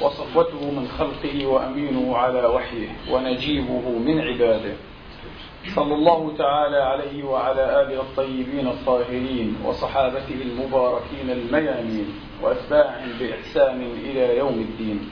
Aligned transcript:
وصفوته 0.00 0.70
من 0.70 0.88
خلقه 0.88 1.46
وأمينه 1.46 2.16
على 2.16 2.46
وحيه 2.46 2.88
ونجيبه 3.10 3.88
من 3.98 4.20
عباده. 4.20 4.74
صلى 5.74 5.94
الله 5.94 6.36
تعالى 6.38 6.76
عليه 6.76 7.24
وعلى 7.24 7.82
آله 7.82 8.00
الطيبين 8.00 8.66
الطاهرين 8.66 9.56
وصحابته 9.64 10.38
المباركين 10.42 11.30
الميامين 11.30 12.06
وأتباعهم 12.42 13.08
بإحسان 13.20 13.82
إلى 13.82 14.38
يوم 14.38 14.54
الدين. 14.54 15.10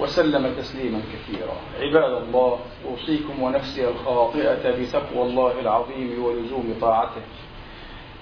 وسلم 0.00 0.54
تسليما 0.58 1.00
كثيرا. 1.12 1.56
عباد 1.80 2.22
الله 2.22 2.58
أوصيكم 2.90 3.42
ونفسي 3.42 3.88
الخاطئة 3.88 4.70
بتقوى 4.70 5.22
الله 5.22 5.60
العظيم 5.60 6.24
ولزوم 6.24 6.74
طاعته. 6.80 7.22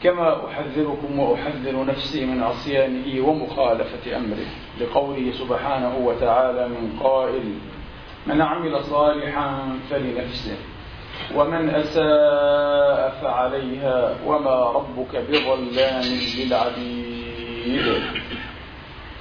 كما 0.03 0.47
أحذركم 0.47 1.19
وأحذر 1.19 1.85
نفسي 1.85 2.25
من 2.27 2.43
عصيانه 2.43 3.29
ومخالفة 3.29 4.17
أمره 4.17 4.47
لقوله 4.81 5.33
سبحانه 5.33 5.97
وتعالى 5.97 6.69
من 6.69 7.01
قائل 7.03 7.55
من 8.27 8.43
عمل 8.43 8.85
صالحا 8.85 9.79
فلنفسه 9.91 10.57
ومن 11.35 11.71
أساء 11.71 13.19
فعليها 13.23 14.17
وما 14.27 14.65
ربك 14.65 15.17
بظلام 15.17 16.05
للعبيد. 16.39 18.03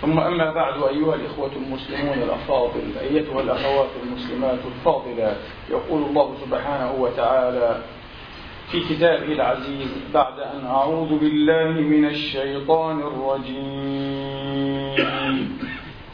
ثم 0.02 0.20
أما 0.20 0.52
بعد 0.54 0.84
أيها 0.84 1.16
الإخوة 1.16 1.52
المسلمون 1.56 2.18
الأفاضل 2.18 2.82
أيتها 3.02 3.42
الأخوات 3.42 3.90
المسلمات 4.04 4.60
الفاضلات 4.66 5.38
يقول 5.70 6.02
الله 6.04 6.36
سبحانه 6.46 6.92
وتعالى 7.00 7.78
في 8.76 8.82
كتابه 8.96 9.32
العزيز 9.34 9.92
بعد 10.14 10.40
أن 10.40 10.66
أعوذ 10.66 11.20
بالله 11.20 11.72
من 11.72 12.06
الشيطان 12.06 13.00
الرجيم. 13.00 14.96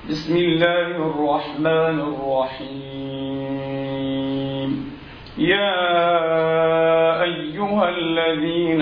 بسم 0.09 0.37
الله 0.37 0.87
الرحمن 0.87 1.99
الرحيم. 1.99 3.01
يا 5.37 6.01
أيها 7.23 7.89
الذين 7.89 8.81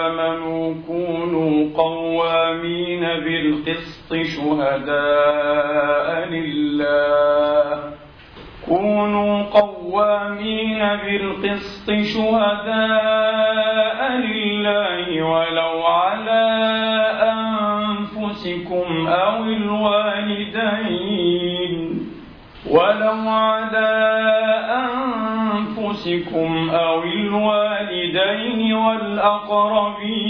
آمنوا 0.00 0.74
كونوا 0.86 1.70
قوامين 1.76 3.00
بالقسط 3.00 4.14
شهداء 4.14 6.08
لله. 6.28 7.92
كونوا 8.70 9.42
قوامين 9.42 10.78
بالقسط 10.78 11.90
شهداء 11.90 13.98
لله 14.12 15.22
ولو 15.22 15.86
على 15.86 16.44
أنفسكم 17.32 19.08
أو 19.08 19.44
الوالدين. 19.44 21.10
ولو 22.70 23.28
على 23.28 23.90
أنفسكم 25.90 26.70
أو 26.70 27.02
الوالدين 27.02 28.74
والأقربين. 28.74 30.29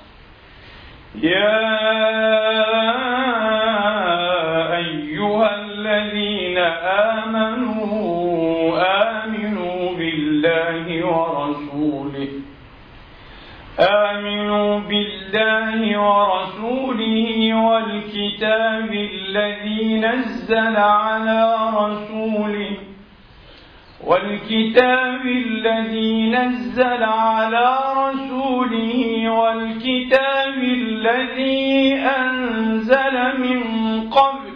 يا 1.15 1.81
أيها 4.77 5.55
الذين 5.61 6.57
آمنوا 7.17 7.81
آمنوا 9.01 9.95
بالله 9.97 11.05
ورسوله 11.05 12.27
آمنوا 13.79 14.79
بالله 14.79 15.97
ورسوله 15.99 17.53
والكتاب 17.53 18.91
الذي 18.93 19.97
نزل 19.99 20.77
على 20.77 21.55
رسوله 21.75 22.71
والكتاب 24.07 25.25
الذي 25.25 26.29
نزل 26.29 27.03
على 27.03 27.75
رسوله 27.97 29.29
والكتاب 29.29 30.57
الذي 30.63 31.95
أنزل 31.95 33.15
من 33.39 33.61
قبل 34.09 34.51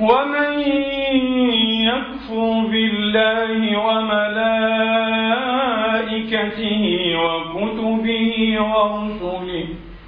ومن 0.00 0.60
يكفر 1.90 2.66
بالله 2.70 3.78
وملائكته 5.48 6.82
وكتبه 7.24 8.58
ورسله 8.60 9.64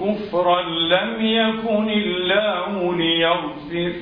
كفرا 0.00 0.62
لم 0.62 1.26
يكن 1.26 1.90
الله 1.90 2.96
ليغفر 2.96 3.92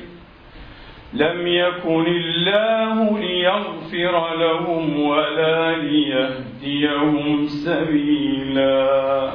لم 1.14 1.46
يكن 1.46 2.06
الله 2.06 3.18
ليغفر 3.18 4.14
لهم 4.34 5.00
ولا 5.00 5.76
ليهديهم 5.76 7.46
سبيلا. 7.46 9.32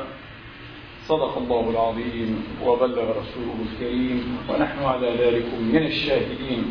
صدق 1.08 1.38
الله 1.38 1.69
العظيم 1.69 2.44
وبلغ 2.66 3.06
رسوله 3.22 3.57
الكريم 3.68 4.38
ونحن 4.50 4.80
على 4.84 5.09
ذلك 5.22 5.46
من 5.74 5.84
الشاهدين. 5.86 6.63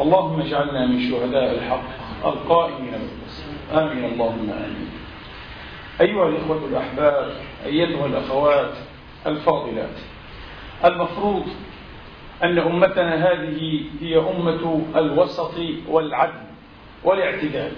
اللهم 0.00 0.40
اجعلنا 0.40 0.86
من 0.86 1.10
شهداء 1.10 1.54
الحق 1.54 1.88
القائمين 2.24 2.90
بالقسط. 2.90 3.44
آمين. 3.72 4.04
اللهم 4.12 4.50
آمين. 4.50 4.89
أيها 6.00 6.28
الإخوة 6.28 6.64
الأحباب 6.68 7.32
أيتها 7.66 8.06
الأخوات 8.06 8.72
الفاضلات. 9.26 9.98
المفروض 10.84 11.46
أن 12.44 12.58
أمتنا 12.58 13.14
هذه 13.32 13.84
هي 14.00 14.18
أمة 14.18 14.82
الوسط 14.96 15.54
والعدل 15.88 16.40
والاعتدال 17.04 17.72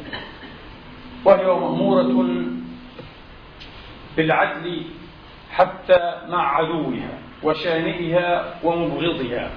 وهي 1.25 1.45
مأمورة 1.47 2.35
بالعدل 4.17 4.83
حتى 5.51 6.15
مع 6.29 6.57
عدوها 6.57 7.19
وشانئها 7.43 8.55
ومبغضها 8.65 9.51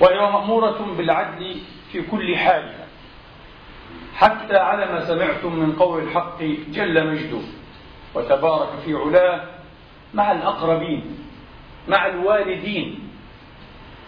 وهي 0.00 0.16
مأمورة 0.32 0.94
بالعدل 0.98 1.56
في 1.92 2.02
كل 2.02 2.36
حالها 2.36 2.77
حتى 4.18 4.56
على 4.56 4.92
ما 4.92 5.04
سمعتم 5.04 5.56
من 5.56 5.72
قول 5.72 6.02
الحق 6.02 6.42
جل 6.68 7.06
مجده. 7.10 7.40
وتبارك 8.14 8.68
في 8.84 8.94
علاه 8.94 9.40
مع 10.14 10.32
الأقربين 10.32 11.18
مع 11.88 12.06
الوالدين 12.06 13.08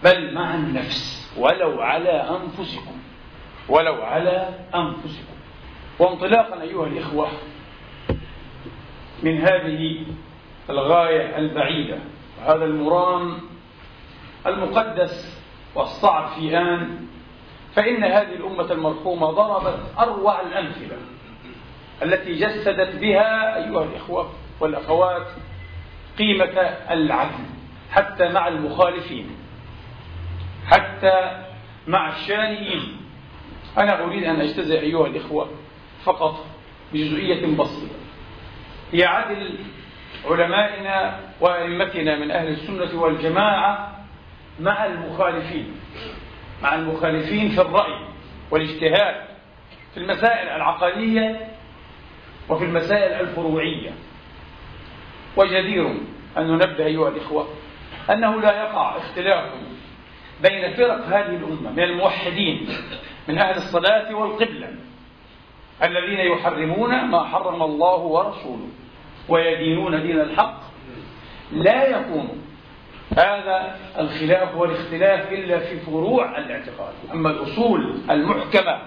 بل 0.05 0.35
مع 0.35 0.55
النفس. 0.55 1.33
ولو 1.39 1.81
على 1.81 2.11
أنفسكم 2.11 2.97
ولو 3.69 4.03
على 4.03 4.49
أنفسكم. 4.75 5.35
وانطلاقا 5.99 6.63
أيها 6.63 6.87
الإخوة 6.87 7.29
من 9.23 9.39
هذه 9.39 10.07
الغاية 10.71 11.39
البعيدة 11.39 11.99
وهذا 12.41 12.65
المرام 12.65 13.39
المقدس 14.47 15.41
والصعب 15.75 16.29
في 16.29 16.59
آن 16.59 17.07
فإن 17.75 18.05
هذه 18.05 18.33
الأمة 18.35 18.73
المرحومة 18.73 19.31
ضربت 19.31 19.81
أروع 19.99 20.41
الأمثلة 20.41 20.97
التي 22.03 22.35
جسدت 22.35 22.97
بها 22.97 23.57
أيها 23.57 23.85
الإخوة 23.85 24.33
والأخوات 24.61 25.27
قيمة 26.19 26.61
العدل 26.91 27.45
حتى 27.91 28.29
مع 28.29 28.49
المخالفين 28.49 29.31
حتى 30.67 31.45
مع 31.87 32.09
الشانئين. 32.09 32.97
أنا 33.79 34.05
أريد 34.05 34.25
أن 34.25 34.41
أجتزئ 34.41 34.81
أيها 34.81 35.07
الإخوة 35.07 35.49
فقط 36.05 36.45
بجزئية 36.93 37.57
بسيطة. 37.57 37.95
هي 38.93 39.05
عدل 39.05 39.59
علمائنا 40.31 41.21
وأئمتنا 41.41 42.17
من 42.17 42.31
أهل 42.31 42.49
السنة 42.49 43.01
والجماعة 43.01 43.99
مع 44.61 44.87
المخالفين. 44.87 45.80
مع 46.63 46.75
المخالفين 46.75 47.49
في 47.49 47.61
الرأي 47.61 47.99
والاجتهاد 48.51 49.15
في 49.95 50.01
المسائل 50.01 50.49
العقلية 50.49 51.49
وفي 52.49 52.65
المسائل 52.65 53.21
الفروعية. 53.21 53.91
وجدير 55.37 55.87
أن 56.39 56.47
ننبه 56.47 56.87
أيها 56.87 57.09
الإخوة 57.09 57.49
أنه 58.11 58.41
لا 58.41 58.63
يقع 58.63 58.97
اختلاف 58.97 59.53
بين 60.43 60.73
فرق 60.73 61.05
هذه 61.07 61.37
الأمة 61.37 61.71
من 61.71 61.83
الموحدين 61.83 62.69
من 63.29 63.39
أهل 63.39 63.57
الصلاة 63.57 64.15
والقبلة 64.15 64.69
الذين 65.83 66.21
يحرمون 66.21 67.05
ما 67.05 67.25
حرم 67.25 67.63
الله 67.63 67.97
ورسوله 67.99 68.69
ويدينون 69.29 70.03
دين 70.03 70.21
الحق 70.21 70.61
لا 71.53 71.85
يكون 72.01 72.43
هذا 73.19 73.77
الخلاف 73.99 74.57
والاختلاف 74.57 75.33
إلا 75.33 75.59
في 75.59 75.77
فروع 75.77 76.39
الاعتقاد. 76.39 76.95
أما 77.13 77.31
الأصول 77.31 78.01
المحكمة 78.11 78.79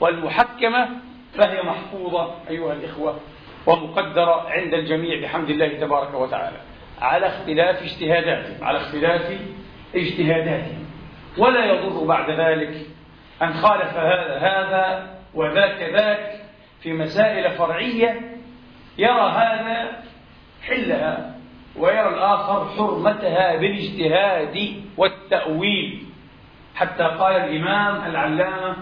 والمحكمة 0.00 0.88
فهي 1.34 1.62
محفوظة 1.62 2.34
أيها 2.50 2.72
الإخوة 2.72 3.20
ومقدرة 3.66 4.48
عند 4.48 4.74
الجميع 4.74 5.22
بحمد 5.22 5.50
الله 5.50 5.68
تبارك 5.68 6.14
وتعالى. 6.14 6.56
على 7.00 7.26
اختلاف 7.26 7.82
اجتهاداتهم 7.82 8.64
على 8.64 8.78
اختلاف 8.78 9.40
اجتهاداتهم. 9.94 10.86
ولا 11.38 11.64
يضر 11.64 12.04
بعد 12.04 12.30
ذلك 12.30 12.86
أن 13.42 13.54
خالف 13.54 13.96
هذا 13.96 14.38
هذا 14.38 15.16
وذاك 15.34 15.82
ذاك 15.92 16.40
في 16.80 16.92
مسائل 16.92 17.50
فرعية 17.50 18.20
يرى 18.98 19.30
هذا 19.30 20.02
حلها. 20.62 21.35
ويرى 21.78 22.08
الآخر 22.08 22.68
حرمتها 22.76 23.56
بالاجتهاد 23.56 24.82
والتأويل. 24.96 26.02
حتى 26.74 27.04
قال 27.04 27.36
الإمام 27.36 28.10
العلامة 28.10 28.76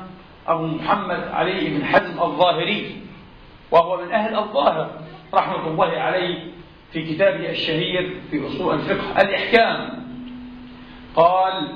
أبو 0.47 0.67
محمد 0.67 1.29
علي 1.33 1.71
بن 1.71 1.85
حزم 1.85 2.23
الظاهري 2.23 2.97
وهو 3.71 4.05
من 4.05 4.13
أهل 4.13 4.37
الظاهر 4.39 4.91
رحمة 5.35 5.67
الله 5.69 5.87
عليه 5.87 6.39
في 6.93 7.15
كتابه 7.15 7.51
الشهير 7.51 8.21
في 8.31 8.47
أصول 8.47 8.75
الفقه 8.75 9.23
الإحكام. 9.23 10.05
قال 11.17 11.69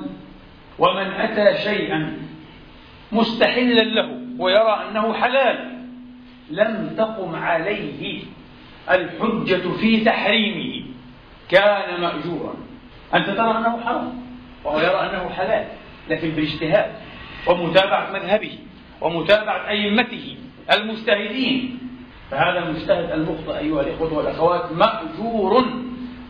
ومن 0.79 1.07
أتى 1.07 1.57
شيئا 1.63 2.17
مستحلا 3.11 3.81
له 3.81 4.19
ويرى 4.39 4.85
أنه 4.89 5.13
حلال 5.13 5.77
لم 6.49 6.93
تقم 6.97 7.35
عليه 7.35 8.21
الحجة 8.91 9.69
في 9.81 10.03
تحريمه. 10.05 10.85
كان 11.49 12.01
مأجورا. 12.01 12.53
أنت 13.13 13.29
ترى 13.29 13.51
أنه 13.57 13.81
حرام 13.85 14.13
وهو 14.63 14.79
يرى 14.79 14.99
أنه 14.99 15.29
حلال 15.29 15.67
لكن 16.09 16.29
بالاجتهاد 16.29 16.91
ومتابعة 17.47 18.11
مذهبه 18.11 18.57
ومتابعة 19.01 19.69
أئمته 19.69 20.37
المجتهدين. 20.71 21.79
فهذا 22.31 22.59
المجتهد 22.59 23.11
المخطئ 23.11 23.57
أيها 23.57 23.81
الإخوة 23.81 24.13
والأخوات 24.13 24.71
مأجور 24.71 25.65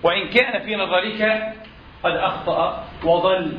وإن 0.04 0.30
كان 0.30 0.62
في 0.62 0.76
نظرك 0.76 1.54
قد 2.04 2.12
أخطأ 2.12 2.86
وضل. 3.04 3.52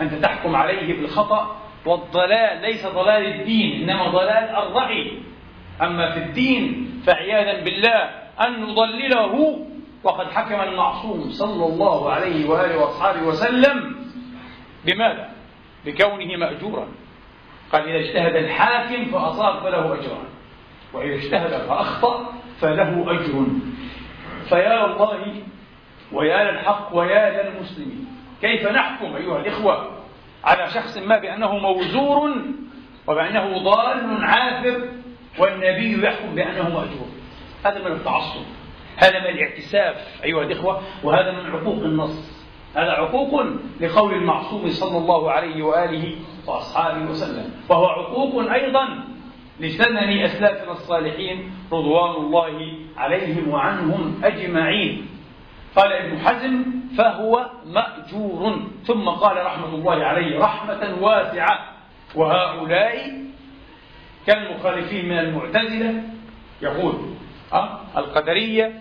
أنت 0.00 0.14
تحكم 0.14 0.56
عليه 0.56 1.00
بالخطأ 1.00 1.56
والضلال 1.86 2.62
ليس 2.62 2.86
ضلال 2.86 3.26
الدين 3.26 3.90
إنما 3.90 4.08
ضلال 4.08 4.56
الرأي. 4.56 5.12
أما 5.82 6.10
في 6.10 6.18
الدين 6.18 6.90
فعياذا 7.06 7.64
بالله 7.64 8.10
أن 8.46 8.62
نضلله 8.62 9.66
وقد 10.04 10.30
حكم 10.30 10.60
المعصوم 10.60 11.30
صلى 11.30 11.66
الله 11.66 12.10
عليه 12.12 12.48
وآله 12.48 12.78
وأصحابه 12.78 13.22
وسلم 13.22 13.94
بماذا؟ 14.84 15.30
بكونه 15.86 16.36
مأجورا. 16.36 16.88
قال 17.72 17.88
إذا 17.88 17.98
اجتهد 17.98 18.36
الحاكم 18.36 19.04
فأصاب 19.04 19.62
فله 19.62 19.94
أجران. 19.94 20.24
وإذا 20.92 21.14
اجتهد 21.14 21.50
فأخطأ 21.50 22.32
فله 22.60 23.10
أجر. 23.10 23.46
فيا 24.48 24.84
الله 24.84 25.42
ويا 26.12 26.50
للحق 26.50 26.88
ويا 26.92 27.42
للمسلمين. 27.42 28.06
كيف 28.40 28.68
نحكم 28.68 29.16
أيها 29.16 29.38
الإخوة 29.38 29.90
على 30.44 30.70
شخص 30.70 30.98
ما 30.98 31.18
بأنه 31.18 31.56
موزور 31.56 32.32
وبأنه 33.06 33.58
ضال 33.58 34.24
عاثر 34.24 34.88
والنبي 35.38 36.06
يحكم 36.06 36.34
بأنه 36.34 36.62
مأجور؟ 36.62 37.08
هذا 37.64 37.78
من 37.78 37.92
التعصب. 37.92 38.44
هذا 39.02 39.18
من 39.18 39.26
الاعتساف 39.26 40.24
أيها 40.24 40.42
الإخوة 40.42 40.82
وهذا 41.02 41.30
من 41.32 41.50
عقوق 41.50 41.84
النص. 41.84 42.42
هذا 42.74 42.90
عقوق 42.90 43.44
لقول 43.80 44.14
المعصوم 44.14 44.70
صلى 44.70 44.98
الله 44.98 45.30
عليه 45.30 45.62
وآله 45.62 46.16
وأصحابه 46.46 47.10
وسلم. 47.10 47.50
وهو 47.68 47.86
عقوق 47.86 48.52
أيضا 48.52 48.88
لسنن 49.60 50.18
أسلافنا 50.18 50.72
الصالحين 50.72 51.50
رضوان 51.72 52.10
الله 52.10 52.72
عليهم 52.96 53.48
وعنهم 53.48 54.20
أجمعين. 54.24 55.06
قال 55.76 55.92
ابن 55.92 56.18
حزم 56.18 56.64
فهو 56.98 57.46
مأجور. 57.66 58.56
ثم 58.84 59.08
قال 59.08 59.46
رحمة 59.46 59.74
الله 59.74 60.04
عليه 60.04 60.38
رحمة 60.38 60.96
واسعة. 61.00 61.72
وهؤلاء 62.14 63.12
كالمخالفين 64.26 65.08
من 65.08 65.18
المعتزلة 65.18 66.02
يقول 66.62 66.94
أه؟ 67.52 67.80
القدرية 67.96 68.80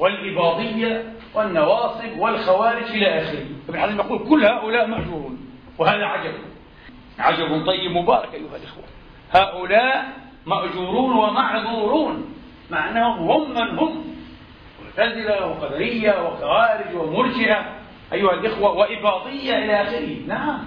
والإباضية 0.00 1.12
والنواصب 1.34 2.18
والخوارج 2.18 2.84
إلى 2.84 3.22
آخره. 3.22 3.44
ابن 3.68 3.80
حزم 3.80 3.98
يقول 3.98 4.28
كل 4.28 4.44
هؤلاء 4.44 4.86
مأجورون 4.86 5.38
وهذا 5.78 6.04
عجب. 6.04 6.34
عجب 7.18 7.66
طيب 7.66 7.90
مبارك 7.90 8.34
أيها 8.34 8.56
الإخوة. 8.56 8.84
هؤلاء 9.32 10.12
مأجورون 10.46 11.12
ومعذورون 11.12 12.34
مع 12.70 12.90
أنهم 12.90 13.30
هم 13.30 13.50
من 13.50 13.78
هم. 13.78 14.04
معتزلة 14.84 15.46
وقدرية 15.46 16.26
وخوارج 16.26 16.94
ومرجئة 16.94 17.64
أيها 18.12 18.32
الإخوة 18.32 18.70
وإباضية 18.70 19.58
إلى 19.58 19.82
آخره. 19.82 20.16
نعم. 20.26 20.64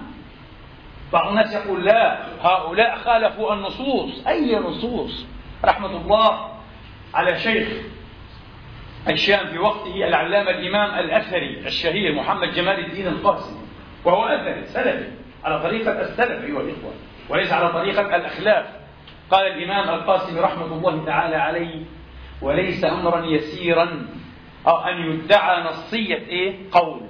بعض 1.12 1.28
الناس 1.28 1.54
يقول 1.54 1.84
لا 1.84 2.18
هؤلاء 2.42 2.96
خالفوا 2.96 3.54
النصوص. 3.54 4.26
أي 4.26 4.56
نصوص؟ 4.56 5.26
رحمة 5.64 5.96
الله 5.96 6.48
على 7.14 7.38
شيخ 7.38 7.68
الشام 9.08 9.46
في 9.46 9.58
وقته 9.58 9.94
العلامة 9.94 10.50
الإمام 10.50 10.98
الأثري 10.98 11.58
الشهير 11.66 12.14
محمد 12.14 12.52
جمال 12.54 12.84
الدين 12.84 13.06
القاسمي 13.06 13.60
وهو 14.04 14.24
أثري 14.24 14.64
سلفي 14.64 15.08
على 15.44 15.62
طريقة 15.62 16.00
السلف 16.00 16.44
أيها 16.44 16.60
الإخوة 16.60 16.92
وليس 17.28 17.52
على 17.52 17.68
طريقة 17.68 18.16
الأخلاف 18.16 18.66
قال 19.30 19.46
الإمام 19.46 19.94
القاسمي 19.94 20.40
رحمة 20.40 20.66
الله 20.66 21.04
تعالى 21.04 21.36
عليه 21.36 21.84
وليس 22.42 22.84
أمرا 22.84 23.26
يسيرا. 23.26 24.06
أو 24.66 24.76
أن 24.76 24.98
يدعى 24.98 25.62
نصية 25.62 26.16
إيه؟ 26.16 26.56
قول. 26.72 27.00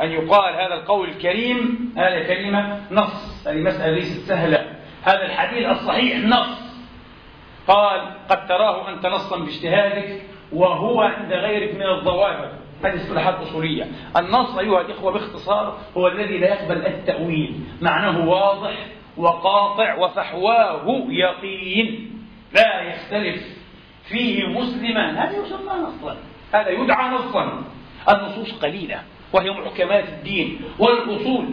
أن 0.00 0.10
يقال 0.10 0.54
هذا 0.54 0.74
القول 0.74 1.08
الكريم 1.08 1.92
هذه 1.98 2.26
كلمة 2.26 2.80
نص. 2.90 3.48
هذه 3.48 3.56
مسألة 3.56 3.94
ليست 3.94 4.28
سهلة. 4.28 4.74
هذا 5.02 5.24
الحديث 5.24 5.66
الصحيح 5.66 6.18
نص. 6.18 6.66
قال 7.68 8.00
قد 8.28 8.46
تراه 8.46 8.88
أنت 8.88 9.06
نصا 9.06 9.38
باجتهادك 9.38 10.22
وهو 10.52 11.00
عند 11.00 11.32
غيرك 11.32 11.74
من 11.74 11.86
الظواهر 11.86 12.52
هذه 12.84 12.96
اصطلاحات 12.96 13.34
أصولية. 13.34 13.86
النص 14.16 14.58
أيها 14.58 14.80
الإخوة 14.80 15.12
باختصار 15.12 15.78
هو 15.96 16.08
الذي 16.08 16.38
لا 16.38 16.48
يقبل 16.48 16.86
التأويل. 16.86 17.60
معناه 17.82 18.28
واضح 18.28 18.76
وقاطع 19.16 19.94
وفحواه 19.94 21.06
يقين. 21.08 22.12
لا 22.54 22.82
يختلف 22.82 23.42
فيه 24.08 24.46
مسلمان 24.46 25.16
هذا 25.16 25.36
يسمى 25.36 25.72
نصا. 25.82 26.16
هذا 26.52 26.70
يدعى 26.70 27.10
نصا. 27.10 27.62
النصوص 28.08 28.52
قليلة 28.52 29.02
وهي 29.32 29.50
محكمات 29.50 30.08
الدين 30.08 30.60
والأصول. 30.78 31.46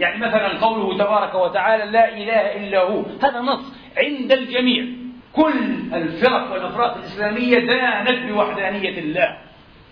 يعني 0.00 0.26
مثلا 0.26 0.58
قوله 0.58 0.98
تبارك 0.98 1.34
وتعالى 1.34 1.84
لا 1.84 2.08
إله 2.08 2.56
إلا 2.56 2.82
هو. 2.82 3.02
هذا 3.22 3.40
نص 3.40 3.74
عند 3.96 4.32
الجميع. 4.32 4.84
كل 5.32 5.94
الفرق 5.94 6.52
والأفراد 6.52 6.96
الإسلامية 6.96 7.58
دانت 7.58 8.32
بوحدانية 8.32 8.98
الله. 8.98 9.38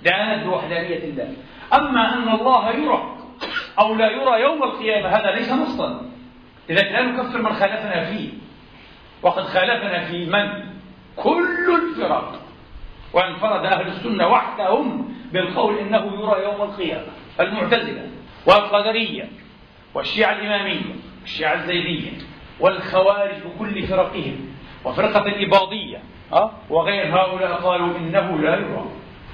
دانت 0.04 0.47
بوحدانية 0.47 1.04
الله. 1.04 1.33
أما 1.75 2.14
أن 2.14 2.28
الله 2.28 2.71
يرى 2.71 3.16
أو 3.78 3.95
لا 3.95 4.11
يرى 4.11 4.40
يوم 4.40 4.62
القيامة 4.62 5.09
هذا 5.09 5.30
ليس 5.30 5.52
نصا 5.52 6.11
لذلك 6.68 6.92
لا 6.92 7.02
نكفر 7.02 7.42
من 7.42 7.52
خالفنا 7.52 8.04
فيه. 8.04 8.28
وقد 9.23 9.42
خالفنا 9.42 10.04
في 10.04 10.26
من؟ 10.26 10.64
كل 11.16 11.83
الفرق. 11.83 12.40
وانفرد 13.12 13.64
أهل 13.64 13.87
السنة 13.87 14.28
وحدهم 14.28 15.14
بالقول 15.33 15.78
إنه 15.78 16.12
يرى 16.21 16.42
يوم 16.45 16.62
القيامة. 16.62 17.07
المعتزلة 17.40 18.07
والقدرية 18.47 19.28
والشيعة 19.95 20.33
الإمامية 20.33 20.95
والشيعة 21.21 21.54
الزيدية 21.54 22.11
والخوارج 22.61 23.35
بكل 23.45 23.83
فرقهم. 23.83 24.57
وفرقة 24.85 25.26
الإباضية 25.26 25.99
أه؟ 26.32 26.50
وغير 26.70 27.14
هؤلاء 27.16 27.52
قالوا 27.52 27.97
إنه 27.97 28.38
لا 28.38 28.54
يرى 28.54 28.85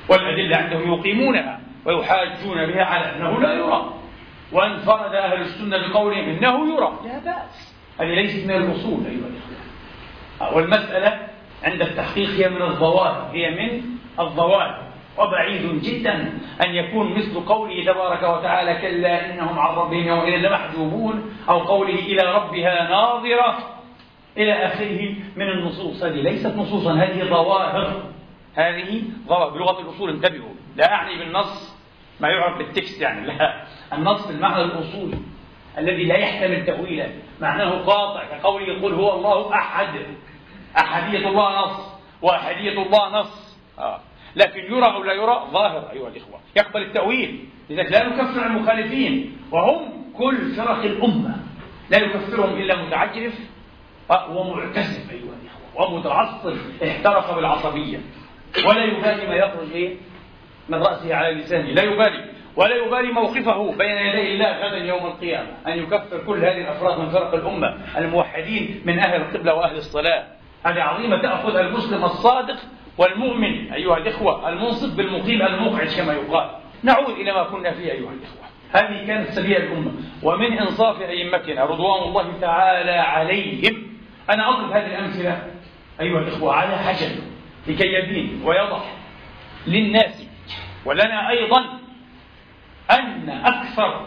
والأدلة 0.09 0.57
عندهم 0.57 0.93
يقيمونها 0.95 1.61
ويحاجون 1.85 2.67
بها 2.67 2.85
على 2.85 3.17
أنه 3.17 3.41
لا 3.41 3.53
يرى. 3.53 3.95
وانفرد 4.53 5.15
أهل 5.15 5.41
السنة 5.41 5.89
بقولهم 5.89 6.29
إنه 6.29 6.75
يرى. 6.75 6.93
لا 7.05 7.19
بأس. 7.19 7.75
هذه 8.01 8.15
ليست 8.15 8.47
من 8.47 8.51
الأصول 8.51 9.07
أيها 9.07 9.29
الإخوة. 9.29 10.57
والمسألة 10.57 11.29
عند 11.65 11.83
التحقيق 11.83 12.31
هي 12.31 12.49
من 12.49 12.63
الظواهر 12.63 13.31
هي 13.33 13.51
من 13.51 13.83
الظواهر 14.21 14.85
وبعيد 15.19 15.83
جدا 15.83 16.39
أن 16.67 16.75
يكون 16.75 17.15
مثل 17.15 17.41
قوله 17.41 17.85
تبارك 17.85 18.23
وتعالى 18.23 18.75
كلا 18.75 19.31
إنهم 19.31 19.59
عن 19.59 19.75
ربهم 19.75 20.09
يومئذ 20.09 20.37
لمحجوبون 20.37 21.37
أو 21.49 21.59
قوله 21.59 21.95
إلى 21.99 22.35
ربها 22.35 22.89
ناظرة. 22.89 23.74
إلى 24.39 24.67
آخره 24.67 25.15
من 25.37 25.49
النصوص. 25.49 26.03
هذه 26.03 26.21
ليست 26.21 26.57
نصوصا 26.57 26.95
هذه 26.95 27.25
ظواهر. 27.25 28.03
هذه 28.55 29.03
ظواهر. 29.29 29.51
بلغة 29.51 29.81
الأصول 29.81 30.11
انتبهوا. 30.11 30.55
لا 30.77 30.93
أعني 30.93 31.19
بالنص 31.19 31.77
ما 32.21 32.29
يعرف 32.29 32.59
بالتكست 32.59 33.01
يعني 33.01 33.27
لا. 33.27 33.65
النص 33.93 34.27
بالمعنى 34.27 34.65
الأصولي 34.65 35.19
الذي 35.79 36.05
لا 36.05 36.17
يحتمل 36.17 36.67
تأويلا. 36.67 37.09
معناه 37.41 37.71
قاطع 37.71 38.25
كقوله 38.25 38.67
يقول 38.67 38.95
هو 38.95 39.15
الله 39.15 39.55
أحد. 39.55 39.89
أحدية 40.79 41.29
الله 41.29 41.61
نص 41.61 41.95
وأحدية 42.23 42.83
الله 42.83 43.21
نص. 43.21 43.59
آه. 43.79 44.01
لكن 44.37 44.61
يرى 44.61 44.87
أو 44.87 45.05
لا 45.05 45.13
يرى 45.13 45.49
ظاهر 45.53 45.91
أيها 45.93 46.09
الإخوة. 46.09 46.41
يقبل 46.57 46.83
التأويل. 46.83 47.49
لذلك 47.71 47.93
لا 47.93 48.09
نكفر 48.09 48.47
المخالفين. 48.47 49.37
وهم 49.51 50.13
كل 50.17 50.55
فرق 50.57 50.83
الأمة. 50.83 51.37
لا 51.91 51.99
يكفرهم 51.99 52.57
إلا 52.57 52.83
متعجرف 52.83 53.39
ومعتزف 54.11 55.11
أيها 55.11 55.35
الإخوة 55.43 55.95
ومتعصب 55.95 56.57
احترق 56.83 57.35
بالعصبية. 57.35 57.99
ولا 58.69 58.85
يبالي 58.85 59.27
ما 59.27 59.35
يخرج 59.35 59.73
إيه؟ 59.73 59.97
من 60.69 60.79
رأسه 60.83 61.15
على 61.15 61.35
لسانه. 61.35 61.69
لا 61.69 61.83
يبالي. 61.83 62.25
ولا 62.57 62.77
يبالي 62.77 63.13
موقفه 63.13 63.73
بين 63.73 63.97
يدي 63.97 64.35
الله 64.35 64.51
غدا 64.51 64.77
يوم 64.77 65.07
القيامة. 65.07 65.49
أن 65.67 65.79
يكفر 65.79 66.19
كل 66.27 66.39
هذه 66.39 66.61
الأفراد 66.61 66.99
من 66.99 67.09
فرق 67.09 67.35
الأمة 67.35 67.77
الموحدين 67.97 68.83
من 68.85 68.99
أهل 68.99 69.21
القبلة 69.21 69.55
وأهل 69.55 69.77
الصلاة. 69.77 70.25
هذه 70.67 70.83
عظيمة. 70.83 71.23
تأخذ 71.23 71.57
المسلم 71.57 72.05
الصادق 72.05 72.57
والمؤمن 72.99 73.73
أيها 73.73 73.97
الإخوة 73.97 74.49
المنصف 74.49 74.97
بالمقيم 74.97 75.43
المقعد 75.43 75.87
كما 75.87 76.13
يقال. 76.13 76.51
نعود 76.83 77.15
إلى 77.15 77.33
ما 77.33 77.43
كنا 77.43 77.71
فيه 77.71 77.93
أيها 77.93 78.11
الإخوة. 78.13 78.45
هذه 78.73 79.07
كانت 79.07 79.29
سبيل 79.29 79.57
الأمة. 79.57 79.93
ومن 80.23 80.59
إنصاف 80.59 81.03
أئمتنا 81.03 81.65
رضوان 81.65 82.09
الله 82.09 82.33
تعالى 82.41 82.91
عليهم 82.91 83.94
أنا 84.31 84.49
أضرب 84.49 84.73
هذه 84.73 84.87
الأمثلة. 84.87 85.51
أيها 86.01 86.19
الإخوة 86.19 86.55
على 86.55 86.79
حجر 86.79 87.11
لكي 87.67 87.87
يبين 87.87 88.43
ويضح 88.45 88.95
للناس 89.67 90.27
ولنا 90.85 91.31
أيضا 91.31 91.65
أن 92.91 93.31
أكثر 93.31 94.07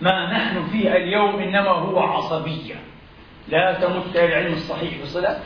ما 0.00 0.32
نحن 0.32 0.66
فيه 0.66 0.96
اليوم 0.96 1.38
إنما 1.38 1.70
هو 1.70 1.98
عصبية. 1.98 2.74
لا 3.48 3.72
تمت 3.72 4.16
إلى 4.16 4.24
العلم 4.24 4.52
الصحيح 4.52 5.02
بصلة 5.02 5.42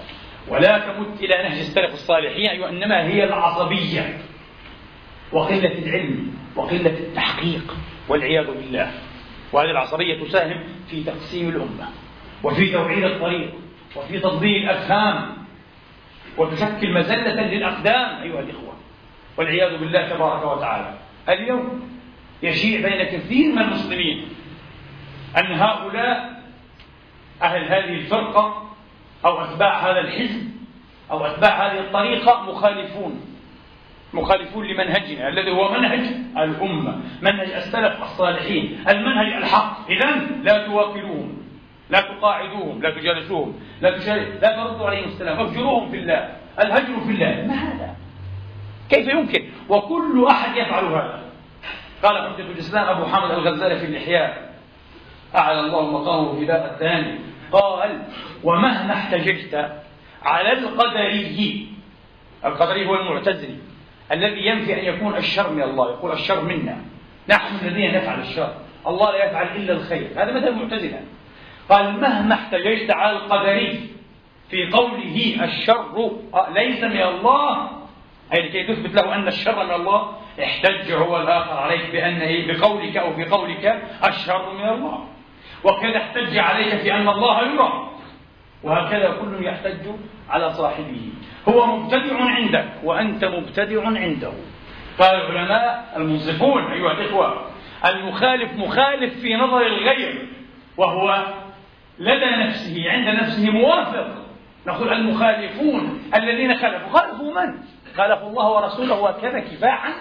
ولا 0.49 0.79
تمت 0.79 1.21
إلى 1.21 1.49
نهج 1.49 1.59
السلف 1.59 1.93
الصالحين 1.93 2.49
أيوة 2.49 2.69
إنما 2.69 3.07
هي 3.07 3.25
العصبية. 3.25 4.19
وقلة 5.33 5.79
العلم 5.79 6.35
وقلة 6.57 6.91
التحقيق 6.91 7.77
والعياذ 8.09 8.47
بالله. 8.47 8.93
وهذه 9.53 9.71
العصبية 9.71 10.25
تساهم 10.25 10.61
في 10.91 11.05
تقسيم 11.05 11.49
الأمة 11.49 11.89
وفي 12.43 12.73
توعير 12.73 13.07
الطريق. 13.07 13.68
وفي 13.97 14.19
تضليل 14.19 14.65
الأفهام 14.65 15.37
وتشكل 16.39 16.93
مزلة 16.93 17.43
للأقدام. 17.43 18.23
أيها 18.23 18.41
الإخوة 18.41 18.75
والعياذ 19.37 19.79
بالله 19.79 20.09
تبارك 20.09 20.57
وتعالى 20.57 20.95
اليوم 21.29 21.91
يشيع 22.43 22.89
بين 22.89 23.05
كثير 23.05 23.53
من 23.53 23.59
المسلمين 23.59 24.29
أن 25.39 25.53
هؤلاء 25.53 26.43
أهل 27.43 27.65
هذه 27.65 27.95
الفرقة 27.95 28.71
أو 29.25 29.45
أتباع 29.45 29.91
هذا 29.91 30.01
الحزب 30.01 30.51
أو 31.11 31.27
أتباع 31.27 31.67
هذه 31.67 31.81
الطريقة 31.81 32.43
مخالفون. 32.43 33.21
مخالفون 34.13 34.67
لمنهجنا 34.67 35.29
الذي 35.29 35.51
هو 35.51 35.73
منهج 35.73 36.01
الأمة 36.37 37.01
منهج 37.23 37.51
السلف 37.51 38.03
الصالحين 38.03 38.85
المنهج 38.89 39.33
الحق. 39.33 39.91
إذا 39.91 40.11
لا 40.43 40.67
تواكلوهم. 40.67 41.38
لا 41.91 42.01
تقاعدوهم 42.01 42.83
لا 42.83 42.91
تجالسوهم 42.91 43.61
لا 43.81 43.91
لا 44.43 44.57
تردوا 44.57 44.87
عليهم 44.87 45.05
السلام. 45.05 45.41
افجروهم 45.41 45.91
في 45.91 45.97
الله 45.97 46.37
الهجر 46.61 47.01
في 47.01 47.11
الله. 47.11 47.47
ما 47.47 47.55
هذا؟ 47.55 47.97
كيف 48.91 49.09
يمكن؟ 49.09 49.45
وكل 49.69 50.27
أحد 50.31 50.57
يفعل 50.57 50.85
هذا. 50.85 51.23
قال 52.03 52.19
حجة 52.19 52.43
الإسلام 52.43 52.89
أبو 52.89 53.05
حامد 53.05 53.31
الغزالي 53.31 53.79
في 53.79 53.87
الإحياء 53.87 54.53
أعلى 55.37 55.61
الله 55.61 55.91
مقامه 55.91 56.39
في 56.39 56.45
ذات 56.45 56.73
الثاني. 56.73 57.19
قال 57.53 58.03
ومهما 58.45 58.93
احتججت 58.93 59.83
على 60.23 60.53
القدري 60.53 61.69
القدري 62.45 62.87
هو 62.87 62.95
المعتزلي 62.95 63.57
الذي 64.13 64.47
ينفي 64.47 64.81
أن 64.81 64.95
يكون 64.95 65.17
الشر 65.17 65.51
من 65.53 65.63
الله 65.63 65.91
يقول 65.91 66.13
الشر 66.13 66.41
منا. 66.41 66.77
نحن 67.29 67.67
الذين 67.67 67.95
نفعل 67.95 68.21
الشر. 68.21 68.55
الله 68.87 69.11
لا 69.11 69.25
يفعل 69.25 69.47
إلا 69.57 69.73
الخير. 69.73 70.11
هذا 70.17 70.33
مثل 70.33 70.49
المعتزلة. 70.49 71.01
قال 71.69 72.01
مهما 72.01 72.35
احتججت 72.35 72.91
على 72.91 73.17
القدري 73.17 73.91
في 74.51 74.71
قوله 74.71 75.45
الشر 75.45 76.11
ليس 76.55 76.85
من 76.85 77.03
الله. 77.03 77.71
أي 78.35 78.43
لكي 78.43 78.65
تثبت 78.65 78.95
له 78.95 79.15
أن 79.15 79.29
الشر 79.29 79.65
من 79.65 79.73
الله. 79.73 80.13
احتج 80.43 80.93
هو 80.93 81.21
الآخر 81.21 81.59
عليك 81.59 81.91
بأنه 81.93 82.53
بقولك 82.53 82.97
أو 82.97 83.13
بقولك 83.17 83.83
الشر 84.09 84.53
من 84.53 84.69
الله. 84.69 85.05
وكذا 85.65 85.97
احتج 85.97 86.39
عليك 86.39 86.77
في 86.77 86.93
أن 86.93 87.09
الله 87.09 87.43
يرى. 87.43 87.91
وهكذا 88.63 89.17
كل 89.21 89.45
يحتج 89.45 89.87
على 90.31 90.53
صاحبه. 90.53 91.01
هو 91.49 91.67
مبتدع 91.67 92.25
عندك 92.25 92.69
وأنت 92.85 93.25
مبتدع 93.25 93.87
عنده. 93.87 94.33
قال 94.99 95.15
العلماء 95.15 95.95
المنصفون 95.97 96.73
أيها 96.73 96.93
الإخوة 96.93 97.51
المخالف 97.85 98.57
مخالف 98.57 99.21
في 99.21 99.35
نظر 99.35 99.67
الغير 99.67 100.29
وهو 100.77 101.27
لدى 102.01 102.31
نفسه 102.45 102.91
عند 102.91 103.09
نفسه 103.09 103.51
موافق. 103.51 104.07
نقول 104.67 104.93
المخالفون 104.93 106.03
الذين 106.15 106.57
خالفوا. 106.57 106.99
خالفوا 106.99 107.33
من؟ 107.43 107.59
خالفوا 107.97 108.29
الله 108.29 108.51
ورسوله 108.51 109.01
وكذا 109.01 109.39
كفاحا 109.39 109.93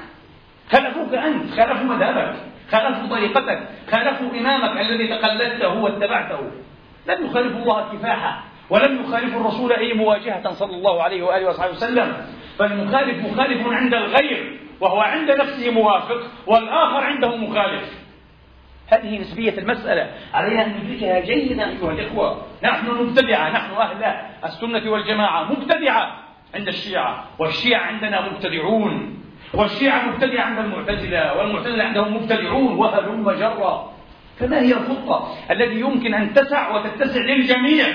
خالفوك 0.72 1.14
أنت 1.14 1.60
خالفوا 1.60 1.86
مذهبك 1.86 2.36
خالفوا 2.72 3.08
طريقتك 3.08 3.60
خالفوا 3.92 4.32
إمامك 4.40 4.82
الذي 4.82 5.08
تقلدته 5.08 5.74
واتبعته. 5.74 6.40
لم 7.08 7.26
يخالفوا 7.26 7.62
الله 7.62 7.94
كفاحا 7.94 8.44
ولم 8.70 9.02
يخالفوا 9.02 9.42
الرسول 9.42 9.74
أي 9.74 9.94
مواجهة 9.94 10.52
صلى 10.52 10.76
الله 10.76 11.04
عليه 11.04 11.24
وآله 11.24 11.50
وصحبه 11.50 11.72
وسلم. 11.72 12.14
فالمخالف 12.60 13.26
مخالف 13.26 13.68
عند 13.68 13.94
الغير 13.94 14.60
وهو 14.80 15.00
عند 15.00 15.32
نفسه 15.32 15.72
موافق 15.72 16.22
والآخر 16.48 17.04
عنده 17.04 17.36
مخالف. 17.36 18.07
هذه 18.88 19.20
نسبية 19.20 19.58
المسألة. 19.58 20.12
علينا 20.34 20.66
أن 20.66 20.74
ندركها 20.84 21.20
جيدا 21.20 21.70
أيها 21.70 21.92
الإخوة. 21.92 22.42
نحن 22.64 22.88
مبتدعة 22.92 23.50
نحن 23.50 23.72
أهل 23.74 24.16
السنة 24.44 24.92
والجماعة 24.92 25.44
مبتدعة 25.44 26.24
عند 26.56 26.68
الشيعة 26.68 27.24
والشيعة 27.40 27.82
عندنا 27.82 28.30
مبتدعون. 28.30 29.24
والشيعة 29.54 30.10
مبتدعة 30.10 30.44
عند 30.44 30.60
المعتزلة 30.60 31.38
والمعتزلة 31.38 31.84
عندهم 31.84 32.16
مبتدعون 32.16 32.78
وهلم 32.78 33.32
جرا 33.32 33.94
فما 34.40 34.62
هي 34.62 34.74
الخطة 34.74 35.36
التي 35.52 35.80
يمكن 35.80 36.14
أن 36.14 36.34
تسع 36.34 36.76
وتتسع 36.76 37.22
للجميع؟ 37.22 37.86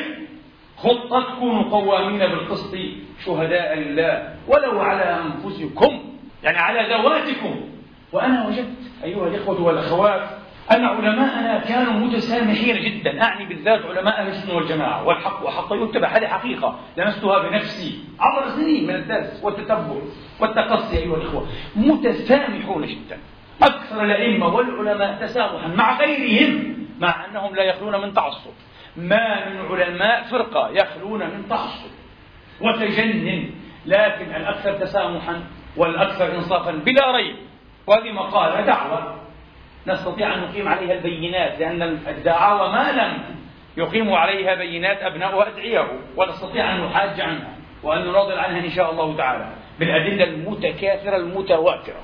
خطة 0.77 1.35
تكونوا 1.35 1.63
قوامين 1.63 2.19
بالقسط 2.19 2.77
شهداء 3.25 3.79
لله 3.79 4.35
ولو 4.49 4.81
على 4.81 5.21
أنفسكم 5.21 6.05
يعني 6.43 6.59
على 6.59 6.95
ذواتكم. 6.95 7.61
وأنا 8.13 8.47
وجدت 8.47 8.93
أيها 9.05 9.29
الإخوة 9.29 9.63
والأخوات 9.63 10.23
أن 10.71 10.85
علماءنا 10.85 11.59
كانوا 11.59 11.93
متسامحين 11.93 12.85
جدا. 12.85 13.23
أعني 13.23 13.45
بالذات 13.45 13.87
علماء 13.87 14.21
أهل 14.21 14.29
السنة 14.29 14.55
والجماعة. 14.55 15.07
والحق 15.07 15.47
وحق 15.47 15.73
يتبع. 15.73 16.09
هذه 16.09 16.27
حقيقة. 16.27 16.79
لمستها 16.97 17.39
بنفسي. 17.39 18.05
عبر 18.21 18.49
سنين 18.49 18.87
من 18.87 18.95
الدرس 18.95 19.41
والتتبع 19.45 19.95
والتقصي 20.41 20.99
أيها 20.99 21.17
الإخوة. 21.17 21.47
متسامحون 21.77 22.87
جدا. 22.87 23.19
أكثر 23.63 24.05
الأئمة 24.05 24.47
والعلماء 24.47 25.27
تسامحا 25.27 25.69
مع 25.69 25.99
غيرهم 25.99 26.77
مع 27.01 27.25
أنهم 27.25 27.55
لا 27.55 27.63
يخلون 27.63 28.01
من 28.01 28.15
تعصب. 28.15 28.51
ما 28.97 29.49
من 29.49 29.81
علماء 29.81 30.23
فرقة 30.23 30.69
يخلون 30.69 31.21
من 31.21 31.49
تعصب 31.49 31.91
وتجنن. 32.61 33.51
لكن 33.87 34.35
الأكثر 34.35 34.73
تسامحا 34.73 35.43
والأكثر 35.77 36.35
إنصافا 36.35 36.71
بلا 36.71 37.17
ريب. 37.17 37.37
وهذه 37.87 38.13
مقالة 38.13 38.61
دعوة. 38.61 39.23
نستطيع 39.87 40.35
أن 40.35 40.41
نقيم 40.41 40.69
عليها 40.69 40.95
البينات 40.95 41.59
لأن 41.61 41.83
الدعاوى 41.83 42.73
ما 42.73 42.93
لم 42.93 43.19
يقيم 43.77 44.13
عليها 44.13 44.55
بينات 44.55 45.03
أبناؤها 45.03 45.49
أدعيه 45.49 45.87
ونستطيع 46.17 46.75
أن 46.75 46.85
نحاج 46.85 47.21
عنها 47.21 47.49
وأن 47.83 48.01
نناضل 48.07 48.39
عنها 48.39 48.65
إن 48.65 48.71
شاء 48.71 48.91
الله 48.91 49.17
تعالى. 49.17 49.49
بالأدلة 49.79 50.25
المتكاثرة 50.25 51.17
المتواترة 51.17 52.01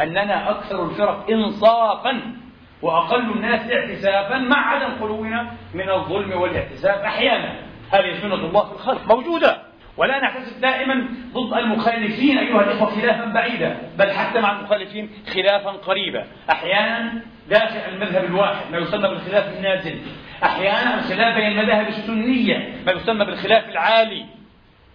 أننا 0.00 0.50
أكثر 0.50 0.84
الفرق 0.84 1.30
إنصافا 1.30 2.20
وأقل 2.82 3.30
الناس 3.30 3.70
اعتسافا 3.72 4.38
مع 4.38 4.74
عدم 4.74 5.00
خلونا 5.00 5.52
من 5.74 5.90
الظلم 5.90 6.32
والاعتساف 6.40 6.98
أحيانا. 7.00 7.54
هذه 7.92 8.20
سنة 8.20 8.34
الله 8.34 8.64
في 8.64 8.72
الخلق 8.72 9.06
موجودة. 9.14 9.69
ولا 10.00 10.20
نحتسب 10.20 10.60
دائما 10.60 11.08
ضد 11.32 11.58
المخالفين 11.58 12.38
أيها 12.38 12.60
الإخوة 12.60 13.00
خلافا 13.00 13.24
بعيدا 13.24 13.76
بل 13.98 14.10
حتى 14.10 14.40
مع 14.40 14.58
المخالفين 14.58 15.10
خلافا 15.34 15.70
قريبا. 15.70 16.26
أحيانا 16.50 17.22
داخل 17.50 17.78
المذهب 17.92 18.24
الواحد 18.24 18.72
ما 18.72 18.78
يسمى 18.78 19.08
بالخلاف 19.08 19.56
النازل. 19.58 19.98
أحيانا 20.44 20.94
الخلاف 20.94 21.34
بين 21.34 21.46
المذاهب 21.46 21.88
السنية 21.88 22.74
ما 22.86 22.92
يسمى 22.92 23.24
بالخلاف 23.24 23.68
العالي. 23.68 24.26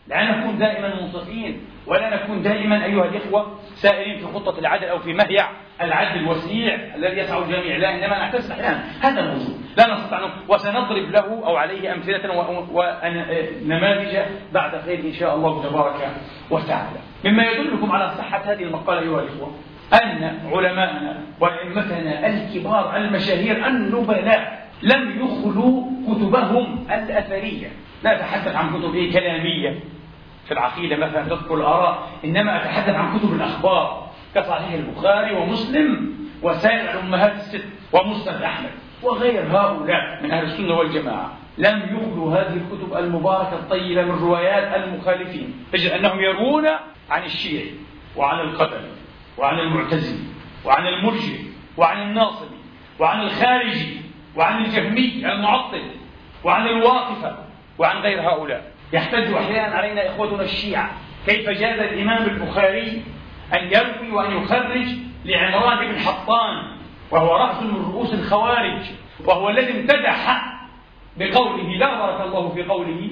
لا 0.08 0.32
نكون 0.32 0.58
دائما 0.58 1.02
منصفين 1.02 1.60
ولا 1.88 2.16
نكون 2.16 2.42
دائما 2.42 2.86
أيها 2.86 3.06
الإخوة 3.06 3.60
سائرين 3.76 4.18
في 4.18 4.26
خطة 4.26 4.60
العدل 4.60 4.88
أو 4.88 5.00
في 5.00 5.14
مهيع 5.14 5.46
العدل 5.82 6.20
الوسيع 6.20 6.76
الذي 6.96 7.18
يسع 7.18 7.38
الجميع. 7.38 7.78
لا 7.78 7.96
إنما 7.96 8.20
نحتسب 8.20 8.52
أحيانا. 8.52 8.84
هذا 9.02 9.20
الموضوع. 9.20 9.56
لا 9.78 9.94
نستطيع 9.94 10.20
وسنضرب 10.50 11.12
له 11.12 11.46
أو 11.46 11.56
عليه 11.56 11.94
أمثلة 11.94 12.46
ونماذج 12.74 14.18
بعد 14.54 14.82
خير 14.86 15.00
إن 15.00 15.14
شاء 15.14 15.36
الله 15.36 15.64
تبارك 15.64 16.10
وتعالى. 16.52 17.00
مما 17.26 17.44
يدلكم 17.44 17.92
على 17.92 18.12
صحة 18.18 18.42
هذه 18.46 18.64
المقالة 18.64 19.02
أيها 19.02 19.22
الإخوة 19.22 19.52
أن 19.94 20.40
علماءنا 20.54 21.22
وأئمتنا 21.40 22.28
الكبار 22.28 22.98
المشاهير 22.98 23.68
النبلاء 23.68 24.68
لم 24.82 25.26
يخلوا 25.26 25.84
كتبهم 26.08 26.86
الأثرية. 26.92 27.68
لا 28.04 28.16
أتحدث 28.16 28.56
عن 28.56 28.80
كتب 28.80 28.96
إيه؟ 28.96 29.14
كلامية. 29.14 29.80
في 30.46 30.52
العقيدة 30.52 30.96
مثلا 30.96 31.24
تذكر 31.24 31.56
الآراء 31.56 32.08
إنما 32.25 32.62
أتحدث 32.62 32.96
عن 32.96 33.20
كتب 33.20 33.34
الأخبار 33.34 34.10
كصحيح 34.36 34.74
البخاري 34.74 35.36
ومسلم 35.36 36.16
وسائر 36.44 36.92
الأمهات 36.92 37.34
الست 37.34 37.66
ومسند 37.94 38.42
أحمد 38.42 38.70
وغير 39.04 39.58
هؤلاء 39.58 40.24
من 40.24 40.32
أهل 40.32 40.44
السنة 40.44 40.74
والجماعة. 40.74 41.34
لم 41.58 41.80
يخلوا 41.80 42.34
هذه 42.34 42.54
الكتب 42.54 42.98
المباركة 42.98 43.54
الطيبة 43.54 44.02
من 44.04 44.12
روايات 44.12 44.84
المخالفين. 44.84 45.66
تجد 45.74 45.92
أنهم 45.92 46.20
يروون 46.20 46.68
عن 47.10 47.24
الشيعي 47.24 47.72
وعن 48.16 48.40
القدر 48.40 48.82
وعن 49.38 49.60
المعتزلي 49.60 50.24
وعن 50.66 50.88
المرجئ 50.88 51.40
وعن 51.78 52.02
الناصبي 52.02 52.56
وعن 53.00 53.22
الخارجي 53.22 54.02
وعن 54.36 54.66
الجهمي 54.66 55.25
المعطل 55.34 55.82
وعن 56.44 56.68
الواقفة 56.68 57.38
وعن 57.80 57.98
غير 57.98 58.22
هؤلاء. 58.22 58.75
يحتج 58.94 59.34
أحيانا 59.34 59.75
علينا 59.75 60.10
إخوتنا 60.10 60.42
الشيعة. 60.42 60.89
كيف 61.25 61.50
جاز 61.50 61.79
الإمام 61.79 62.24
البخاري 62.24 63.03
أن 63.53 63.68
يروي 63.68 64.12
وأن 64.12 64.38
يخرج 64.38 64.88
لعمران 65.25 65.88
بن 65.88 66.00
حطان 66.00 66.64
وهو 67.12 67.36
رأس 67.36 67.64
من 67.64 67.86
رؤوس 67.86 68.14
الخوارج 68.14 68.81
وهو 69.25 69.50
الذي 69.50 69.72
امتدح 69.72 70.46
بقوله 71.18 71.77
لا 71.77 72.00
بارك 72.00 72.27
الله 72.27 72.50
في 72.50 72.64
قوله 72.64 73.10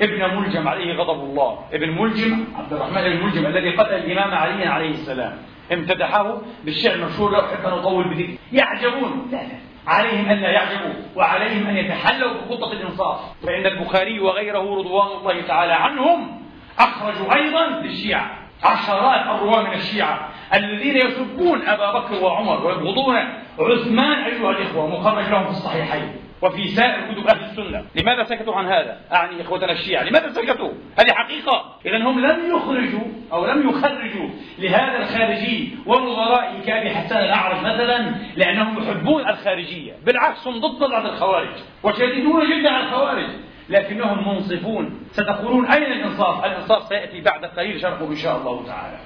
ابن 0.00 0.36
ملجم 0.36 0.68
عليه 0.68 0.94
غضب 0.94 1.24
الله. 1.24 1.58
ابن 1.72 1.90
ملجم 1.90 2.44
عبد 2.58 2.72
الرحمن 2.72 3.02
بن 3.02 3.24
ملجم 3.24 3.46
الذي 3.46 3.70
قتل 3.70 3.94
الإمام 3.94 4.34
علي 4.34 4.66
عليه 4.66 4.90
السلام. 4.90 5.38
امتدحه 5.72 6.38
بالشعر 6.64 6.94
المشهور 6.94 7.30
لا 7.30 7.44
أحب 7.44 7.66
أن 7.66 7.72
أطول 7.72 8.08
بذكر. 8.08 8.34
يعجبون. 8.52 9.28
لا 9.32 9.36
لا. 9.36 9.71
عليهم 9.86 10.28
أن 10.28 10.36
لا 10.36 10.50
يعجبوا 10.50 10.94
وعليهم 11.16 11.66
أن 11.66 11.76
يتحلوا 11.76 12.32
بخطة 12.32 12.72
الإنصاف. 12.72 13.20
فإن 13.42 13.66
البخاري 13.66 14.20
وغيره 14.20 14.78
رضوان 14.78 15.06
الله 15.20 15.42
تعالى 15.42 15.72
عنهم 15.72 16.42
أخرجوا 16.78 17.34
أيضا 17.34 17.66
للشيعة. 17.66 18.30
عشرات 18.64 19.26
الرواة 19.26 19.62
من 19.62 19.72
الشيعة 19.72 20.28
الذين 20.54 20.96
يسبون 20.96 21.62
أبا 21.62 21.98
بكر 21.98 22.24
وعمر 22.24 22.66
ويبغضون 22.66 23.16
عثمان 23.58 24.24
أيها 24.24 24.50
الإخوة 24.50 24.86
مخرج 24.86 25.28
لهم 25.28 25.44
في 25.44 25.50
الصحيحين. 25.50 26.21
وفي 26.42 26.68
سائر 26.68 27.12
كتب 27.12 27.26
أهل 27.26 27.44
السنة. 27.44 27.84
لماذا 27.94 28.24
سكتوا 28.24 28.54
عن 28.54 28.66
هذا؟ 28.66 29.00
أعني 29.12 29.42
إخوتنا 29.42 29.72
الشيعة 29.72 30.02
لماذا 30.02 30.32
سكتوا؟ 30.32 30.72
هذه 31.00 31.12
حقيقة. 31.12 31.76
إذا 31.86 31.96
هم 31.96 32.20
لم 32.20 32.56
يخرجوا 32.56 33.04
أو 33.32 33.46
لم 33.46 33.68
يخرجوا 33.68 34.28
لهذا 34.58 34.98
الخارجي 34.98 35.70
ونظرائه 35.86 36.62
كأبي 36.66 36.90
حسان 36.90 37.24
الأعرج 37.24 37.58
مثلا 37.58 38.14
لأنهم 38.36 38.82
يحبون 38.82 39.28
الخارجية. 39.28 39.92
بالعكس 40.06 40.46
هم 40.46 40.60
ضد 40.60 40.78
طلعة 40.78 41.06
الخوارج 41.06 41.54
وشديدون 41.82 42.42
جدا 42.50 42.70
على 42.70 42.84
الخوارج. 42.84 43.28
لكنهم 43.68 44.28
منصفون. 44.28 45.00
ستقولون 45.12 45.66
أين 45.66 45.92
الإنصاف؟ 45.92 46.44
الإنصاف 46.44 46.82
سيأتي 46.82 47.20
بعد 47.20 47.44
قليل 47.44 47.80
شرحه 47.80 48.06
إن 48.06 48.16
شاء 48.16 48.36
الله 48.36 48.66
تعالى. 48.66 48.98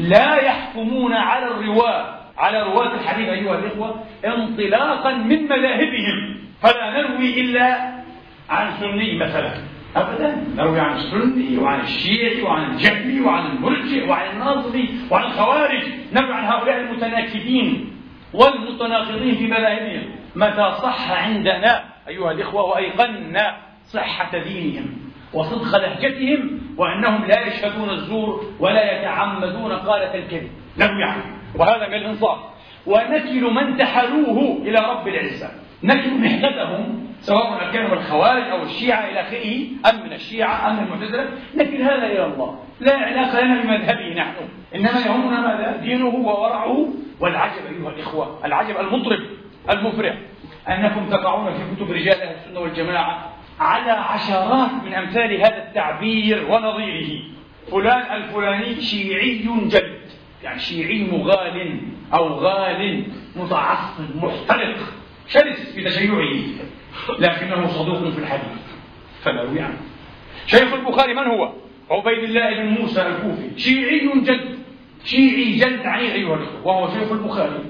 لا 0.00 0.34
يحكمون 0.34 1.12
على 1.12 1.46
الرواة 1.46 2.18
على 2.36 2.62
رواة 2.62 2.94
الحديث 2.94 3.28
أيها 3.28 3.58
الإخوة 3.58 4.04
انطلاقا 4.24 5.12
من 5.12 5.42
مذاهبهم. 5.42 6.47
فلا 6.62 6.90
نروي 6.90 7.40
إلا 7.40 7.92
عن 8.50 8.72
سني 8.80 9.18
مثلا. 9.18 9.52
أبدا. 9.96 10.44
نروي 10.56 10.80
عن 10.80 10.96
السني 10.96 11.58
وعن 11.58 11.80
الشيعي 11.80 12.42
وعن 12.42 12.70
الجهمي 12.70 13.20
وعن 13.20 13.46
المرجئ 13.46 14.08
وعن 14.08 14.30
الناصبي 14.30 14.88
وعن 15.10 15.24
الخوارج. 15.24 15.82
نروي 16.12 16.34
عن 16.34 16.44
هؤلاء 16.44 16.80
المتناكبين 16.80 17.92
والمتناقضين 18.34 19.34
في 19.34 19.46
مذاهبهم. 19.46 20.02
متى 20.36 20.72
صح 20.82 21.10
عندنا 21.10 21.84
أيها 22.08 22.32
الإخوة 22.32 22.62
وأيقنا 22.62 23.56
صحة 23.84 24.38
دينهم 24.38 24.86
وصدق 25.32 25.78
لهجتهم 25.78 26.60
وأنهم 26.76 27.24
لا 27.24 27.46
يشهدون 27.46 27.90
الزور 27.90 28.44
ولا 28.60 28.98
يتعمدون 28.98 29.72
قالة 29.72 30.14
الكذب. 30.14 30.50
نروي 30.78 31.04
عنه. 31.04 31.24
وهذا 31.54 31.88
من 31.88 31.94
الإنصاف. 31.94 32.38
ونكل 32.86 33.54
من 33.54 33.76
تحلوه 33.76 34.58
إلى 34.62 34.78
رب 34.78 35.08
العزة. 35.08 35.50
نكل 35.82 36.14
محدثهم 36.18 37.08
سواء 37.20 37.72
كانوا 37.72 37.96
الخوارج 37.96 38.42
أو 38.42 38.62
الشيعة 38.62 39.08
إلى 39.08 39.20
آخره 39.20 39.66
أم 39.90 40.06
من 40.06 40.12
الشيعة 40.12 40.70
أم 40.70 40.76
من 40.76 40.82
المعتزلة 40.82 41.28
نكل 41.56 41.82
هذا 41.82 42.06
إلى 42.06 42.26
الله 42.26 42.58
لا 42.80 42.96
علاقة 42.96 43.40
لنا 43.40 43.62
بمذهبه 43.62 44.14
نحن. 44.14 44.34
إنما 44.74 45.00
يهمنا 45.00 45.40
ماذا؟ 45.40 45.76
دينه 45.76 46.06
وورعه 46.06 46.88
والعجب 47.20 47.66
أيها 47.66 47.90
الإخوة 47.90 48.38
العجب 48.44 48.80
المطرب 48.80 49.20
المفرح. 49.70 50.14
أنكم 50.68 51.10
تقعون 51.10 51.52
في 51.52 51.76
كتب 51.76 51.90
رجال 51.90 52.22
أهل 52.22 52.34
السنة 52.34 52.60
والجماعة 52.60 53.32
على 53.60 53.90
عشرات 53.90 54.70
من 54.86 54.94
أمثال 54.94 55.40
هذا 55.40 55.56
التعبير 55.68 56.46
ونظيره. 56.50 57.22
فلان 57.70 58.22
الفلاني 58.22 58.80
شيعي 58.80 59.38
جلد 59.38 59.98
يعني 60.44 60.60
شيعي 60.60 61.04
مغال 61.12 61.80
أو 62.14 62.28
غال 62.28 63.04
متعصب 63.36 64.24
محترق. 64.24 64.76
شرس 65.28 65.72
في 65.74 65.84
تشيعه 65.84 66.20
لكنه 67.18 67.66
صدوق 67.66 68.10
في 68.10 68.18
الحديث. 68.18 68.58
فنروي 69.22 69.60
عنه. 69.60 69.80
شيخ 70.46 70.74
البخاري 70.74 71.14
من 71.14 71.22
هو؟ 71.22 71.52
عبيد 71.90 72.24
الله 72.24 72.54
بن 72.54 72.68
موسى 72.68 73.02
الكوفي. 73.06 73.60
شيعي 73.60 74.10
جد. 74.16 74.58
شيعي 75.04 75.56
جد 75.56 75.86
عنيد 75.86 76.10
أيها 76.10 76.34
الأخوة 76.34 76.66
وهو 76.66 76.88
شيخ 76.88 77.12
البخاري. 77.12 77.64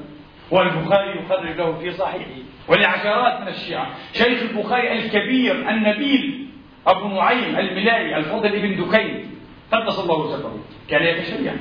والبخاري 0.51 1.19
يخرج 1.19 1.57
له 1.57 1.79
في 1.79 1.93
صحيحه. 1.93 2.31
ولعشرات 2.69 3.41
من 3.41 3.49
الشيعة. 3.49 3.95
شيخ 4.13 4.43
البخاري 4.43 4.93
الكبير 4.93 5.71
النبيل 5.71 6.47
أبو 6.87 7.09
نعيم 7.09 7.57
الملائي 7.57 8.17
الفضل 8.17 8.61
بن 8.61 8.85
دكين. 8.85 9.31
قدس 9.73 9.99
الله 9.99 10.37
سره 10.37 10.59
كان 10.89 11.03
يتشيع 11.03 11.53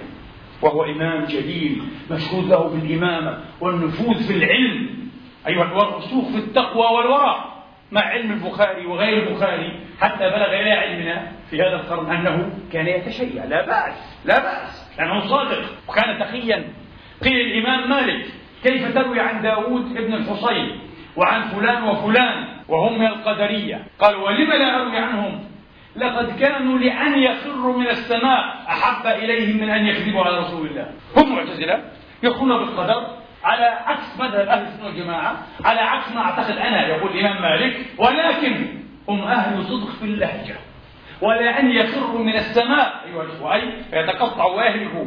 وهو 0.62 0.84
إمام 0.84 1.26
جليل 1.26 1.82
مشهود 2.12 2.50
له 2.50 2.68
بالإمامة 2.68 3.44
والنفوذ 3.62 4.24
في 4.24 4.34
العلم. 4.34 5.07
أيها 5.48 5.74
والرسوخ 5.74 6.32
في 6.32 6.38
التقوى 6.38 6.86
والورع 6.98 7.46
مع 7.92 8.02
علم 8.02 8.32
البخاري 8.32 8.86
وغير 8.86 9.28
البخاري 9.28 9.80
حتى 10.02 10.30
بلغ 10.30 10.62
إلى 10.62 10.72
علمنا 10.72 11.32
في 11.50 11.62
هذا 11.62 11.76
القرن 11.76 12.12
أنه 12.12 12.50
كان 12.74 12.88
يتشيع. 12.88 13.46
لا 13.46 13.66
بأس 13.66 14.20
لا 14.26 14.40
بأس. 14.40 14.92
لأنه 14.98 15.20
صادق. 15.20 15.62
وكان 15.90 16.20
تقيا. 16.20 16.64
قيل 17.24 17.42
الإمام 17.42 17.90
مالك 17.90 18.26
كيف 18.64 18.94
تروي 18.94 19.20
عن 19.20 19.42
داود 19.42 19.98
ابن 19.98 20.14
الحصين 20.14 20.80
وعن 21.16 21.42
فلان 21.42 21.84
وفلان 21.84 22.46
وهم 22.68 23.00
من 23.00 23.08
القدرية؟ 23.08 23.88
قال 24.00 24.16
ولم 24.16 24.52
لا 24.52 24.76
أروي 24.76 24.98
عنهم؟ 24.98 25.44
لقد 25.96 26.40
كانوا 26.40 26.80
لأن 26.80 27.20
يخروا 27.20 27.78
من 27.78 27.88
السماء 27.88 28.66
أحب 28.70 29.08
إليهم 29.08 29.58
من 29.58 29.70
أن 29.70 29.86
يكذبوا 29.86 30.24
على 30.24 30.38
رسول 30.38 30.68
الله. 30.68 30.92
هم 31.18 31.36
معتزلة 31.36 31.84
يقولون 32.24 32.60
بالقدر. 32.60 33.08
على 33.44 33.66
عكس 33.66 34.20
مذهب 34.20 34.48
أهل 34.48 34.64
السنة 34.64 34.86
والجماعة 34.86 35.38
على 35.66 35.80
عكس 35.80 36.12
ما 36.12 36.22
أعتقد 36.22 36.58
أنا 36.58 36.88
يقول 36.88 37.12
الإمام 37.12 37.42
مالك 37.42 37.86
ولكن 37.98 38.80
هم 39.10 39.24
أهل 39.24 39.64
صدق 39.64 39.90
في 39.90 40.06
اللهجة 40.06 40.56
ولا 41.22 41.60
أن 41.60 41.72
من 42.22 42.36
السماء. 42.36 43.04
أيها 43.06 43.24
الإخوة 43.24 43.54
أي 43.54 43.84
فيتقطعوا 43.92 44.58
ويهلكوا 44.58 45.06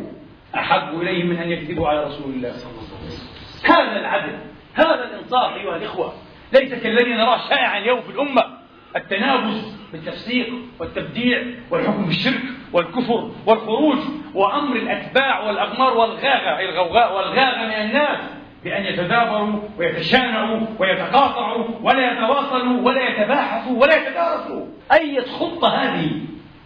أحب 0.55 1.01
إليهم 1.01 1.27
من 1.27 1.37
أن 1.37 1.51
يكذبوا 1.51 1.89
على 1.89 2.05
رسول 2.05 2.33
الله 2.33 2.53
صلى 2.53 2.71
الله 2.71 2.83
عليه 2.99 3.07
وسلم. 3.07 3.29
هذا 3.65 4.01
العدل 4.01 4.39
هذا 4.75 5.05
الإنصاف 5.05 5.57
أيها 5.57 5.77
الإخوة. 5.77 6.13
ليس 6.53 6.75
كالذي 6.75 7.15
نراه 7.15 7.49
شائعا 7.49 7.79
اليوم 7.79 8.01
في 8.01 8.11
الأمة. 8.11 8.60
التنابز 8.97 9.77
بالتفسيق 9.93 10.49
والتبديع 10.79 11.43
والحكم 11.71 12.05
بالشرك 12.05 12.43
والكفر 12.73 13.31
والخروج 13.47 13.99
وأمر 14.35 14.77
الأتباع 14.77 15.41
والأغمار 15.41 15.97
والغاغة 15.97 16.61
الغوغاء 16.61 17.17
والغاغة 17.17 17.65
من 17.65 17.73
الناس 17.73 18.19
بأن 18.65 18.85
يتدابروا 18.85 19.61
ويتشانعوا 19.79 20.61
ويتقاطعوا 20.79 21.65
ولا 21.83 22.13
يتواصلوا 22.13 22.81
ولا 22.83 23.09
يتباحثوا 23.09 23.83
ولا 23.83 23.97
يتدارسوا. 23.97 24.67
أي 24.93 25.21
خطة 25.21 25.69
هذه؟ 25.69 26.11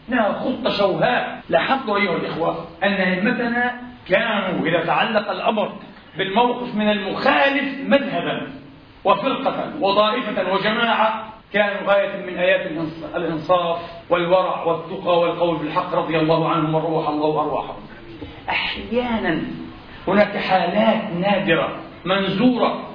إنها 0.09 0.33
خطة 0.33 0.71
شوهاء. 0.71 1.43
لاحظتوا 1.49 1.97
أيها 1.97 2.17
الإخوة 2.17 2.67
أن 2.83 2.93
أئمتنا 2.93 3.81
كانوا 4.09 4.67
إذا 4.67 4.85
تعلق 4.87 5.31
الأمر 5.31 5.73
بالموقف 6.19 6.75
من 6.75 6.91
المخالف 6.91 7.89
مذهبا 7.89 8.51
وفرقة 9.05 9.73
وطائفة 9.81 10.53
وجماعة 10.53 11.34
كانوا 11.55 11.93
غاية 11.93 12.27
من 12.27 12.39
آيات 12.39 12.71
الإنصاف 13.17 13.79
والورع 14.11 14.63
والتقى 14.63 15.19
والقول 15.19 15.57
بالحق 15.57 15.95
رضي 15.95 16.19
الله 16.19 16.49
عنهم 16.49 16.75
وروح 16.75 17.09
الله 17.09 17.41
أرواحهم. 17.41 17.83
أحيانا 18.49 19.43
هناك 20.09 20.37
حالات 20.37 21.13
نادرة 21.21 21.77
منزورة 22.05 22.89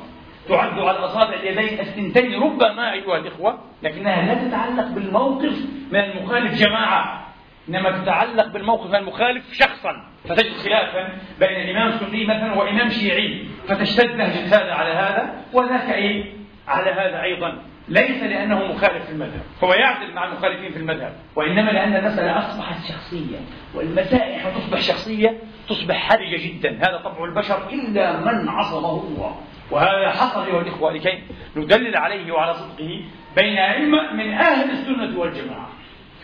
تعد 0.49 0.79
على 0.79 0.97
أصابع 0.97 1.33
اليدين 1.33 1.79
الثنتين 1.79 2.43
ربما 2.43 2.93
أيها 2.93 3.17
الإخوة 3.17 3.59
لكنها 3.83 4.21
لا 4.21 4.47
تتعلق 4.47 4.87
بالموقف 4.87 5.57
من 5.91 5.99
المخالف 5.99 6.53
جماعة. 6.53 7.25
إنما 7.69 7.91
تتعلق 7.91 8.47
بالموقف 8.47 8.89
من 8.89 8.95
المخالف 8.95 9.53
شخصا 9.53 10.03
فتجد 10.23 10.53
خلافا 10.53 11.09
بين 11.39 11.77
إمام 11.77 11.99
سني 11.99 12.25
مثلا 12.25 12.53
وإمام 12.53 12.89
شيعي 12.89 13.45
فتشتد 13.67 14.15
لهجة 14.15 14.47
هذا 14.47 14.73
على 14.73 14.89
هذا 14.89 15.43
وذاك 15.53 15.89
إيه؟ 15.89 16.33
على 16.67 16.91
هذا 16.91 17.21
أيضا. 17.23 17.57
ليس 17.89 18.23
لأنه 18.23 18.63
مخالف 18.63 19.05
في 19.05 19.11
المذهب. 19.11 19.41
هو 19.63 19.73
يعدل 19.73 20.13
مع 20.13 20.25
المخالفين 20.25 20.71
في 20.71 20.77
المذهب 20.77 21.13
وإنما 21.35 21.71
لأن 21.71 21.95
المسألة 21.95 22.37
أصبحت 22.37 22.85
شخصية 22.91 23.37
والمسائل 23.75 24.53
تصبح 24.55 24.79
شخصية 24.79 25.37
تصبح 25.69 25.95
حرجة 25.95 26.37
جدا. 26.37 26.69
هذا 26.69 26.97
طبع 26.97 27.23
البشر 27.23 27.69
إلا 27.69 28.19
من 28.19 28.49
عصمه 28.49 29.03
الله 29.03 29.35
وهذا 29.71 30.09
حصل 30.09 30.45
أيها 30.45 30.61
الإخوة 30.61 30.93
لكي 30.93 31.23
ندلل 31.55 31.97
عليه 31.97 32.31
وعلى 32.31 32.53
صدقه 32.53 33.01
بين 33.35 33.57
أئمة 33.57 34.13
من 34.13 34.33
أهل 34.33 34.71
السنة 34.71 35.19
والجماعة 35.19 35.69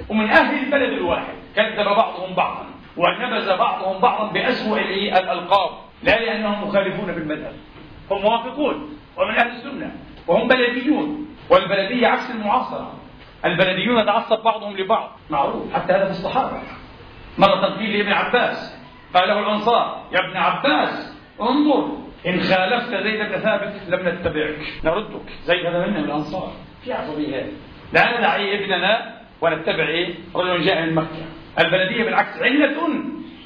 ومن 0.09 0.29
أهل 0.29 0.65
البلد 0.65 0.93
الواحد. 0.93 1.33
كذب 1.55 1.85
بعضهم 1.85 2.35
بعضا 2.35 2.65
ونبذ 2.97 3.57
بعضهم 3.57 4.01
بعضا 4.01 4.31
بأسوأ 4.31 4.79
الألقاب 5.19 5.69
لا 6.03 6.19
لأنهم 6.19 6.67
مخالفون 6.67 7.11
بالمذهب 7.11 7.53
هم 8.11 8.21
موافقون 8.21 8.97
ومن 9.17 9.35
أهل 9.35 9.47
السنة 9.47 9.91
وهم 10.27 10.47
بلديون. 10.47 11.34
والبلدية 11.49 12.07
عكس 12.07 12.31
المعاصرة. 12.31 12.93
البلديون 13.45 13.99
يتعصب 13.99 14.43
بعضهم 14.43 14.77
لبعض. 14.77 15.19
معروف. 15.29 15.73
حتى 15.73 15.93
هذا 15.93 16.05
في 16.05 16.11
الصحابة 16.11 16.57
مرة 17.37 17.77
قيل 17.77 17.97
لابن 17.97 18.11
عباس. 18.11 18.77
قال 19.13 19.27
له 19.27 19.39
الأنصار 19.39 20.03
يا 20.11 20.19
ابن 20.19 20.37
عباس 20.37 21.17
انظر 21.41 21.97
إن 22.27 22.41
خالفت 22.41 22.89
زيد 22.89 23.19
بن 23.19 23.39
ثابت 23.39 23.81
لم 23.87 24.09
نتبعك. 24.09 24.57
نردك. 24.83 25.29
زيد 25.43 25.65
هذا 25.65 25.87
من 25.87 25.97
الأنصار. 25.97 26.51
في 26.83 26.93
عصبية 26.93 27.51
لا 27.93 28.17
ندعي 28.17 28.63
ابننا 28.63 29.15
ونتبع؟ 29.41 30.07
رجل 30.35 30.65
جاء 30.65 30.81
من 30.81 30.95
مكة. 30.95 31.25
البلدية 31.59 32.03
بالعكس 32.03 32.41
علة 32.41 32.87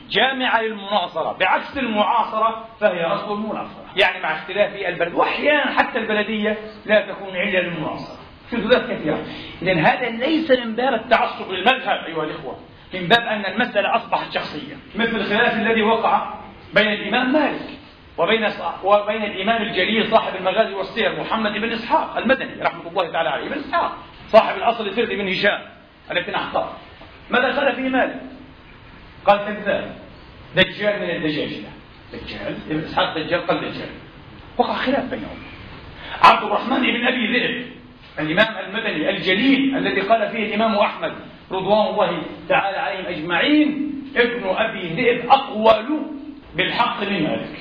جامعة 0.09 0.61
للمناصرة. 0.61 1.37
بعكس 1.39 1.77
المعاصرة 1.77 2.65
فهي 2.79 3.05
أصل 3.05 3.33
المناصرة. 3.33 3.85
يعني 3.95 4.23
مع 4.23 4.35
اختلاف 4.35 4.75
البلد. 4.75 5.13
وأحيانا 5.13 5.71
حتى 5.77 5.99
البلدية 5.99 6.57
لا 6.85 7.01
تكون 7.01 7.35
علة 7.35 7.59
للمناصرة 7.59 8.17
في 8.49 8.55
ذات 8.55 8.91
كثيرة 8.91 9.23
إذا 9.61 9.73
هذا 9.73 10.09
ليس 10.09 10.51
من 10.51 10.75
باب 10.75 10.93
التعصب 10.93 11.51
للمذهب 11.51 12.05
أيها 12.05 12.23
الإخوة. 12.23 12.59
من 12.93 13.07
باب 13.07 13.21
أن 13.21 13.45
المسألة 13.45 13.95
أصبحت 13.95 14.33
شخصية. 14.33 14.75
مثل 14.95 15.15
الخلاف 15.15 15.53
الذي 15.53 15.81
وقع 15.81 16.33
بين 16.73 16.87
الإمام 16.87 17.33
مالك 17.33 17.79
وبين 18.17 18.47
وبين 18.83 19.23
الإمام 19.23 19.61
الجليل 19.61 20.07
صاحب 20.07 20.35
المغازي 20.35 20.73
والسير 20.73 21.19
محمد 21.19 21.51
بن 21.51 21.71
إسحاق 21.71 22.17
المدني 22.17 22.61
رحمة 22.61 22.89
الله 22.89 23.11
تعالى 23.11 23.29
عليه 23.29 23.49
بن 23.49 23.57
إسحاق 23.57 23.97
صاحب 24.27 24.57
الأصل 24.57 24.93
سرد 24.93 25.09
بن 25.09 25.27
هشام 25.27 25.61
نحتار 26.11 26.73
ماذا 27.29 27.59
قال 27.59 27.75
فيه 27.75 27.89
مالك؟ 27.89 28.21
قال 29.25 29.37
كذاب 29.37 29.95
دجال 30.55 30.99
من 30.99 31.09
الدجاجلة 31.09 31.69
دجال؟ 32.13 32.57
ابن 32.69 32.79
إسحاق 32.79 33.17
دجال 33.17 33.47
قال 33.47 33.59
دجال. 33.59 33.89
وقع 34.57 34.73
خلاف 34.73 35.09
بينهم. 35.09 35.37
عبد 36.23 36.43
الرحمن 36.43 36.81
بن 36.81 37.07
أبي 37.07 37.37
ذئب 37.37 37.65
الإمام 38.19 38.65
المدني 38.65 39.09
الجليل 39.09 39.77
الذي 39.77 40.01
قال 40.01 40.29
فيه 40.29 40.45
الإمام 40.45 40.75
أحمد 40.75 41.13
رضوان 41.51 41.87
الله 41.87 42.21
تعالى 42.49 42.77
عليهم 42.77 43.05
أجمعين 43.05 43.93
ابن 44.15 44.47
أبي 44.47 44.87
ذئب 44.87 45.29
أقول 45.29 46.01
بالحق 46.55 47.03
من 47.03 47.23
مالك. 47.23 47.59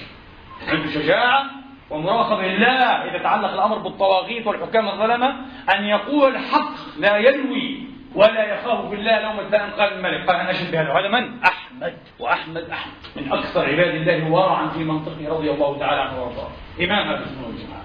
عنده 0.68 0.90
شجاعة 0.90 1.44
ومراقبة 1.90 2.46
لله 2.46 3.10
إذا 3.10 3.18
تعلق 3.22 3.52
الأمر 3.52 3.78
بالطواغيت 3.78 4.46
والحكام 4.46 4.88
الظلمة 4.88 5.36
أن 5.74 5.84
يقول 5.84 6.34
الحق 6.34 6.98
لا 6.98 7.16
يلوي 7.16 7.87
ولا 8.14 8.54
يخاف 8.54 8.88
في 8.88 8.94
الله 8.94 9.20
لوم 9.20 9.40
لائم 9.50 9.70
قال 9.70 9.92
الملك. 9.92 10.26
قال 10.26 10.36
أنا 10.36 10.50
اشهد 10.50 10.70
بهذا 10.72 10.92
وهذا 10.92 11.08
من؟ 11.08 11.42
أحمد. 11.42 11.94
وأحمد 12.18 12.70
أحمد. 12.70 12.92
من 13.16 13.32
أكثر 13.32 13.66
عباد 13.66 13.94
الله 13.94 14.30
ورعا 14.30 14.68
في 14.68 14.78
منطقه 14.78 15.28
رضي 15.28 15.50
الله 15.50 15.78
تعالى 15.78 16.00
عنه 16.00 16.22
وأرضاه. 16.22 16.50
إمام 16.80 17.08
أهل 17.08 17.22
السنة 17.22 17.46
والجماعة. 17.46 17.82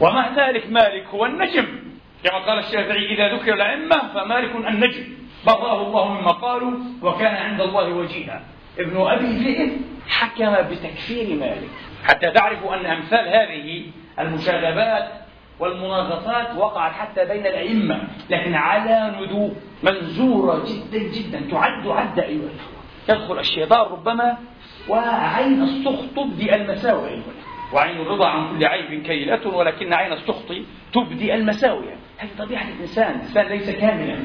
ومع 0.00 0.48
ذلك 0.48 0.70
مالك 0.70 1.06
هو 1.06 1.26
النجم. 1.26 1.66
كما 2.24 2.38
قال 2.38 2.58
الشافعي 2.58 3.14
إذا 3.14 3.34
ذكر 3.34 3.54
الأئمة 3.54 3.98
فمالك 4.14 4.56
النجم. 4.56 5.04
براه 5.46 5.86
الله 5.86 6.20
مما 6.20 6.30
قالوا 6.30 6.72
وكان 7.02 7.34
عند 7.34 7.60
الله 7.60 7.88
وجيها. 7.88 8.42
ابن 8.78 9.06
أبي 9.06 9.26
ذئب 9.26 9.72
حكم 10.08 10.52
بتكفير 10.52 11.38
مالك. 11.38 11.70
حتى 12.04 12.30
تعرفوا 12.30 12.74
أن 12.74 12.86
أمثال 12.86 13.28
هذه 13.28 13.84
المشاغبات 14.18 15.25
والمناغصات 15.60 16.56
وقعت 16.56 16.92
حتى 16.92 17.24
بين 17.24 17.46
الأئمة 17.46 18.08
لكن 18.30 18.54
على 18.54 19.14
ندوء 19.20 19.54
منزورة 19.82 20.64
جدا 20.64 20.98
جدا 20.98 21.40
تعد 21.50 21.86
عد 21.86 22.18
أيها 22.18 22.40
الأخوة. 22.40 22.76
يدخل 23.08 23.38
الشيطان 23.38 23.92
ربما 23.92 24.38
وعين 24.88 25.62
السخط 25.62 26.04
تبدي 26.16 26.54
المساوئ. 26.54 27.08
أيها 27.08 27.22
وعين 27.72 28.00
الرضا 28.00 28.28
عن 28.28 28.58
كل 28.58 28.64
عيب 28.64 29.02
كيلة 29.02 29.46
ولكن 29.46 29.92
عين 29.92 30.12
السخط 30.12 30.52
تبدي 30.92 31.34
المساوئ. 31.34 31.94
هذه 32.18 32.28
طبيعة 32.38 32.68
الإنسان 32.68 33.14
الإنسان 33.14 33.46
ليس 33.46 33.70
كاملا 33.70 34.18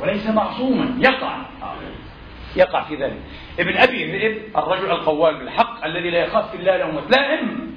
وليس 0.00 0.26
معصوما 0.26 0.98
يقع. 0.98 1.36
يقع 2.56 2.82
في 2.82 2.96
ذلك. 2.96 3.20
ابن 3.58 3.76
أبي 3.76 4.18
ذئب 4.18 4.56
الرجل 4.56 4.90
القوال 4.90 5.38
بالحق 5.38 5.84
الذي 5.84 6.10
لا 6.10 6.18
يخاف 6.18 6.54
الله 6.54 6.76
لومة 6.76 7.02
لائم 7.10 7.71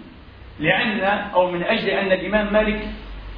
لأن 0.59 0.99
أو 1.33 1.51
من 1.51 1.63
أجل 1.63 1.89
أن 1.89 2.11
الإمام 2.11 2.53
مالك 2.53 2.87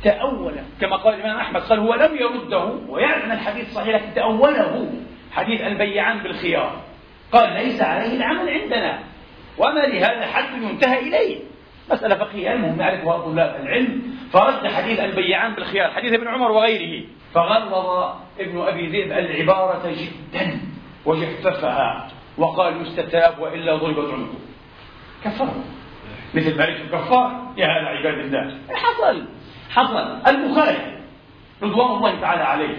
تأول 0.03 0.53
كما 0.81 0.95
قال 0.95 1.13
الإمام 1.13 1.37
أحمد 1.37 1.61
قال 1.61 1.79
هو 1.79 1.93
لم 1.93 2.15
يرده 2.15 2.73
ويعرف 2.89 3.25
أن 3.25 3.31
الحديث 3.31 3.73
صحيح 3.73 3.95
لكن 3.95 4.13
تأوله. 4.15 4.91
حديث 5.31 5.61
البيعان 5.61 6.17
بالخيار. 6.17 6.81
قال 7.31 7.53
ليس 7.53 7.81
عليه 7.81 8.17
العمل 8.17 8.49
عندنا. 8.49 8.99
وما 9.57 9.79
لهذا 9.79 10.25
حد 10.25 10.61
ينتهى 10.61 10.99
إليه. 10.99 11.39
مسألة 11.91 12.15
فقهية 12.15 12.53
المهم 12.53 12.79
يعرفها 12.79 13.17
طلاب 13.17 13.61
العلم؟ 13.61 14.01
فرد 14.31 14.67
حديث 14.67 14.99
البيعان 14.99 15.55
بالخيار 15.55 15.91
حديث 15.91 16.13
ابن 16.13 16.27
عمر 16.27 16.51
وغيره. 16.51 17.05
فغلظ 17.33 17.73
ابن 18.39 18.61
أبي 18.61 18.87
ذئب 18.87 19.11
العبارة 19.11 19.91
جدا 19.91 20.59
وجففها 21.05 22.07
وقال 22.37 22.81
يستتاب 22.81 23.39
وإلا 23.39 23.75
ضربت 23.75 24.13
عنقه. 24.13 24.39
كفره 25.23 25.63
مثل 26.33 26.57
مالك 26.57 26.81
الكفار 26.81 27.53
يا 27.57 27.67
هذا 27.67 27.87
عباد 27.87 28.17
الله. 28.17 28.57
حصل 28.73 29.27
حصل. 29.69 30.17
البخاري 30.27 30.97
رضوان 31.63 31.91
الله 31.91 32.19
تعالى 32.21 32.43
عليه 32.43 32.77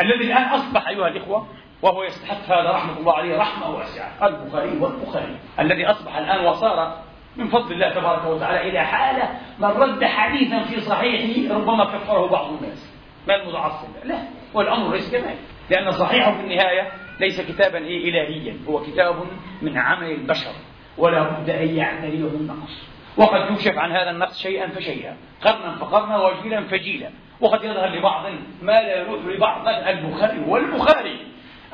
الذي 0.00 0.24
الآن 0.24 0.42
أصبح 0.42 0.88
أيها 0.88 1.08
الإخوة 1.08 1.46
وهو 1.82 2.02
يستحق 2.04 2.44
هذا 2.44 2.70
رحمة 2.70 2.98
الله 2.98 3.12
عليه 3.12 3.38
رحمة 3.38 3.70
واسعة. 3.70 4.28
البخاري 4.28 4.78
والبخاري 4.78 5.36
الذي 5.60 5.86
أصبح 5.86 6.16
الآن 6.16 6.46
وصار 6.46 7.02
من 7.36 7.48
فضل 7.48 7.72
الله 7.72 7.94
تبارك 7.94 8.26
وتعالى 8.26 8.68
إلى 8.68 8.84
حالة 8.84 9.30
من 9.58 9.68
رد 9.68 10.04
حديثا 10.04 10.64
في 10.64 10.80
صحيحه 10.80 11.54
ربما 11.54 11.84
كفره 11.84 12.26
بعض 12.26 12.52
الناس. 12.52 12.94
ما 13.28 13.34
المتعصب؟ 13.34 13.88
لا 14.04 14.18
والأمر 14.54 14.92
ليس 14.94 15.10
كذلك. 15.12 15.38
لأن 15.70 15.92
صحيحه 15.92 16.34
في 16.34 16.40
النهاية 16.40 16.92
ليس 17.20 17.40
كتابا 17.40 17.78
إلهيا 17.78 18.56
هو 18.68 18.80
كتاب 18.80 19.16
من 19.62 19.78
عمل 19.78 20.10
البشر. 20.10 20.52
ولا 20.98 21.22
بد 21.22 21.50
أن 21.50 21.76
يعتريه 21.76 22.28
النقص 22.28 22.88
وقد 23.16 23.50
يكشف 23.50 23.78
عن 23.78 23.92
هذا 23.92 24.10
النقص 24.10 24.42
شيئا 24.42 24.68
فشيئا 24.68 25.16
قرنا 25.44 25.74
فقرنا 25.74 26.18
وجيلا 26.26 26.60
فجيلا. 26.60 27.10
وقد 27.40 27.64
يظهر 27.64 27.88
لبعض 27.88 28.24
ما 28.62 28.72
لا 28.72 28.96
يروح 28.96 29.24
لبعض 29.24 29.68
البخاري 29.68 30.38
والبخاري. 30.46 31.16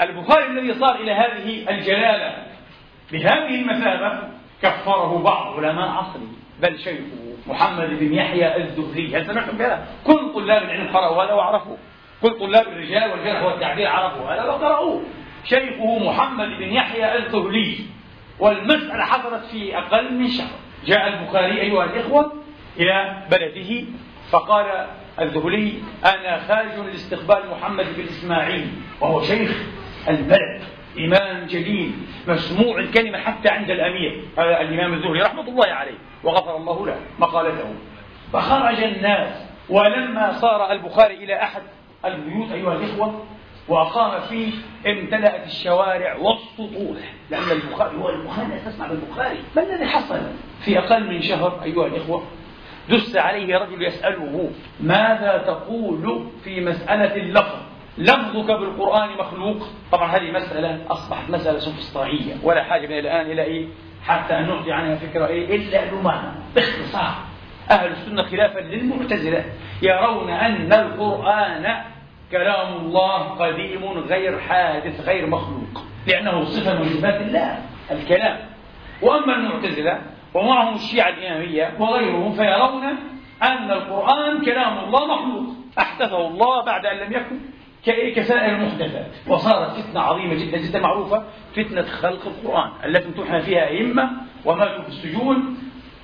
البخاري 0.00 0.46
الذي 0.46 0.74
صار 0.74 0.94
إلى 0.94 1.12
هذه 1.12 1.70
الجلالة 1.70 2.46
بهذه 3.12 3.60
المثابة 3.60 4.28
كفره 4.62 5.22
بعض 5.24 5.64
علماء 5.64 5.88
عصره 5.88 6.28
بل 6.62 6.78
شيخه 6.78 7.36
محمد 7.46 7.98
بن 7.98 8.14
يحيى 8.14 8.56
الزهري. 8.56 9.16
هل 9.16 9.26
سمعتم 9.26 9.56
بهذا؟ 9.56 9.86
كل 10.06 10.32
طلاب 10.34 10.62
العلم 10.62 10.96
قرأوا 10.96 11.24
هذا 11.24 11.32
وعرفوا 11.32 11.76
كل 12.22 12.38
طلاب 12.38 12.68
الرجال 12.68 13.10
والجرح 13.10 13.42
والتعديل 13.42 13.86
عرفوا 13.86 14.34
هذا 14.34 14.44
وقرأوه. 14.44 15.02
شيخه 15.44 15.98
محمد 15.98 16.48
بن 16.48 16.72
يحيى 16.72 17.18
الزهري. 17.18 17.86
والمسألة 18.38 19.04
حصلت 19.04 19.44
في 19.44 19.78
أقل 19.78 20.14
من 20.14 20.28
شهر. 20.28 20.50
جاء 20.86 21.08
البخاري 21.08 21.60
أيها 21.60 21.84
الإخوة 21.84 22.32
إلى 22.76 23.22
بلده 23.30 23.84
فقال 24.30 24.86
الذهلي 25.20 25.72
أنا 26.04 26.40
خارج 26.48 26.86
لاستقبال 26.86 27.50
محمد 27.50 27.86
بن 27.96 28.02
إسماعيل 28.02 28.68
وهو 29.00 29.22
شيخ 29.22 29.62
البلد 30.08 30.62
إمام 30.98 31.46
جليل 31.46 31.92
مسموع 32.28 32.78
الكلمة 32.78 33.18
حتى 33.18 33.48
عند 33.48 33.70
الأمير. 33.70 34.24
هذا 34.38 34.60
الإمام 34.60 34.94
الزهري 34.94 35.22
رحمة 35.22 35.48
الله 35.48 35.66
عليه 35.66 35.98
وغفر 36.24 36.56
الله 36.56 36.86
له 36.86 36.96
مقالته. 37.18 37.74
فخرج 38.32 38.82
الناس 38.82 39.46
ولما 39.68 40.32
صار 40.32 40.72
البخاري 40.72 41.14
إلى 41.14 41.42
أحد 41.42 41.62
البيوت 42.04 42.52
أيها 42.52 42.74
الإخوة 42.74 43.24
وأقام 43.68 44.20
فيه 44.20 44.52
امتلأت 44.86 45.46
الشوارع 45.46 46.16
والسطوح 46.16 46.98
لأن 47.30 47.50
البخاري 47.50 47.96
هو 47.96 48.08
البخاري 48.10 48.60
تسمع 48.66 48.86
بالبخاري. 48.86 49.38
ما 49.56 49.62
الذي 49.62 49.86
حصل؟ 49.86 50.20
في 50.64 50.78
أقل 50.78 51.10
من 51.10 51.22
شهر 51.22 51.60
أيها 51.64 51.86
الإخوة 51.86 52.22
دس 52.90 53.16
عليه 53.16 53.58
رجل 53.58 53.82
يسأله 53.82 54.50
ماذا 54.80 55.42
تقول 55.46 56.26
في 56.44 56.60
مسألة 56.60 57.16
اللفظ؟ 57.16 57.58
لفظك 57.98 58.46
بالقرآن 58.46 59.08
مخلوق؟ 59.18 59.56
طبعا 59.92 60.10
هذه 60.16 60.30
مسألة 60.30 60.80
أصبحت 60.88 61.30
مسألة 61.30 61.58
سوفسطائية 61.58 62.34
ولا 62.42 62.62
حاجة 62.64 62.86
من 62.86 62.98
الآن 62.98 63.30
إلى 63.30 63.42
إيه؟ 63.42 63.66
حتى 64.04 64.38
أن 64.38 64.46
نعطي 64.46 64.72
عنها 64.72 64.96
فكرة 64.96 65.26
إيه؟ 65.26 65.56
إلا 65.56 65.90
لمعنى 65.90 66.28
باختصار. 66.54 67.14
أهل 67.70 67.90
السنة 67.90 68.22
خلافا 68.22 68.58
للمعتزلة 68.58 69.44
يرون 69.82 70.30
أن 70.30 70.72
القرآن 70.72 71.93
كلام 72.34 72.76
الله 72.76 73.18
قديم 73.18 73.84
غير 73.84 74.40
حادث 74.40 75.00
غير 75.06 75.26
مخلوق. 75.26 75.82
لأنه 76.06 76.44
صفة 76.44 76.78
من 76.78 76.88
صفات 76.88 77.20
الله 77.20 77.58
الكلام. 77.90 78.38
وأما 79.02 79.36
المعتزلة 79.36 79.98
ومعهم 80.34 80.74
الشيعة 80.74 81.08
الإمامية 81.08 81.74
وغيرهم 81.78 82.32
فيرون 82.32 82.84
أن 83.42 83.70
القرآن 83.70 84.44
كلام 84.44 84.84
الله 84.84 85.14
مخلوق. 85.14 85.54
أحدثه 85.78 86.26
الله 86.26 86.64
بعد 86.64 86.86
أن 86.86 86.96
لم 86.96 87.12
يكن 87.12 87.38
كسائر 88.16 88.54
المحدثات. 88.54 89.10
وصارت 89.28 89.70
فتنة 89.70 90.00
عظيمة 90.00 90.34
جدا 90.34 90.58
جدا 90.58 90.80
معروفة 90.80 91.24
فتنة 91.56 91.82
خلق 91.82 92.26
القرآن. 92.26 92.70
التي 92.84 93.08
امتحن 93.08 93.40
فيها 93.40 93.68
أئمة 93.68 94.10
وماتوا 94.44 94.82
في 94.82 94.88
السجون 94.88 95.58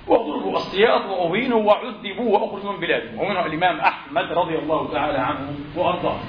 وضربوا 0.06 0.56
السياط 0.56 1.04
وأهينوا 1.06 1.62
وعذبوا 1.62 2.38
وأخرجوا 2.38 2.72
من 2.72 2.80
بلادهم. 2.80 3.18
ومنهم 3.18 3.46
الإمام 3.46 3.80
أحمد 3.80 4.32
رضي 4.32 4.58
الله 4.58 4.92
تعالى 4.92 5.18
عنه 5.18 5.54
وأرضاه. 5.76 6.20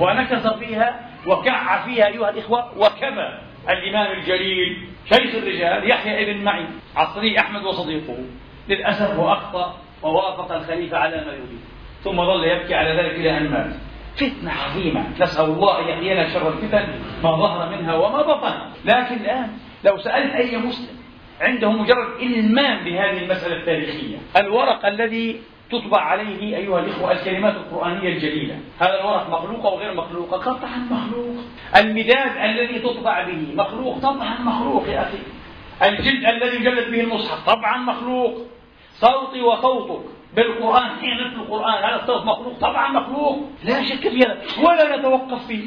ونكس 0.00 0.46
فيها 0.46 1.10
وكع 1.26 1.84
فيها 1.84 2.06
أيها 2.06 2.30
الإخوة 2.30 2.78
وكبى 2.78 3.28
الإمام 3.68 4.12
الجليل 4.18 4.88
شيخ 5.04 5.34
الرجال 5.34 5.90
يحيى 5.90 6.30
ابن 6.30 6.44
معين 6.44 6.68
عصري 6.96 7.38
أحمد 7.38 7.64
وصديقه. 7.64 8.16
للأسف 8.68 9.18
وأخطأ 9.18 9.76
ووافق 10.02 10.52
الخليفة 10.52 10.98
على 10.98 11.16
ما 11.16 11.32
يريد. 11.32 11.60
ثم 12.04 12.16
ظل 12.16 12.44
يبكي 12.44 12.74
على 12.74 12.90
ذلك 12.90 13.14
إلى 13.14 13.38
أن 13.38 13.50
مات. 13.50 13.74
فتنة 14.16 14.52
عظيمة. 14.52 15.04
نسأل 15.20 15.44
الله 15.44 15.80
أن 15.80 15.88
يحيينا 15.88 16.28
شر 16.28 16.48
الفتن 16.48 16.88
ما 17.22 17.36
ظهر 17.36 17.76
منها 17.76 17.94
وما 17.94 18.22
بطن. 18.22 18.54
لكن 18.84 19.14
الآن 19.14 19.50
لو 19.84 19.98
سألت 19.98 20.34
أي 20.34 20.56
مسلم 20.56 21.01
عنده 21.42 21.70
مجرد 21.70 22.08
إلمام 22.20 22.84
بهذه 22.84 23.18
المسألة 23.24 23.56
التاريخية. 23.56 24.16
الورق 24.36 24.86
الذي 24.86 25.40
تطبع 25.70 26.00
عليه 26.00 26.56
أيها 26.56 26.80
الإخوة 26.80 27.12
الكلمات 27.12 27.54
القرآنية 27.54 28.08
الجليلة. 28.08 28.58
هذا 28.80 29.00
الورق 29.00 29.30
مخلوق 29.30 29.66
أو 29.66 29.78
غير 29.78 29.94
مخلوق؟ 29.94 30.34
قطعا 30.34 30.76
مخلوق. 30.90 31.36
المداد 31.76 32.36
الذي 32.36 32.78
تطبع 32.78 33.24
به 33.24 33.46
مخلوق؟ 33.54 33.98
طبعا 33.98 34.40
مخلوق 34.40 34.88
يا 34.88 35.02
أخي. 35.02 35.18
الجلد 35.82 36.24
الذي 36.24 36.56
يجلد 36.56 36.90
به 36.90 37.00
المصحف؟ 37.00 37.46
طبعا 37.46 37.76
مخلوق. 37.76 38.34
صوتي 38.94 39.40
وصوتك 39.40 40.04
بالقرآن 40.36 40.88
حين 41.00 41.26
نتلو 41.26 41.42
القرآن 41.42 41.84
هذا 41.84 42.02
الصوت 42.02 42.24
مخلوق؟ 42.24 42.58
طبعا 42.60 42.92
مخلوق. 42.92 43.50
لا 43.64 43.82
شك 43.82 44.08
في 44.08 44.18
هذا 44.18 44.42
ولا 44.64 44.96
نتوقف 44.96 45.46
فيه. 45.46 45.64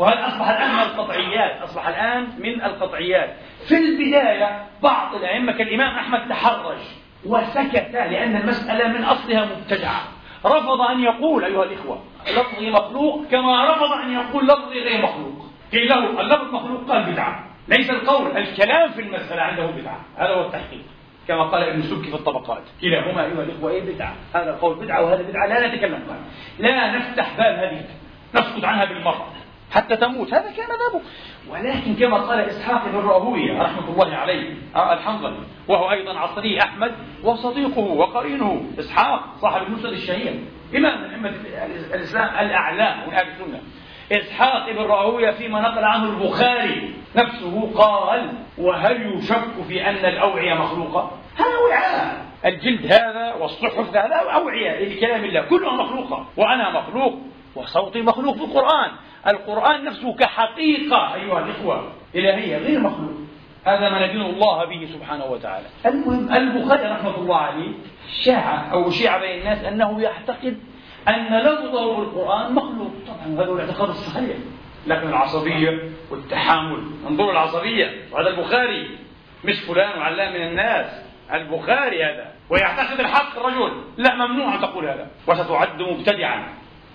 وهذا 0.00 0.28
أصبح 0.28 0.48
الآن 0.48 0.70
من 0.72 0.82
القطعيات؟ 0.82 1.62
أصبح 1.62 1.88
الآن 1.88 2.28
من 2.38 2.62
القطعيات. 2.62 3.36
في 3.68 3.76
البداية 3.76 4.66
بعض 4.82 5.14
الأئمة 5.14 5.52
كالإمام 5.52 5.94
أحمد 5.94 6.28
تحرج 6.28 6.78
وسكت 7.26 7.90
لأن 7.92 8.36
المسألة 8.36 8.88
من 8.88 9.04
أصلها 9.04 9.44
مبتدعة. 9.44 10.00
رفض 10.46 10.80
أن 10.80 11.02
يقول 11.02 11.44
أيها 11.44 11.64
الإخوة 11.64 12.02
لفظي 12.36 12.70
مخلوق 12.70 13.26
كما 13.30 13.64
رفض 13.70 13.92
أن 13.92 14.12
يقول 14.12 14.46
لفظي 14.46 14.80
غير 14.80 15.02
مخلوق. 15.02 15.46
قيل 15.72 15.88
له 15.88 16.20
اللفظ 16.20 16.54
مخلوق 16.54 16.90
قال 16.90 17.12
بدعة. 17.12 17.44
ليس 17.68 17.90
القول 17.90 18.36
الكلام 18.36 18.90
في 18.90 19.00
المسألة 19.00 19.42
عنده 19.42 19.66
بدعة. 19.66 20.00
هذا 20.16 20.34
هو 20.34 20.46
التحقيق. 20.46 20.84
كما 21.28 21.42
قال 21.42 21.62
ابن 21.62 21.82
سبكي 21.82 22.08
في 22.08 22.14
الطبقات. 22.14 22.62
كلاهما 22.80 23.24
أيها 23.24 23.42
الإخوة 23.42 23.70
إيه 23.70 23.94
بدعة؟ 23.94 24.14
هذا 24.34 24.58
قول 24.62 24.74
بدعة 24.74 25.04
وهذا 25.04 25.22
بدعة. 25.22 25.46
لا 25.46 25.66
نتكلم 25.66 25.94
عنها 25.94 26.24
لا 26.58 26.98
نفتح 26.98 27.36
باب 27.38 27.58
هذه 27.58 27.84
نسكت 28.34 28.64
عنها 28.64 28.84
بالمرة 28.84 29.26
حتى 29.70 29.96
تموت. 29.96 30.34
هذا 30.34 30.50
كان 30.50 30.66
مذهبه 30.66 31.04
ولكن 31.50 31.94
كما 31.94 32.16
قال 32.16 32.40
إسحاق 32.40 32.88
بن 32.88 32.98
راهويه 32.98 33.62
رحمة 33.62 33.88
الله 33.88 34.16
عليه 34.16 34.54
آه، 34.76 34.92
الحنظلي 34.92 35.40
وهو 35.68 35.90
أيضا 35.90 36.18
عصري 36.18 36.58
أحمد 36.58 36.92
وصديقه 37.24 37.80
وقرينه 37.80 38.62
إسحاق 38.78 39.20
صاحب 39.40 39.62
المسند 39.62 39.92
الشهير 39.92 40.40
إمام 40.76 41.00
من 41.00 41.10
أئمة 41.10 41.32
الإسلام 41.94 42.46
الأعلام 42.46 43.08
من 43.08 43.14
أهل 43.14 43.28
السنة. 43.28 43.60
إسحاق 44.12 44.70
بن 44.70 44.78
راهويه 44.78 45.30
فيما 45.30 45.60
نقل 45.60 45.84
عنه 45.84 46.04
البخاري 46.04 46.94
نفسه 47.16 47.70
قال 47.74 48.32
وهل 48.58 49.16
يشك 49.16 49.62
في 49.68 49.88
أن 49.88 50.04
الأوعية 50.04 50.54
مخلوقة؟ 50.54 51.10
هذا 51.36 51.58
وعاء 51.68 52.26
الجلد 52.44 52.92
هذا 52.92 53.34
والصحف 53.34 53.96
هذا 53.96 54.14
أوعية 54.14 54.84
لكلام 54.84 55.24
الله. 55.24 55.40
كلها 55.40 55.72
مخلوقة. 55.72 56.26
وأنا 56.36 56.70
مخلوق 56.70 57.18
وصوتي 57.54 58.02
مخلوق 58.02 58.36
في 58.36 58.44
القرآن. 58.44 58.90
القرآن 59.26 59.84
نفسه 59.84 60.14
كحقيقة 60.14 61.14
أيها 61.14 61.38
الإخوة 61.38 61.92
إلهية 62.14 62.56
غير 62.56 62.80
مخلوق. 62.80 63.12
هذا 63.64 63.88
ما 63.88 64.06
ندين 64.06 64.20
الله 64.20 64.64
به 64.64 64.88
سبحانه 64.92 65.24
وتعالى. 65.24 65.66
المهم 65.86 66.34
البخاري 66.34 66.88
رحمة 66.88 67.16
الله 67.16 67.36
عليه 67.36 67.72
شاع 68.24 68.72
أو 68.72 68.90
شيع 68.90 69.18
بين 69.18 69.38
الناس 69.38 69.64
أنه 69.64 70.02
يعتقد 70.02 70.58
أن 71.08 71.38
لفظه 71.38 71.96
بالقرآن 71.96 72.54
مخلوق. 72.54 72.90
طبعا 73.06 73.36
هذا 73.36 73.46
هو 73.46 73.54
الاعتقاد 73.54 73.88
الصحيح 73.88 74.36
لكن 74.86 75.08
العصبية 75.08 75.78
والتحامل. 76.10 76.82
انظروا 77.08 77.32
العصبية. 77.32 77.90
وهذا 78.12 78.28
البخاري 78.28 78.90
مش 79.44 79.60
فلان 79.60 79.98
وعلام 79.98 80.32
من 80.32 80.46
الناس. 80.46 80.86
البخاري 81.32 82.04
هذا. 82.04 82.32
ويعتقد 82.50 83.00
الحق 83.00 83.38
الرجل. 83.38 83.72
لا 83.96 84.14
ممنوع 84.14 84.54
أن 84.54 84.60
تقول 84.60 84.84
هذا. 84.84 85.10
وستعد 85.26 85.82
مبتدعا. 85.82 86.48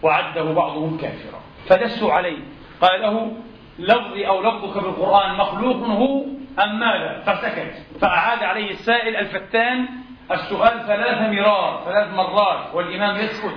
وعده 0.04 0.44
بعضهم 0.44 0.98
كافرا. 0.98 1.42
فدسوا 1.70 2.14
عليه. 2.14 2.38
قال 2.82 3.02
له 3.02 3.32
لفظي 3.80 4.28
أو 4.28 4.42
لفظك 4.42 4.84
بالقرآن 4.84 5.36
مخلوق 5.36 5.76
هو 5.76 6.24
أم 6.64 6.80
ماذا؟ 6.80 7.24
فسكت. 7.26 8.00
فأعاد 8.02 8.44
عليه 8.44 8.70
السائل 8.72 9.16
الفتان 9.16 9.86
السؤال 10.32 10.88
ثلاث 10.88 11.34
مرار 11.34 11.82
ثلاث 11.86 12.14
مرات 12.14 12.76
والإمام 12.76 13.16
يسكت. 13.16 13.56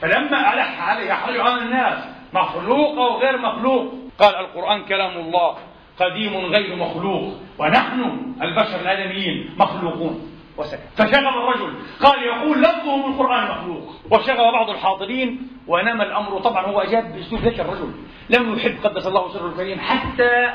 فلما 0.00 0.54
ألح 0.54 0.88
عليه 0.88 1.08
يحرج 1.08 1.38
عن 1.38 1.58
الناس 1.58 2.04
مخلوق 2.34 2.98
أو 2.98 3.18
غير 3.18 3.38
مخلوق؟ 3.38 3.94
قال 4.18 4.34
القرآن 4.36 4.84
كلام 4.84 5.18
الله 5.18 5.56
قديم 6.00 6.36
غير 6.36 6.76
مخلوق 6.76 7.34
ونحن 7.58 8.22
البشر 8.42 8.80
الآدميين 8.80 9.54
مخلوقون. 9.58 10.35
وسكت. 10.58 10.80
فشغب 10.96 11.34
الرجل. 11.36 11.74
قال 12.02 12.22
يقول 12.22 12.62
لفظه 12.62 12.96
من 12.96 13.12
القرآن 13.12 13.48
مخلوق. 13.50 13.82
وشغب 14.10 14.52
بعض 14.52 14.70
الحاضرين 14.70 15.48
ونام 15.66 16.00
الأمر. 16.00 16.38
طبعا 16.38 16.66
هو 16.66 16.80
أجاب 16.80 17.12
بأسلوب 17.14 17.40
ذكي 17.40 17.62
الرجل. 17.62 17.90
لم 18.30 18.54
يحب 18.54 18.76
قدس 18.84 19.06
الله 19.06 19.32
سره 19.32 19.46
الكريم 19.46 19.80
حتى 19.80 20.50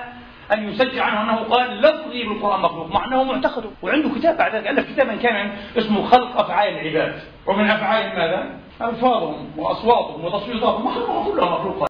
أن 0.53 0.69
يسجل 0.69 0.99
عنه 0.99 1.21
أنه 1.21 1.35
قال 1.35 1.81
لفظي 1.81 2.23
بالقرآن 2.23 2.59
مخلوق. 2.61 2.93
مع 2.93 3.05
أنه 3.05 3.23
معتقده 3.23 3.69
وعنده 3.81 4.09
كتاب 4.19 4.37
بعد 4.37 4.55
ذلك. 4.55 4.67
ألف 4.67 4.93
كتابا 4.93 5.15
كان 5.15 5.51
اسمه 5.77 6.05
خلق 6.05 6.39
أفعال 6.39 6.73
العباد. 6.73 7.21
ومن 7.47 7.69
أفعالهم 7.69 8.15
ماذا؟ 8.15 8.59
ألفاظهم 8.81 9.51
وأصواتهم 9.57 10.25
وتصويتاتهم 10.25 10.93
كلها 11.31 11.49
مخلوقة 11.49 11.87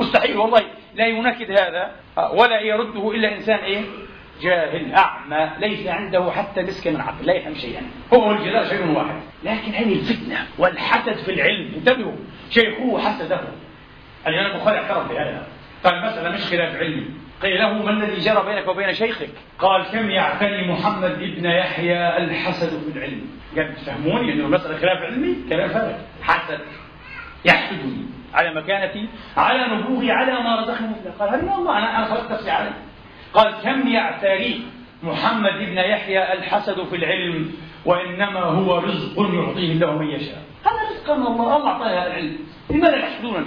مستحيل 0.00 0.36
والله 0.36 0.62
لا 0.94 1.06
ينكد 1.06 1.50
هذا 1.50 1.90
ولا 2.32 2.60
يرده 2.60 3.10
إلا 3.10 3.36
إنسان 3.36 3.58
إيه؟ 3.58 3.84
جاهل 4.40 4.94
أعمى 4.94 5.50
ليس 5.58 5.86
عنده 5.86 6.30
حتى 6.30 6.62
مسك 6.62 6.86
من 6.86 7.00
عقل 7.00 7.26
لا 7.26 7.34
يفهم 7.34 7.54
شيئا. 7.54 7.82
هو 8.14 8.28
والجزاء 8.28 8.68
شيء 8.68 8.86
واحد. 8.86 9.20
لكن 9.44 9.72
هذه 9.72 9.92
الفتنة 9.92 10.46
والحسد 10.58 11.16
في 11.16 11.30
العلم. 11.30 11.72
انتبهوا 11.76 12.16
شيخه 12.50 12.98
حسده. 12.98 13.40
الإمام 14.26 14.56
البخاري 14.56 14.78
اعترف 14.78 15.08
بهذا. 15.08 15.46
قال 15.84 15.94
المسألة 15.94 16.30
مش 16.30 16.40
خلاف 16.40 16.76
علمي. 16.76 17.06
قيل 17.42 17.58
له 17.58 17.72
ما 17.72 17.90
الذي 17.90 18.20
جرى 18.20 18.44
بينك 18.46 18.68
وبين 18.68 18.94
شيخك؟ 18.94 19.30
قال 19.58 19.84
كم 19.92 20.10
يعتني 20.10 20.72
محمد 20.72 21.10
ابن 21.10 21.44
يحيى 21.44 22.16
الحسد 22.16 22.68
في 22.68 22.98
العلم؟ 22.98 23.26
قال 23.56 23.74
تفهموني 23.76 24.32
أنه 24.32 24.46
المسألة 24.46 24.78
خلاف 24.78 25.02
علمي؟ 25.02 25.36
كلام 25.48 25.68
فارغ. 25.68 25.94
حسد. 26.22 26.60
يحسدني. 27.44 28.06
على 28.34 28.54
مكانتي 28.54 29.08
على 29.36 29.74
نبوغي 29.74 30.12
على 30.12 30.32
ما 30.32 30.60
رزقني 30.60 30.86
الله. 30.86 31.12
قال 31.18 31.28
هذه 31.28 31.50
والله 31.50 31.78
أنا 31.78 31.98
أنا 31.98 32.04
خلقت 32.06 32.32
نفسي 32.32 32.50
عليه. 32.50 32.72
قال 33.34 33.54
كم 33.62 33.88
يعتري 33.88 34.62
محمد 35.02 35.52
بن 35.52 35.78
يحيى 35.78 36.32
الحسد 36.32 36.84
في 36.84 36.96
العلم 36.96 37.52
وإنما 37.84 38.40
هو 38.40 38.78
رزق 38.78 39.18
يعطيه 39.18 39.72
الله 39.72 39.98
من 39.98 40.06
يشاء؟ 40.06 40.42
هذا 40.64 40.90
رزق 40.90 41.10
من 41.16 41.26
الله 41.26 41.56
الله 41.56 41.68
أعطاه 41.70 41.86
هذا 41.86 42.06
العلم. 42.06 42.38
لماذا 42.70 42.96
يحسدونني 42.96 43.46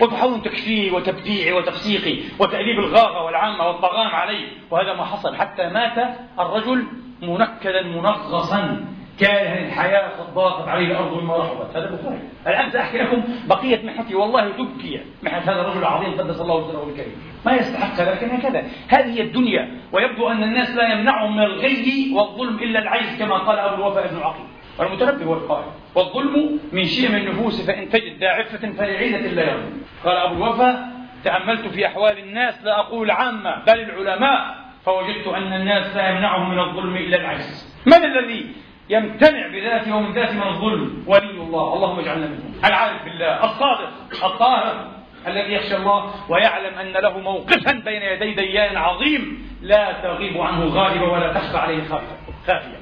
وتحاولون 0.00 0.42
تكفيري 0.42 0.90
وتبديعي 0.90 1.52
وتفسيقي 1.52 2.18
وتأديب 2.38 2.78
الغاغة 2.78 3.24
والعامة 3.24 3.66
والطغام 3.68 4.08
علي 4.08 4.46
وهذا 4.70 4.94
ما 4.94 5.04
حصل 5.04 5.36
حتى 5.36 5.68
مات 5.68 6.18
الرجل 6.38 6.86
منكدا 7.22 7.82
منغصا. 7.82 8.84
كاره 9.20 9.66
الحياة 9.66 10.08
قد 10.08 10.34
ضاقت 10.34 10.68
عليه 10.68 10.86
الأرض 10.86 11.22
مما 11.22 11.36
رحبت. 11.36 11.76
هذا 11.76 11.88
البخاري 11.88 12.18
الآن 12.46 12.70
سأحكي 12.70 12.98
لكم 12.98 13.24
بقية 13.46 13.86
محنتي. 13.86 14.14
والله 14.14 14.48
تبكي 14.48 15.00
محنة 15.22 15.38
هذا 15.38 15.60
الرجل 15.60 15.78
العظيم 15.78 16.20
قدس 16.20 16.40
الله 16.40 16.72
سره 16.72 16.88
الكريم. 16.90 17.14
ما 17.46 17.52
يستحق 17.52 18.00
لكن 18.00 18.30
هكذا. 18.30 18.64
هذه 18.88 19.20
الدنيا. 19.20 19.70
ويبدو 19.92 20.28
أن 20.28 20.42
الناس 20.42 20.70
لا 20.70 20.92
يمنعهم 20.92 21.36
من 21.36 21.42
الغي 21.42 22.12
والظلم 22.14 22.58
إلا 22.58 22.78
العجز 22.78 23.18
كما 23.18 23.38
قال 23.38 23.58
أبو 23.58 23.74
الوفاء 23.74 24.08
بن 24.08 24.18
عقيل. 24.18 24.46
والمتنبي 24.78 25.24
هو 25.24 25.34
القائل. 25.34 25.66
والظلم 25.94 26.58
من 26.72 26.84
شيم 26.84 27.14
النفوس 27.14 27.66
فإن 27.66 27.88
تجد 27.88 28.18
داعفة 28.18 28.72
فلعيدة 28.72 29.18
لا 29.18 29.42
يظلم 29.42 29.82
قال 30.04 30.16
أبو 30.16 30.34
الوفاء 30.34 30.88
تأملت 31.24 31.66
في 31.66 31.86
أحوال 31.86 32.18
الناس 32.18 32.64
لا 32.64 32.80
أقول 32.80 33.10
عامة 33.10 33.64
بل 33.64 33.80
العلماء 33.80 34.54
فوجدت 34.84 35.26
أن 35.26 35.52
الناس 35.52 35.96
لا 35.96 36.08
يمنعهم 36.08 36.50
من 36.50 36.58
الظلم 36.58 36.96
إلا 36.96 37.16
العجز. 37.16 37.76
من 37.86 38.04
الذي 38.04 38.46
يمتنع 38.90 39.46
بذاته 39.46 39.96
ومن 39.96 40.12
ذاته 40.12 40.34
من 40.34 40.42
الظلم 40.42 41.04
ولي 41.06 41.30
الله. 41.30 41.74
اللهم 41.74 41.98
اجعلنا 41.98 42.26
منهم. 42.26 42.60
العارف 42.64 43.04
بالله. 43.04 43.44
الصادق. 43.44 43.90
الطاهر. 44.24 44.90
الذي 45.26 45.52
يخشى 45.52 45.76
الله 45.76 46.14
ويعلم 46.30 46.78
أن 46.78 46.92
له 46.92 47.18
موقفا 47.18 47.72
بين 47.72 48.02
يدي 48.02 48.34
ديان 48.34 48.76
عظيم. 48.76 49.50
لا 49.62 49.92
تغيب 49.92 50.40
عنه 50.40 50.64
غالبة 50.64 51.12
ولا 51.12 51.32
تخفى 51.32 51.58
عليه 51.58 51.88
خافية. 51.88 52.80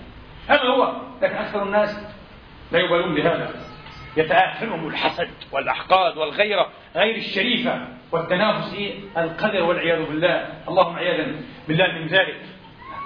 هذا 0.49 0.63
هو. 0.63 0.93
لكن 1.23 1.37
أكثر 1.37 1.63
الناس 1.63 2.01
لا 2.73 2.79
يبالون 2.79 3.15
بهذا. 3.15 3.51
يتآثرهم 4.17 4.89
الحسد 4.89 5.31
والأحقاد 5.53 6.17
والغيرة. 6.17 6.69
غير 6.97 7.17
الشريفة 7.17 7.81
والتنافس 8.13 8.77
القدر 9.17 9.63
والعياذ 9.63 10.05
بالله. 10.05 10.49
اللهم 10.69 10.97
عياذا 10.97 11.27
بالله 11.69 11.93
من 11.93 12.07
ذلك. 12.07 12.41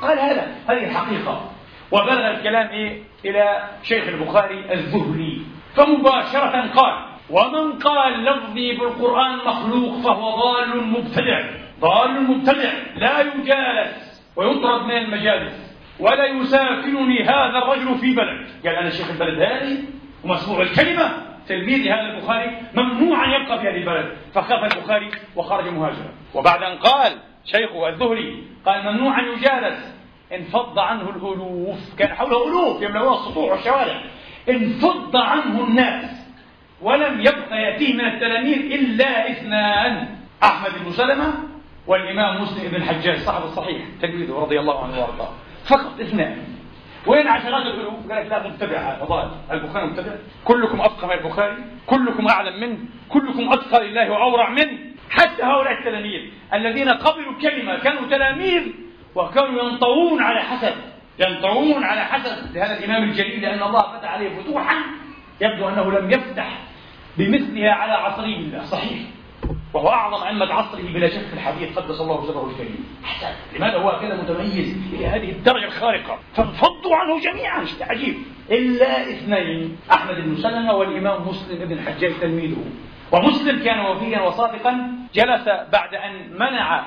قال 0.02 0.18
هذا. 0.18 0.56
هذه 0.68 0.84
الحقيقة. 0.84 1.50
وبلغ 1.92 2.30
الكلام 2.30 2.68
إيه 2.68 3.02
إلى 3.24 3.62
شيخ 3.82 4.08
البخاري 4.08 4.72
الزهري 4.72 5.42
فمباشرة 5.74 6.70
قال 6.74 6.94
ومن 7.30 7.72
قال 7.78 8.24
لفظي 8.24 8.72
بالقرآن 8.76 9.36
مخلوق 9.36 10.00
فهو 10.00 10.42
ضال 10.42 10.86
مبتدع 10.86 11.42
ضال 11.80 12.22
مبتدع 12.22 12.72
لا 12.96 13.20
يجالس 13.20 14.22
ويطرد 14.36 14.82
من 14.82 14.96
المجالس 14.96 15.72
ولا 16.00 16.26
يساكنني 16.26 17.22
هذا 17.24 17.58
الرجل 17.58 17.94
في 17.98 18.14
بلد. 18.14 18.46
قال 18.66 18.76
أنا 18.76 18.90
شيخ 18.90 19.10
البلد 19.10 19.40
هذه 19.42 19.78
ومسموع 20.24 20.62
الكلمة 20.62 21.12
تلميذ 21.48 21.88
هذا 21.88 22.00
البخاري 22.00 22.50
ممنوع 22.74 23.24
أن 23.24 23.42
يبقى 23.42 23.60
في 23.60 23.68
هذه 23.68 23.76
البلد. 23.76 24.16
فخاف 24.34 24.76
البخاري 24.76 25.10
وخرج 25.36 25.68
مهاجرا. 25.68 26.12
وبعد 26.34 26.62
أن 26.62 26.78
قال 26.78 27.12
شيخه 27.44 27.88
الزهري 27.88 28.42
قال 28.66 28.84
ممنوع 28.84 29.20
أن 29.20 29.24
يجالس 29.24 30.01
انفض 30.34 30.78
عنه 30.78 31.10
الألوف. 31.10 31.94
كان 31.98 32.14
حوله 32.14 32.48
ألوف 32.48 32.82
يملؤون 32.82 33.12
السطوح 33.12 33.52
والشوارع. 33.52 34.02
انفض 34.48 35.16
عنه 35.16 35.64
الناس. 35.64 36.28
ولم 36.82 37.20
يبق 37.20 37.52
يأتيه 37.52 37.94
من 37.94 38.04
التلاميذ 38.04 38.72
إلا 38.72 39.30
إثنان. 39.30 40.08
أحمد 40.42 40.84
بن 40.84 40.92
سلمة 40.92 41.34
والإمام 41.86 42.42
مسلم 42.42 42.68
بن 42.68 42.76
الحجاج 42.76 43.18
صاحب 43.18 43.44
الصحيح 43.44 43.82
تلميذه 44.02 44.32
رضي 44.32 44.60
الله 44.60 44.84
عنه 44.84 45.00
وأرضاه. 45.00 45.28
فقط 45.64 46.00
اثنان. 46.00 46.36
وين 47.06 47.28
عشرات 47.28 47.66
الألوف؟ 47.66 48.12
قال 48.12 48.26
لك 48.26 48.30
لا 48.30 48.48
متبع 48.48 48.78
هذا. 48.78 49.30
البخاري 49.52 49.86
متبع. 49.86 50.12
كلكم 50.44 50.80
أفقه 50.80 51.06
من 51.06 51.12
البخاري. 51.12 51.56
كلكم 51.86 52.28
أعلم 52.28 52.60
منه. 52.60 52.78
كلكم 53.08 53.52
أتقى 53.52 53.88
لله 53.88 54.10
وأورع 54.10 54.50
منه. 54.50 54.78
حتى 55.10 55.42
هؤلاء 55.42 55.72
التلاميذ 55.78 56.20
الذين 56.54 56.88
قبلوا 56.88 57.32
الكلمة 57.32 57.78
كانوا 57.78 58.08
تلاميذ 58.10 58.62
وكانوا 59.14 59.62
ينطوون 59.62 60.22
على 60.22 60.40
حسب 60.40 60.74
ينطوون 61.18 61.84
على 61.84 62.04
حسب 62.04 62.56
لهذا 62.56 62.78
الإمام 62.78 63.02
الجليل 63.02 63.42
لأن 63.42 63.62
الله 63.62 63.80
فتح 63.80 64.10
عليه 64.10 64.42
فتوحا 64.42 64.76
يبدو 65.40 65.68
أنه 65.68 65.90
لم 65.90 66.10
يفتح 66.10 66.58
بمثلها 67.18 67.70
على 67.70 67.92
عصره 67.92 68.64
صحيح 68.64 68.98
وهو 69.74 69.88
أعظم 69.88 70.26
أئمة 70.26 70.54
عصره 70.54 70.82
بلا 70.82 71.08
شك 71.08 71.26
في 71.26 71.32
الحديث 71.32 71.78
قدس 71.78 72.00
الله 72.00 72.26
سره 72.26 72.50
الكريم. 72.50 72.86
حسن 73.02 73.56
لماذا 73.56 73.78
هو 73.78 74.00
كذا 74.00 74.22
متميز؟ 74.22 74.76
إلى 74.92 75.06
هذه 75.06 75.30
الدرجة 75.30 75.64
الخارقة. 75.64 76.18
فانفضوا 76.34 76.96
عنه 76.96 77.20
جميعا. 77.20 77.64
شيء 77.64 77.84
عجيب 77.90 78.16
إلا 78.50 79.10
اثنين 79.10 79.76
أحمد 79.92 80.14
بن 80.14 80.36
سلمة 80.36 80.72
والإمام 80.72 81.28
مسلم 81.28 81.68
بن 81.68 81.72
الحجاج 81.72 82.12
تلميذه. 82.20 82.64
ومسلم 83.12 83.64
كان 83.64 83.80
وفيا 83.80 84.20
وصادقا 84.20 84.92
جلس 85.14 85.48
بعد 85.72 85.94
أن 85.94 86.32
منع 86.32 86.86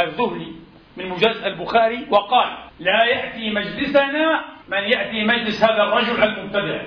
الذهلي 0.00 0.52
من 0.96 1.08
مجلس 1.08 1.36
البخاري 1.44 2.06
وقال 2.10 2.48
لا 2.80 3.04
يأتي 3.04 3.50
مجلسنا 3.50 4.44
من 4.68 4.78
يأتي 4.78 5.24
مجلس 5.24 5.64
هذا 5.64 5.82
الرجل 5.82 6.22
المبتدع. 6.22 6.82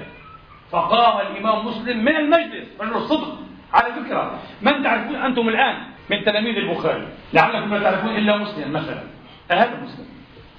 فقام 0.71 1.27
الإمام 1.27 1.65
مسلم 1.65 2.05
من 2.05 2.15
المجلس 2.15 2.81
رجل 2.81 2.95
الصدق 2.95 3.37
على 3.73 3.93
فكرة 3.93 4.39
من 4.61 4.83
تعرفون 4.83 5.15
أنتم 5.15 5.49
الآن 5.49 5.75
من 6.09 6.23
تلاميذ 6.23 6.55
البخاري؟ 6.55 7.07
لعلكم 7.33 7.73
لا 7.73 7.83
تعرفون 7.83 8.15
إلا 8.15 8.37
مسلم 8.37 8.73
مثلا 8.73 9.03
هذا 9.51 9.79
مسلم. 9.83 10.07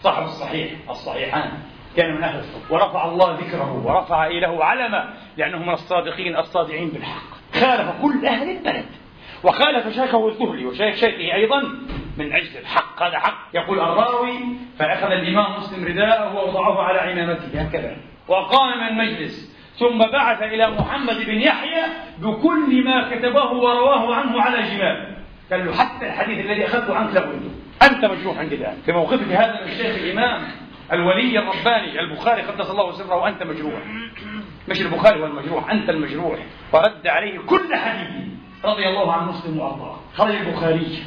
صاحب 0.00 0.22
الصحيح 0.22 0.70
الصحيحان. 0.90 1.50
كان 1.96 2.14
من 2.14 2.22
أهل 2.22 2.38
الصدق. 2.38 2.72
ورفع 2.72 3.04
الله 3.04 3.38
ذكره 3.40 3.86
ورفع 3.86 4.26
إله 4.26 4.64
علما 4.64 5.14
لأنه 5.36 5.58
من 5.58 5.72
الصادقين 5.72 6.36
الصادعين 6.36 6.88
بالحق. 6.88 7.28
خالف 7.54 8.02
كل 8.02 8.26
أهل 8.26 8.50
البلد. 8.50 8.86
وخالف 9.44 9.88
شيخه 9.94 10.28
الذهلي 10.28 10.66
وشيخ 10.66 10.94
شيخه 10.94 11.34
أيضا 11.34 11.62
من 12.18 12.32
أجل 12.32 12.58
الحق. 12.60 13.02
هذا 13.02 13.18
حق. 13.18 13.48
يقول 13.54 13.80
الراوي 13.80 14.38
فأخذ 14.78 15.10
الإمام 15.10 15.56
مسلم 15.56 15.84
رداءه 15.84 16.36
ووضعه 16.36 16.82
على 16.82 16.98
عمامته. 16.98 17.60
هكذا. 17.60 17.96
وقام 18.28 18.78
من 18.78 18.86
المجلس 18.86 19.58
ثم 19.78 19.98
بعث 19.98 20.42
إلى 20.42 20.70
محمد 20.70 21.26
بن 21.26 21.40
يحيى 21.40 21.82
بكل 22.18 22.84
ما 22.84 23.10
كتبه 23.10 23.52
ورواه 23.52 24.14
عنه 24.14 24.42
على 24.42 24.62
جمال. 24.62 25.16
قال 25.52 25.66
له 25.66 25.72
حتى 25.72 26.06
الحديث 26.06 26.46
الذي 26.46 26.64
أخذته 26.64 26.94
عنك 26.94 27.14
لقلته 27.14 27.50
أنت 27.82 28.04
مجروح 28.04 28.38
عندي 28.38 28.54
الآن 28.54 28.76
في 28.86 28.92
موقفك 28.92 29.32
هذا 29.32 29.60
من 29.64 29.72
الشيخ 29.72 29.96
الإمام 30.04 30.42
الولي 30.92 31.38
الرباني 31.38 32.00
البخاري 32.00 32.42
قدس 32.42 32.70
الله 32.70 32.92
سره 32.92 33.16
وأنت 33.16 33.42
مجروح. 33.42 33.80
مش 34.68 34.80
البخاري 34.80 35.20
هو 35.20 35.26
المجروح 35.26 35.70
أنت 35.70 35.90
المجروح. 35.90 36.38
ورد 36.72 37.06
عليه 37.06 37.38
كل 37.38 37.74
حديث 37.74 38.08
رضي 38.64 38.88
الله 38.88 39.12
عن 39.12 39.28
مسلم 39.28 39.58
وأرضاه. 39.58 39.96
خرج 40.14 40.34
البخاري 40.34 41.02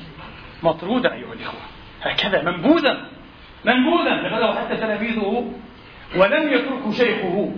مطرودا 0.63 1.13
أيها 1.13 1.33
الإخوة. 1.33 1.59
هكذا 2.01 2.51
منبوذا 2.51 2.97
منبوذا 3.65 4.09
لغده 4.09 4.59
حتى 4.59 4.77
تلاميذه 4.77 5.51
ولم 6.15 6.53
يتركه 6.53 6.91
شيخه. 6.91 7.55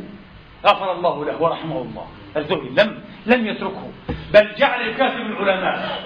غفر 0.65 0.91
الله 0.91 1.25
له 1.25 1.41
ورحمه 1.41 1.81
الله. 1.81 2.07
الزهري 2.37 2.69
لم 2.69 3.03
لم 3.25 3.47
يتركه. 3.47 3.91
بل 4.33 4.55
جعل 4.55 4.87
يكاتب 4.87 5.19
العلماء. 5.19 6.03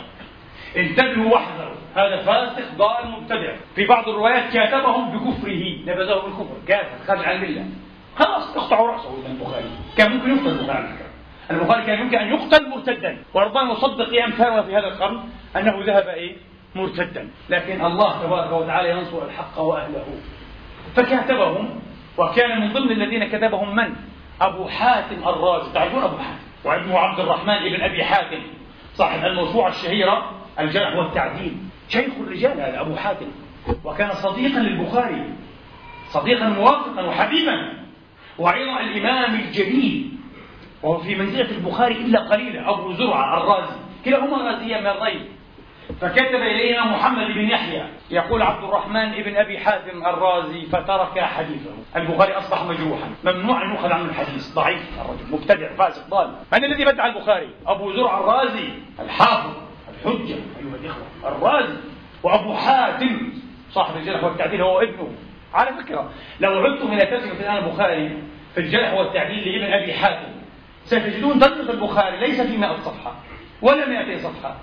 انتبهوا 0.78 1.34
واحذروا. 1.34 1.76
هذا 1.96 2.22
فاسق 2.22 2.76
ضال 2.78 3.12
مبتدع. 3.12 3.56
في 3.76 3.86
بعض 3.86 4.10
الروايات 4.10 4.54
كاتبهم 4.54 5.18
بكفره. 5.18 5.64
نبذه 5.82 6.16
بالكفر. 6.16 6.58
كافر 6.68 7.06
خرج 7.08 7.26
عن 7.26 7.36
الملة. 7.36 7.66
خلاص 8.16 8.58
اقطعوا 8.58 8.88
رأسه 8.88 9.18
إذا 9.20 9.32
البخاري. 9.32 9.70
كان 9.98 10.12
ممكن 10.12 10.30
يقتل 10.38 10.60
البخاري. 10.60 11.07
البخاري 11.52 11.86
كان 11.86 12.00
يمكن 12.00 12.18
أن 12.18 12.28
يقتل 12.28 12.70
مرتدا 12.70 13.18
وربما 13.34 13.72
يصدق 13.72 14.24
امثالنا 14.24 14.62
في 14.62 14.76
هذا 14.76 14.88
القرن 14.88 15.20
أنه 15.56 15.84
ذهب 15.86 16.08
إيه؟ 16.08 16.36
مرتدا. 16.76 17.30
لكن 17.50 17.86
الله 17.86 18.24
تبارك 18.24 18.52
وتعالى 18.52 18.90
ينصر 18.90 19.26
الحق 19.26 19.60
وأهله. 19.60 20.06
فكاتبهم 20.96 21.70
وكان 22.18 22.62
من 22.62 22.74
ضمن 22.74 22.92
الذين 22.92 23.28
كتبهم 23.28 23.76
من؟ 23.76 23.96
أبو 24.42 24.68
حاتم 24.68 25.28
الرازي. 25.28 25.74
تعرفون 25.74 26.04
أبو 26.04 26.18
حاتم؟ 26.18 26.40
وابنه 26.64 26.98
عبد 26.98 27.20
الرحمن 27.20 27.70
بن 27.70 27.82
أبي 27.82 28.04
حاتم 28.04 28.42
صاحب 28.94 29.26
الموسوعة 29.26 29.70
الشهيرة 29.70 30.32
الجرح 30.60 30.96
والتعديل. 30.96 31.58
شيخ 31.90 32.14
الرجال 32.20 32.62
هذا 32.62 32.82
أبو 32.82 32.96
حاتم. 32.96 33.28
وكان 33.84 34.12
صديقا 34.14 34.60
للبخاري 34.60 35.24
صديقا 36.10 36.50
موافقا 36.50 37.02
وحبيبا. 37.02 37.74
وأيضا 38.38 38.80
الإمام 38.80 39.36
الجليل. 39.36 40.17
وهو 40.84 40.98
في 40.98 41.16
منزلة 41.16 41.52
البخاري 41.52 41.96
إلا 41.96 42.20
قليلا 42.20 42.70
أبو 42.70 42.94
زرعة 42.94 43.38
الرازي 43.38 43.76
كلاهما 44.06 44.52
رازيا 44.52 44.80
من 44.82 44.88
الري 44.88 45.22
فكتب 46.02 46.36
إلينا 46.36 46.86
محمد 46.86 47.28
بن 47.28 47.50
يحيى 47.50 47.84
يقول 48.12 48.42
عبد 48.42 48.64
الرحمن 48.64 49.12
بن 49.12 49.36
أبي 49.36 49.60
حاتم 49.60 50.06
الرازي 50.06 50.66
فترك 50.66 51.20
حديثه. 51.20 51.72
البخاري 51.96 52.34
أصبح 52.34 52.64
مجروحا. 52.64 53.10
ممنوع 53.24 53.64
أن 53.64 53.70
يؤخذ 53.70 53.92
عنه 53.92 54.06
الحديث. 54.06 54.54
ضعيف 54.54 54.82
الرجل 55.02 55.32
مبتدع 55.32 55.76
فاسق 55.76 56.10
ضال. 56.10 56.32
من 56.54 56.66
الذي 56.66 56.86
بدع 56.86 57.06
البخاري؟ 57.06 57.50
أبو 57.68 57.94
زرع 57.94 58.20
الرازي 58.20 58.70
الحافظ 59.00 59.54
الحجة 59.90 60.36
أيها 60.36 60.76
الإخوة 60.82 61.06
الرازي. 61.26 61.78
وأبو 62.24 62.54
حاتم 62.54 63.34
صاحب 63.72 63.98
الجرح 63.98 64.24
والتعديل 64.24 64.62
هو 64.62 64.80
ابنه. 64.80 65.12
على 65.54 65.84
فكرة 65.84 66.10
لو 66.40 66.52
عدتم 66.52 66.94
إلى 66.94 67.06
ترجمة 67.06 67.40
الآن 67.40 67.58
البخاري 67.58 68.18
في 68.54 68.60
الجرح 68.60 68.94
والتعديل 68.94 69.48
لابن 69.48 69.74
أبي 69.74 69.94
حاتم 69.94 70.37
ستجدون 70.88 71.40
ترجمة 71.40 71.72
البخاري 71.72 72.20
ليس 72.20 72.42
في 72.42 72.58
100 72.58 72.78
صفحة 72.78 73.16
ولا 73.62 73.90
200 73.90 74.18
صفحة. 74.24 74.56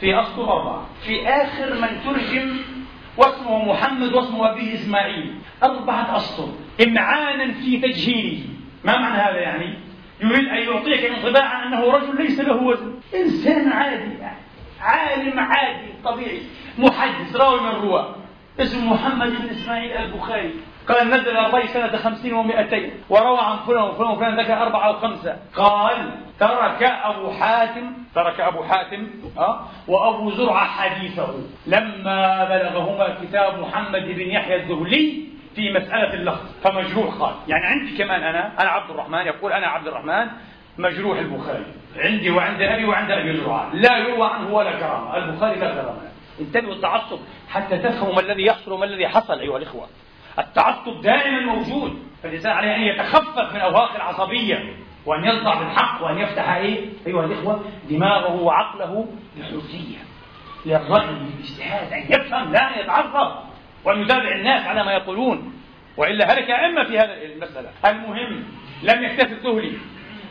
في 0.00 0.20
أسطر 0.20 0.52
أربعة 0.52 0.86
في 1.06 1.28
آخر 1.28 1.74
من 1.74 1.88
ترجم 2.04 2.56
واسمه 3.16 3.64
محمد 3.64 4.12
واسم 4.12 4.40
أبيه 4.40 4.74
إسماعيل. 4.74 5.34
أربعة 5.62 6.16
أسطر. 6.16 6.48
إمعانا 6.86 7.52
في 7.52 7.78
تجهيله. 7.78 8.44
ما 8.84 8.98
معنى 8.98 9.22
هذا 9.22 9.40
يعني؟ 9.40 9.78
يريد 10.20 10.48
أن 10.48 10.58
يعطيك 10.58 11.04
انطباعا 11.04 11.66
أنه 11.66 11.90
رجل 11.90 12.22
ليس 12.22 12.40
له 12.40 12.62
وزن. 12.62 12.94
إنسان 13.14 13.72
عادي 13.72 14.18
عالم 14.80 15.40
عادي 15.40 15.92
طبيعي. 16.04 16.42
محدث 16.78 17.36
راوي 17.36 17.60
من 17.60 17.68
الرواة. 17.68 18.14
اسمه 18.60 18.94
محمد 18.94 19.28
بن 19.28 19.48
إسماعيل 19.50 19.92
البخاري. 19.92 20.54
قال 20.88 21.10
نزل 21.10 21.36
الري 21.36 21.66
سنة 21.66 21.96
خمسين 21.96 22.34
ومائتين 22.34 22.90
وروى 23.08 23.38
عن 23.40 23.56
فلان 23.66 23.82
وفلان 23.82 24.10
وفلان 24.10 24.40
ذكر 24.40 24.62
أربعة 24.62 24.86
أو 24.86 24.92
خمسة. 24.92 25.36
قال 25.56 26.10
ترك 26.40 26.82
أبو 26.82 27.30
حاتم 27.30 27.92
ترك 28.14 28.40
أبو 28.40 28.62
حاتم 28.62 29.06
أه؟ 29.38 29.60
وأبو 29.88 30.30
زرعة 30.30 30.66
حديثه. 30.66 31.34
لما 31.66 32.44
بلغهما 32.44 33.16
كتاب 33.22 33.58
محمد 33.58 34.02
بن 34.02 34.20
يحيى 34.30 34.56
الذهلي 34.56 35.22
في 35.54 35.72
مسألة 35.72 36.14
اللفظ 36.14 36.46
فمجروح 36.62 37.14
قال. 37.14 37.34
يعني 37.48 37.66
عندي 37.66 37.98
كمان 37.98 38.22
أنا 38.22 38.52
أنا 38.60 38.70
عبد 38.70 38.90
الرحمن 38.90 39.26
يقول 39.26 39.52
أنا 39.52 39.66
عبد 39.66 39.86
الرحمن 39.86 40.26
مجروح 40.78 41.18
البخاري. 41.18 41.66
عندي 41.96 42.30
وعند 42.30 42.62
أبي 42.62 42.84
وعند 42.84 43.10
أبي 43.10 43.36
زرعة 43.36 43.74
لا 43.74 43.98
يروى 43.98 44.28
عنه 44.32 44.54
ولا 44.54 44.72
كرامة. 44.72 45.16
البخاري 45.16 45.60
لا 45.60 45.74
كرامة. 45.74 46.12
انتبهوا 46.40 46.74
التعصب 46.74 47.18
حتى 47.48 47.78
تفهموا 47.78 48.14
ما 48.14 48.20
الذي 48.20 48.46
يحصل 48.46 48.72
وما 48.72 48.84
الذي 48.84 49.08
حصل 49.08 49.38
أيها 49.38 49.56
الإخوة. 49.56 49.86
التعصب 50.38 51.00
دائما 51.00 51.40
موجود 51.40 52.02
فالإنسان 52.22 52.52
عليه 52.52 52.76
أن 52.76 52.82
يتخفف 52.82 53.54
من 53.54 53.60
أوهاق 53.60 53.94
العصبية 53.94 54.76
وأن 55.06 55.24
يرضع 55.24 55.54
بالحق 55.54 56.02
وأن 56.04 56.18
يفتح 56.18 56.52
إيه؟ 56.52 56.88
أيها 57.06 57.24
الإخوة 57.24 57.64
دماغه 57.90 58.42
وعقله 58.42 59.06
للحرية 59.36 59.98
للرأي 60.66 61.06
للاجتهاد 61.06 61.92
أن 61.92 62.02
يفهم 62.08 62.52
لا 62.52 62.74
أن 62.74 62.80
يتعصب 62.80 63.32
وأن 63.84 64.02
يتابع 64.02 64.32
الناس 64.32 64.66
على 64.66 64.84
ما 64.84 64.92
يقولون. 64.92 65.52
وإلا 65.96 66.32
هلك 66.32 66.50
أئمة 66.50 66.84
في 66.84 66.98
هذه 66.98 67.24
المسألة. 67.34 67.70
المهم 67.84 68.44
لم 68.82 69.04
يكتف 69.04 69.32
الذهلي 69.32 69.72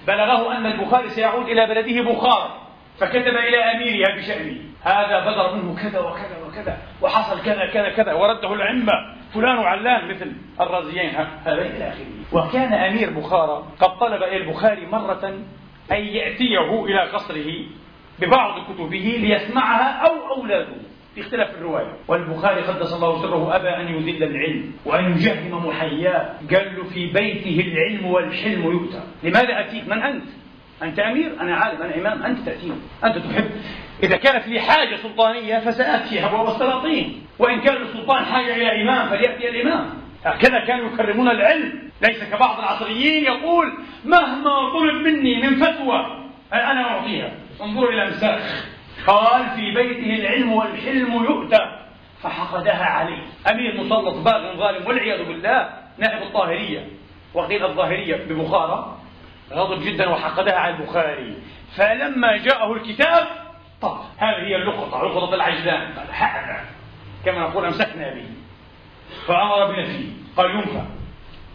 بلغه 0.08 0.58
أن 0.58 0.66
البخاري 0.66 1.10
سيعود 1.10 1.46
إلى 1.50 1.68
بلده 1.68 2.12
بخارى 2.12 2.62
فكتب 2.98 3.36
إلى 3.38 3.58
أميرها 3.58 4.16
بشأنه 4.18 4.58
هذا 4.84 5.20
بدر 5.20 5.56
منه 5.56 5.76
كذا 5.76 6.00
وكذا 6.00 6.38
وكذا 6.48 6.78
وحصل 7.02 7.42
كذا 7.42 7.66
كذا 7.66 7.90
كذا 7.90 8.14
ورده 8.14 8.54
العمة 8.54 8.92
فلان 9.34 9.58
وعلان 9.58 10.08
مثل 10.10 10.32
الرازيين 10.62 11.10
هذا 11.46 11.62
إلى 11.62 11.90
آخره. 11.90 12.06
وكان 12.34 12.74
أمير 12.74 13.10
بخارى 13.10 13.64
قد 13.80 13.98
طلب 14.00 14.24
إلى 14.24 14.38
البخاري 14.38 14.86
مرة 14.86 15.34
أن 15.92 16.06
يأتيه 16.06 16.84
إلى 16.86 17.02
قصره 17.02 17.66
ببعض 18.20 18.60
كتبه 18.64 19.18
ليسمعها 19.22 20.08
أو 20.08 20.36
أولاده 20.36 20.76
في 21.16 21.22
اختلاف 21.22 21.50
الرواية. 21.58 21.94
والبخاري 22.08 22.62
قدس 22.62 22.94
الله 22.94 23.22
سره 23.22 23.56
أبى 23.56 23.70
أن 23.70 23.88
يذل 23.96 24.24
العلم 24.24 24.74
وأن 24.86 25.12
يجهم 25.12 25.68
محياه. 25.68 26.34
قال 26.56 26.76
له 26.78 26.84
في 26.84 27.08
بيته 27.08 27.64
العلم 27.68 28.06
والحلم 28.06 28.64
يؤتى. 28.64 29.04
لماذا 29.24 29.60
أتيك 29.60 29.88
من 29.88 30.02
أنت؟ 30.04 30.24
أنت 30.84 31.00
أمير 31.00 31.42
أنا 31.42 31.56
عالم 31.56 31.82
أنا 31.82 31.96
إمام 31.96 32.24
أنت 32.24 32.40
تأتيني 32.46 32.76
أنت 33.04 33.18
تحب. 33.18 33.52
إذا 34.04 34.18
كانت 34.18 34.48
لي 34.48 34.60
حاجة 34.60 34.96
سلطانية 34.96 35.60
فسآتي. 35.60 36.26
أبواب 36.26 36.48
السلاطين. 36.48 37.26
وإن 37.40 37.62
كان 37.62 37.82
السلطان 37.82 38.26
حاجة 38.26 38.56
إلى 38.56 38.82
إمام 38.82 39.10
فليأتي 39.10 39.50
الإمام. 39.50 39.90
هكذا 40.26 40.60
كانوا 40.60 40.90
يكرمون 40.94 41.30
العلم. 41.30 41.92
ليس 42.02 42.24
كبعض 42.24 42.60
العصريين 42.60 43.24
يقول 43.24 43.74
مهما 44.06 44.70
طلب 44.74 45.08
مني 45.08 45.42
من 45.42 45.56
فتوى 45.56 46.28
أنا 46.54 46.82
أعطيها. 46.90 47.32
انظروا 47.62 47.90
إلى 47.90 48.06
مساخ 48.06 48.66
قال 49.08 49.50
في 49.56 49.72
بيته 49.72 50.16
العلم 50.16 50.54
والحلم 50.54 51.14
يؤتى. 51.14 51.78
فحقدها 52.22 52.86
عليه 52.86 53.24
أمير 53.52 53.82
مسلط 53.82 54.16
باغ 54.16 54.58
ظالم 54.58 54.88
والعياذ 54.88 55.24
بالله 55.24 55.70
نائب 55.98 56.24
الطاهرية. 56.24 56.88
وقيل 57.34 57.66
الظاهرية 57.66 58.16
ببخارى 58.16 58.98
غضب 59.54 59.84
جدا 59.84 60.10
وحقدها 60.10 60.56
على 60.56 60.76
البخاري. 60.76 61.36
فلما 61.76 62.38
جاءه 62.38 62.74
الكتاب 62.74 63.28
طب 63.82 63.98
هذه 64.18 64.48
هي 64.48 64.56
اللقطة 64.56 65.04
لقطة 65.04 65.36
العجلان. 65.36 65.94
قال 65.94 66.08
كما 67.26 67.40
نقول 67.40 67.66
أمسكنا 67.66 68.14
به. 68.14 68.26
فأمر 69.28 69.72
بنفيه 69.72 70.10
قال 70.38 70.52
ينفى. 70.52 70.82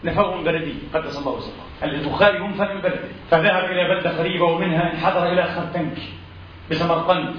نفوه 0.04 0.36
من 0.36 0.44
بلده 0.44 0.74
قدس 0.94 1.18
الله 1.18 1.40
سره 1.40 1.88
البخاري 1.88 2.36
ينفى 2.36 2.74
من 2.74 2.80
بلده. 2.80 3.08
فذهب 3.30 3.64
إلى 3.64 3.88
بلدة 3.88 4.18
قريبة 4.18 4.44
ومنها 4.44 4.92
انحدر 4.92 5.32
إلى 5.32 5.44
خرتنك 5.44 5.98
بسمرقند 6.70 7.36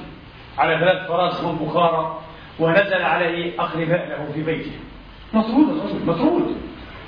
على 0.57 0.79
ثلاث 0.79 1.07
فراسخ 1.07 1.43
من 1.43 1.55
بخارى 1.55 2.19
ونزل 2.59 3.01
عليه 3.01 3.61
أقرباء 3.61 4.07
له 4.07 4.31
في 4.33 4.43
بيته. 4.43 4.71
مطرود 5.33 6.03
مطرود. 6.05 6.66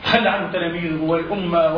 تخلى 0.10 0.30
عنه 0.30 0.52
تلاميذه 0.52 1.04
والأمة 1.04 1.76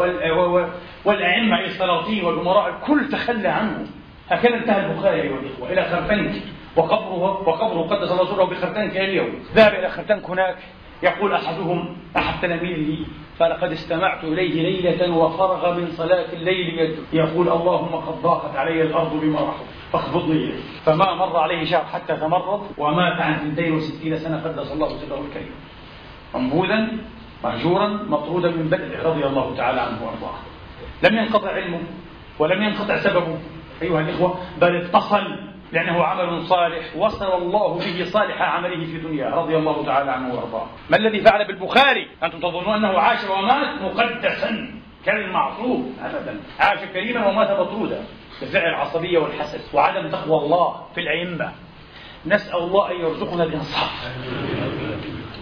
والأئمة 1.05 1.59
السلاطين 1.59 2.25
والأمراء 2.25 2.69
الكل 2.69 3.09
تخلى 3.09 3.47
عنه. 3.47 3.87
هكذا 4.29 4.55
انتهى 4.55 4.85
البخاري 4.85 5.21
أيها 5.21 5.39
الإخوة 5.39 5.71
إلى 5.71 5.83
خرفنك 5.83 6.41
وقبره 6.75 7.47
وقبره 7.47 7.81
قدس 7.81 8.11
الله 8.11 8.25
سره 8.25 8.43
بخرتنك 8.43 8.97
اليوم. 8.97 9.29
ذهب 9.55 9.73
إلى 9.73 9.89
خرتنك 9.89 10.29
هناك. 10.29 10.57
يقول 11.03 11.33
أحدهم 11.33 11.97
أحد 12.17 12.41
تلاميذه 12.41 13.05
فلقد 13.39 13.71
استمعت 13.71 14.23
إليه 14.23 14.61
ليلة 14.61 15.15
وفرغ 15.15 15.73
من 15.79 15.87
صلاة 15.87 16.33
الليل 16.33 16.97
يقول 17.13 17.49
اللهم 17.49 17.95
قد 17.95 18.21
ضاقت 18.21 18.55
علي 18.55 18.81
الأرض 18.81 19.21
بما 19.21 19.39
رحمت 19.39 19.67
فاخفضني 19.93 20.35
إليه. 20.35 20.59
فما 20.85 21.15
مر 21.15 21.37
عليه 21.37 21.65
شهر 21.65 21.85
حتى 21.85 22.15
تمرض 22.15 22.67
ومات 22.77 23.21
عن 23.21 23.33
62 23.33 24.17
سنة 24.17 24.43
قدس 24.43 24.71
الله 24.71 24.87
سره 24.87 25.21
الكريم. 25.27 25.51
منبوذا 26.35 26.87
مهجورا 27.43 27.87
مطرودا 27.87 28.49
من 28.49 28.69
بلده 28.69 29.03
رضي 29.03 29.25
الله 29.25 29.55
تعالى 29.55 29.81
عنه 29.81 30.05
وأرضاه. 30.05 30.35
لم 31.03 31.17
ينقطع 31.17 31.51
علمه 31.51 31.79
ولم 32.39 32.63
ينقطع 32.63 32.97
سببه. 32.97 33.37
أيها 33.81 33.99
الإخوة 34.01 34.39
بل 34.61 34.75
اتصل 34.75 35.51
لأنه 35.71 36.03
عمل 36.03 36.43
صالح 36.43 36.95
وصل 36.95 37.41
الله 37.41 37.73
به 37.73 38.03
صالح 38.03 38.41
عمله 38.41 38.85
في 38.85 38.97
دنياه 38.97 39.35
رضي 39.35 39.57
الله 39.57 39.85
تعالى 39.85 40.11
عنه 40.11 40.33
وأرضاه. 40.33 40.65
ما 40.89 40.97
الذي 40.97 41.19
فعل 41.19 41.47
بالبخاري؟ 41.47 42.07
أنتم 42.23 42.39
تظنون 42.39 42.73
أنه 42.73 42.99
عاش 42.99 43.19
ومات 43.29 43.81
مقدسا 43.81 44.71
كالمعصوم 45.05 45.97
ابدا. 46.03 46.39
عاش 46.59 46.79
كريما 46.93 47.27
ومات 47.27 47.51
مطرودا. 47.51 48.03
بفعل 48.41 48.69
العصبية 48.69 49.19
والحسد 49.19 49.61
وعدم 49.73 50.09
تقوى 50.09 50.37
الله 50.37 50.75
في 50.95 51.01
الأئمة. 51.01 51.51
نسأل 52.25 52.57
الله 52.57 52.91
أن 52.91 52.95
يرزقنا 52.95 53.43
الإنصاف. 53.43 54.11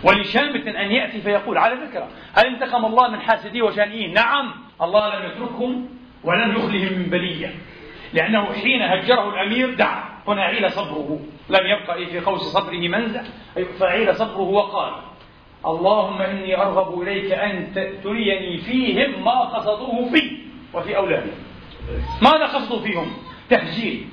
ولشامت 0.04 0.68
أن 0.68 0.92
يأتي 0.92 1.22
فيقول 1.22 1.58
على 1.58 1.78
فكرة 1.78 2.08
هل 2.34 2.46
انتقم 2.46 2.86
الله 2.86 3.10
من 3.10 3.22
حاسديه 3.22 3.62
وشانئين؟ 3.62 4.14
نعم. 4.14 4.52
الله 4.82 5.16
لم 5.16 5.26
يتركهم 5.26 5.90
ولم 6.24 6.52
يخلهم 6.52 7.00
من 7.00 7.10
بلية. 7.10 7.54
لأنه 8.14 8.54
حين 8.54 8.82
هجره 8.82 9.30
الأمير 9.30 9.74
دعا 9.74 10.04
هنا 10.28 10.44
عيل 10.44 10.72
صبره 10.72 11.20
لم 11.50 11.68
يبقى 11.68 12.06
في 12.06 12.20
قوس 12.20 12.42
صبره 12.42 12.88
منزع. 12.88 13.22
فعيل 13.80 14.16
صبره 14.16 14.42
وقال 14.42 14.94
اللهم 15.66 16.22
إني 16.22 16.62
أرغب 16.62 17.02
إليك 17.02 17.32
أن 17.32 17.74
تريني 18.04 18.58
فيهم 18.58 19.24
ما 19.24 19.40
قصدوه 19.40 20.10
في 20.10 20.38
وفي 20.74 20.98
أولادهم 20.98 21.36
ماذا 22.22 22.46
قصدوا 22.46 22.80
فيهم؟ 22.80 23.12
تهجير 23.50 24.04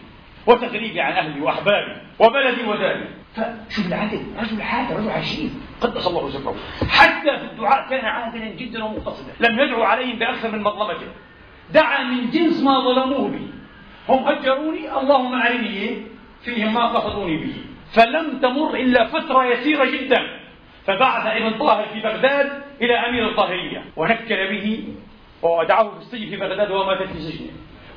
وتغريبي 0.47 1.01
عن 1.01 1.12
أهلي 1.12 1.41
وأحبابي 1.41 1.97
وبلدي 2.18 2.64
وداري. 2.64 3.05
فشوف 3.37 3.87
العدل 3.87 4.22
رجل 4.39 4.62
حاد 4.62 4.93
رجل 4.93 5.11
عشير 5.11 5.51
قدس 5.80 6.07
الله 6.07 6.30
سره 6.30 6.55
حتى 6.89 7.39
في 7.39 7.45
الدعاء 7.45 7.91
كان 7.91 8.05
عادلا 8.05 8.47
جدا 8.47 8.84
ومقتصدا. 8.84 9.32
لم 9.41 9.61
يدعو 9.61 9.82
عليهم 9.82 10.18
بأكثر 10.18 10.51
من 10.51 10.62
مظلمته 10.62 11.07
دعا 11.74 12.03
من 12.03 12.30
جنس 12.30 12.62
ما 12.62 12.80
ظلموه 12.80 13.28
به. 13.28 13.49
هم 14.09 14.28
هجروني 14.28 14.99
اللهم 15.01 15.34
أعني 15.34 15.97
فيهم 16.43 16.74
ما 16.74 16.87
قصدوني 16.87 17.37
به. 17.37 17.55
فلم 17.93 18.39
تمر 18.39 18.74
إلا 18.74 19.07
فترة 19.07 19.45
يسيرة 19.45 19.84
جدا. 19.84 20.41
فبعث 20.87 21.26
ابن 21.26 21.59
طاهر 21.59 21.87
في 21.87 22.01
بغداد 22.01 22.62
إلى 22.82 22.95
أمير 22.95 23.28
الطاهرية 23.28 23.84
ونكل 23.97 24.49
به 24.49 24.89
ودعاه 25.43 25.91
في 25.91 25.99
السجن 25.99 26.30
في 26.30 26.37
بغداد 26.37 26.70
ومات 26.70 27.03
في 27.03 27.18
سجنه. 27.18 27.51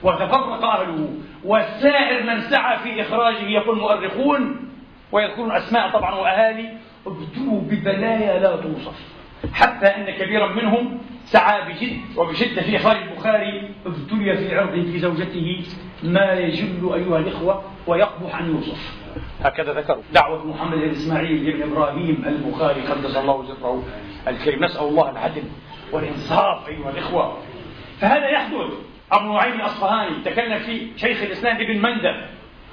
وتفرق 0.03 0.63
أهله. 0.63 1.13
وسائر 1.43 2.23
من 2.23 2.41
سعى 2.41 2.77
في 2.77 3.01
إخراجه 3.01 3.47
يقول 3.47 3.77
مؤرخون 3.77 4.68
ويذكرون 5.11 5.51
أسماء 5.51 5.89
طبعا 5.89 6.15
وأهالي 6.15 6.69
ابتلوا 7.07 7.61
ببلايا 7.61 8.39
لا 8.39 8.55
توصف. 8.55 9.19
حتى 9.53 9.85
أن 9.87 10.11
كبيرا 10.11 10.47
منهم 10.47 11.01
سعى 11.25 11.61
بجد 11.61 12.17
وبشدة 12.17 12.61
في 12.61 12.75
إخراج 12.75 12.97
البخاري 12.97 13.71
ابتلي 13.85 14.37
في 14.37 14.55
عرضه 14.55 14.83
في 14.83 14.99
زوجته 14.99 15.63
ما 16.03 16.33
يجل 16.33 16.93
أيها 16.93 17.17
الإخوة 17.19 17.63
ويقبح 17.87 18.39
أن 18.39 18.55
يوصف. 18.55 18.99
هكذا 19.41 19.73
ذكروا. 19.73 20.03
دعوة 20.13 20.47
محمد 20.47 20.77
بن 20.77 20.89
إسماعيل 20.89 21.53
بن 21.53 21.71
إبراهيم 21.71 22.23
البخاري 22.27 22.81
قدس 22.81 23.17
الله 23.17 23.45
سره 23.47 23.83
الكريم. 24.27 24.63
نسأل 24.63 24.87
الله 24.87 25.09
العدل 25.09 25.43
والإنصاف 25.91 26.67
أيها 26.67 26.89
الإخوة. 26.89 27.37
فهذا 27.99 28.29
يحدث. 28.29 28.73
أبو 29.11 29.33
نعيم 29.33 29.53
الأصفهاني 29.53 30.23
تكلم 30.25 30.59
في 30.59 30.87
شيخ 30.97 31.21
الإسلام 31.21 31.55
ابن 31.55 31.81
مندة 31.81 32.25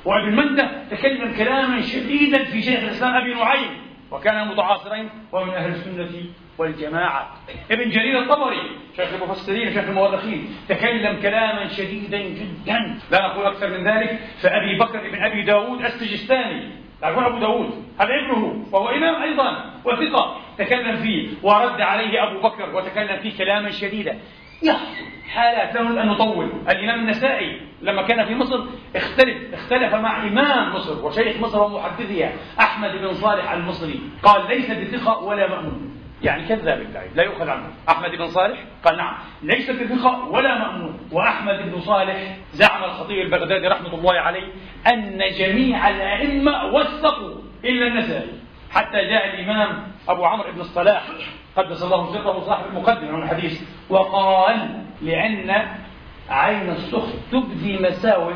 وابن 0.07 0.37
مندة 0.37 0.71
تكلم 0.91 1.33
كلاما 1.39 1.81
شديدا 1.81 2.45
في 2.45 2.63
شيخ 2.63 2.83
الإسلام 2.83 3.15
أبي 3.15 3.35
نعيم 3.35 3.71
وكان 4.11 4.49
متعاصرين 4.49 5.11
ومن 5.33 5.51
أهل 5.51 5.71
السنة 5.71 6.11
والجماعة. 6.59 7.37
ابن 7.71 7.91
جرير 7.91 8.19
الطبري 8.19 8.63
شيخ 8.97 9.09
المفسرين 9.23 9.73
شيخ 9.73 9.89
المؤرخين 9.89 10.49
تكلم 10.69 11.21
كلاما 11.23 11.69
شديدا 11.69 12.19
جدا. 12.19 12.99
لا 13.11 13.27
نقول 13.27 13.47
أكثر 13.47 13.69
من 13.79 13.89
ذلك 13.89 14.19
فأبي 14.43 14.79
بكر 14.79 15.11
بن 15.11 15.25
أبي 15.25 15.43
داود 15.43 15.85
السجستاني. 15.85 16.71
تعرفون 17.01 17.25
أبو 17.25 17.39
داود 17.39 17.85
هذا 18.01 18.11
ابنه 18.15 18.65
وهو 18.73 18.89
إمام 18.89 19.23
أيضا 19.23 19.75
وثقة. 19.85 20.41
تكلم 20.59 20.97
فيه 20.97 21.29
ورد 21.43 21.81
عليه 21.81 22.23
أبو 22.29 22.41
بكر 22.41 22.77
وتكلم 22.77 23.17
فيه 23.23 23.39
كلاما 23.39 23.71
شديدا. 23.71 24.19
يحصل 24.63 25.07
حالات 25.35 25.75
لا 25.75 26.03
أن 26.03 26.07
نطول. 26.07 26.53
الإمام 26.69 27.01
النسائي 27.01 27.61
لما 27.83 28.03
كان 28.03 28.25
في 28.25 28.35
مصر 28.35 28.65
اختلف 28.97 29.55
اختلف 29.55 29.95
مع 29.95 30.23
إمام 30.23 30.75
مصر 30.75 31.07
وشيخ 31.07 31.37
مصر 31.41 31.63
ومحدثها 31.63 32.33
أحمد 32.61 32.91
بن 32.93 33.13
صالح 33.13 33.53
المصري. 33.53 34.01
قال 34.23 34.49
ليس 34.49 34.71
بثقة 34.71 35.19
ولا 35.19 35.49
مأمون. 35.49 35.93
يعني 36.23 36.49
كذاب 36.49 36.81
الداعي 36.81 37.09
لا 37.15 37.23
يؤخذ 37.23 37.49
عنه. 37.49 37.67
أحمد 37.89 38.11
بن 38.11 38.27
صالح 38.27 38.59
قال 38.85 38.97
نعم 38.97 39.15
ليس 39.43 39.71
بثقة 39.71 40.29
ولا 40.29 40.59
مأمون. 40.59 40.99
وأحمد 41.13 41.73
بن 41.73 41.81
صالح 41.81 42.37
زعم 42.53 42.85
الخطيب 42.85 43.21
البغدادي 43.21 43.69
رحمة 43.69 43.95
الله 43.95 44.15
عليه 44.15 44.53
أن 44.87 45.19
جميع 45.39 45.89
الأئمة 45.89 46.65
وثقوا 46.65 47.35
إلا 47.65 47.87
النسائي. 47.87 48.46
حتى 48.77 49.05
جاء 49.05 49.35
الإمام 49.35 49.83
أبو 50.09 50.25
عمرو 50.25 50.53
بن 50.53 50.61
الصلاح 50.61 51.03
قدس 51.57 51.83
الله 51.83 52.13
سره 52.13 52.41
صاحب 52.41 52.67
المقدمة 52.67 53.11
من 53.11 53.23
الحديث 53.23 53.63
وقال 53.89 54.85
لأن 55.03 55.67
عين 56.31 56.71
السخط 56.71 57.15
تبدي 57.33 57.79
مساوئ 57.79 58.35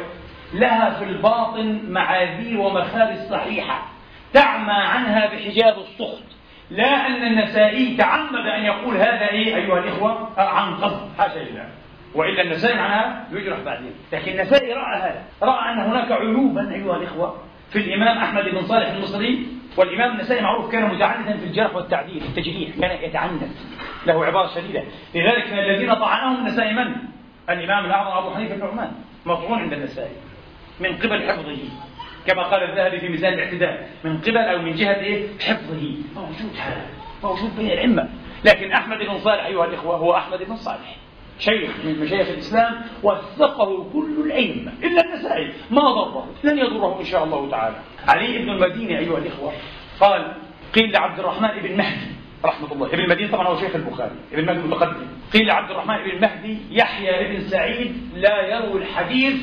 لها 0.54 0.90
في 0.90 1.04
الباطن 1.04 1.80
معاذير 1.88 2.60
ومخارج 2.60 3.16
صحيحة 3.16 3.82
تعمى 4.32 4.72
عنها 4.72 5.26
بحجاب 5.26 5.78
السخط. 5.78 6.22
لا 6.70 7.06
أن 7.06 7.22
النسائي 7.26 7.96
تعمد 7.96 8.46
أن 8.46 8.64
يقول 8.64 8.96
هذا 8.96 9.28
إيه 9.28 9.56
أيها 9.56 9.78
الإخوة 9.78 10.28
عن 10.40 10.74
قصد 10.74 11.08
حاشا 11.18 11.38
لله 11.38 11.68
وإلا 12.14 12.42
النسائي 12.42 12.78
عنها 12.78 13.24
يجرح 13.32 13.58
بعدين. 13.60 13.92
لكن 14.12 14.32
النسائي 14.32 14.72
رأى 14.72 14.96
هذا 14.96 15.22
رأى 15.42 15.72
أن 15.72 15.78
هناك 15.78 16.12
عيوبا 16.12 16.74
أيها 16.74 16.96
الإخوة 16.96 17.36
في 17.70 17.78
الإمام 17.78 18.18
أحمد 18.18 18.44
بن 18.44 18.62
صالح 18.62 18.88
المصري 18.88 19.59
والإمام 19.80 20.12
النسائي 20.12 20.42
معروف 20.42 20.72
كان 20.72 20.94
متعنتا 20.94 21.36
في 21.36 21.44
الجرح 21.44 21.74
والتعديل 21.74 22.22
التجريح 22.22 22.70
كان 22.80 23.04
يتعنت 23.04 23.42
له 24.06 24.24
عبارة 24.24 24.46
شديدة. 24.46 24.84
لذلك 25.14 25.52
من 25.52 25.58
الذين 25.58 25.94
طعنهم 25.94 26.46
النسائي 26.46 26.72
من؟ 26.72 26.94
الإمام 27.50 27.84
الأعظم 27.84 28.16
أبو 28.16 28.34
حنيفة 28.34 28.54
النعمان 28.54 28.92
مطعون 29.26 29.58
عند 29.58 29.72
النسائي. 29.72 30.16
من 30.80 30.96
قبل 30.96 31.28
حفظه. 31.28 31.58
كما 32.26 32.42
قال 32.42 32.62
الذهبي 32.62 33.00
في 33.00 33.08
ميزان 33.08 33.32
الاعتدال. 33.32 33.86
من 34.04 34.18
قبل 34.18 34.38
أو 34.38 34.58
من 34.58 34.74
جهة 34.74 35.00
إيه؟ 35.00 35.28
حفظه. 35.38 35.94
موجود 36.16 36.56
هذا. 36.58 36.86
موجود 37.22 37.56
بين 37.56 37.66
الأئمة. 37.66 38.08
لكن 38.44 38.72
أحمد 38.72 38.98
بن 38.98 39.18
صالح 39.18 39.44
أيها 39.46 39.64
الإخوة 39.64 39.96
هو 39.96 40.16
أحمد 40.16 40.42
بن 40.42 40.56
صالح. 40.56 40.96
شيخ 41.38 41.70
من 41.84 42.00
مشايخ 42.00 42.28
الإسلام 42.28 42.82
وثقه 43.02 43.90
كل 43.92 44.24
الأئمة 44.26 44.72
إلا 44.82 45.04
النسائي. 45.04 45.52
ما 45.70 45.82
ضره. 45.82 46.26
لن 46.44 46.58
يضره 46.58 47.00
إن 47.00 47.04
شاء 47.04 47.24
الله 47.24 47.50
تعالى. 47.50 47.76
علي 48.08 48.38
بن 48.38 48.50
المديني 48.50 48.98
أيها 48.98 49.18
الإخوة 49.18 49.52
قال 50.00 50.32
قيل 50.74 50.92
لعبد 50.92 51.18
الرحمن 51.18 51.48
بن 51.62 51.76
مهدي 51.76 52.10
رحمة 52.44 52.72
الله. 52.72 52.86
ابن 52.86 53.00
المديني 53.00 53.28
طبعا 53.28 53.48
هو 53.48 53.60
شيخ 53.60 53.74
البخاري 53.74 54.10
ابن 54.32 54.46
مهدي 54.46 54.60
المتقدم. 54.60 55.06
قيل 55.32 55.46
لعبد 55.46 55.70
الرحمن 55.70 55.96
بن 55.96 56.20
مهدي 56.20 56.58
يحيى 56.70 57.28
بن 57.28 57.48
سعيد 57.48 58.10
لا 58.14 58.46
يروي 58.46 58.82
الحديث 58.82 59.36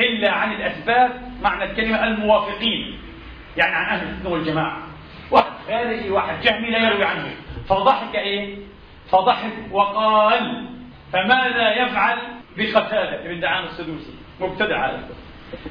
إلا 0.00 0.32
عن 0.32 0.52
الأثبات 0.52 1.10
معنى 1.42 1.64
الكلمة 1.64 2.04
الموافقين 2.04 2.98
يعني 3.56 3.74
عن 3.74 3.98
أهل 3.98 4.08
السنة 4.08 4.30
والجماعة. 4.30 4.82
واحد 5.30 5.52
خارجي 5.68 6.10
واحد 6.10 6.40
جهمي 6.40 6.70
لا 6.70 6.78
يروي 6.78 7.04
عنه. 7.04 7.30
فضحك 7.68 8.14
إيه؟ 8.14 8.56
فضحك 9.10 9.52
وقال 9.70 10.66
فماذا 11.12 11.82
يفعل 11.82 12.18
بقتادة؟ 12.56 13.28
بن 13.28 13.40
دعان 13.40 13.64
السدوسي 13.64 14.14
مبتدع 14.40 14.86
هذا 14.86 15.08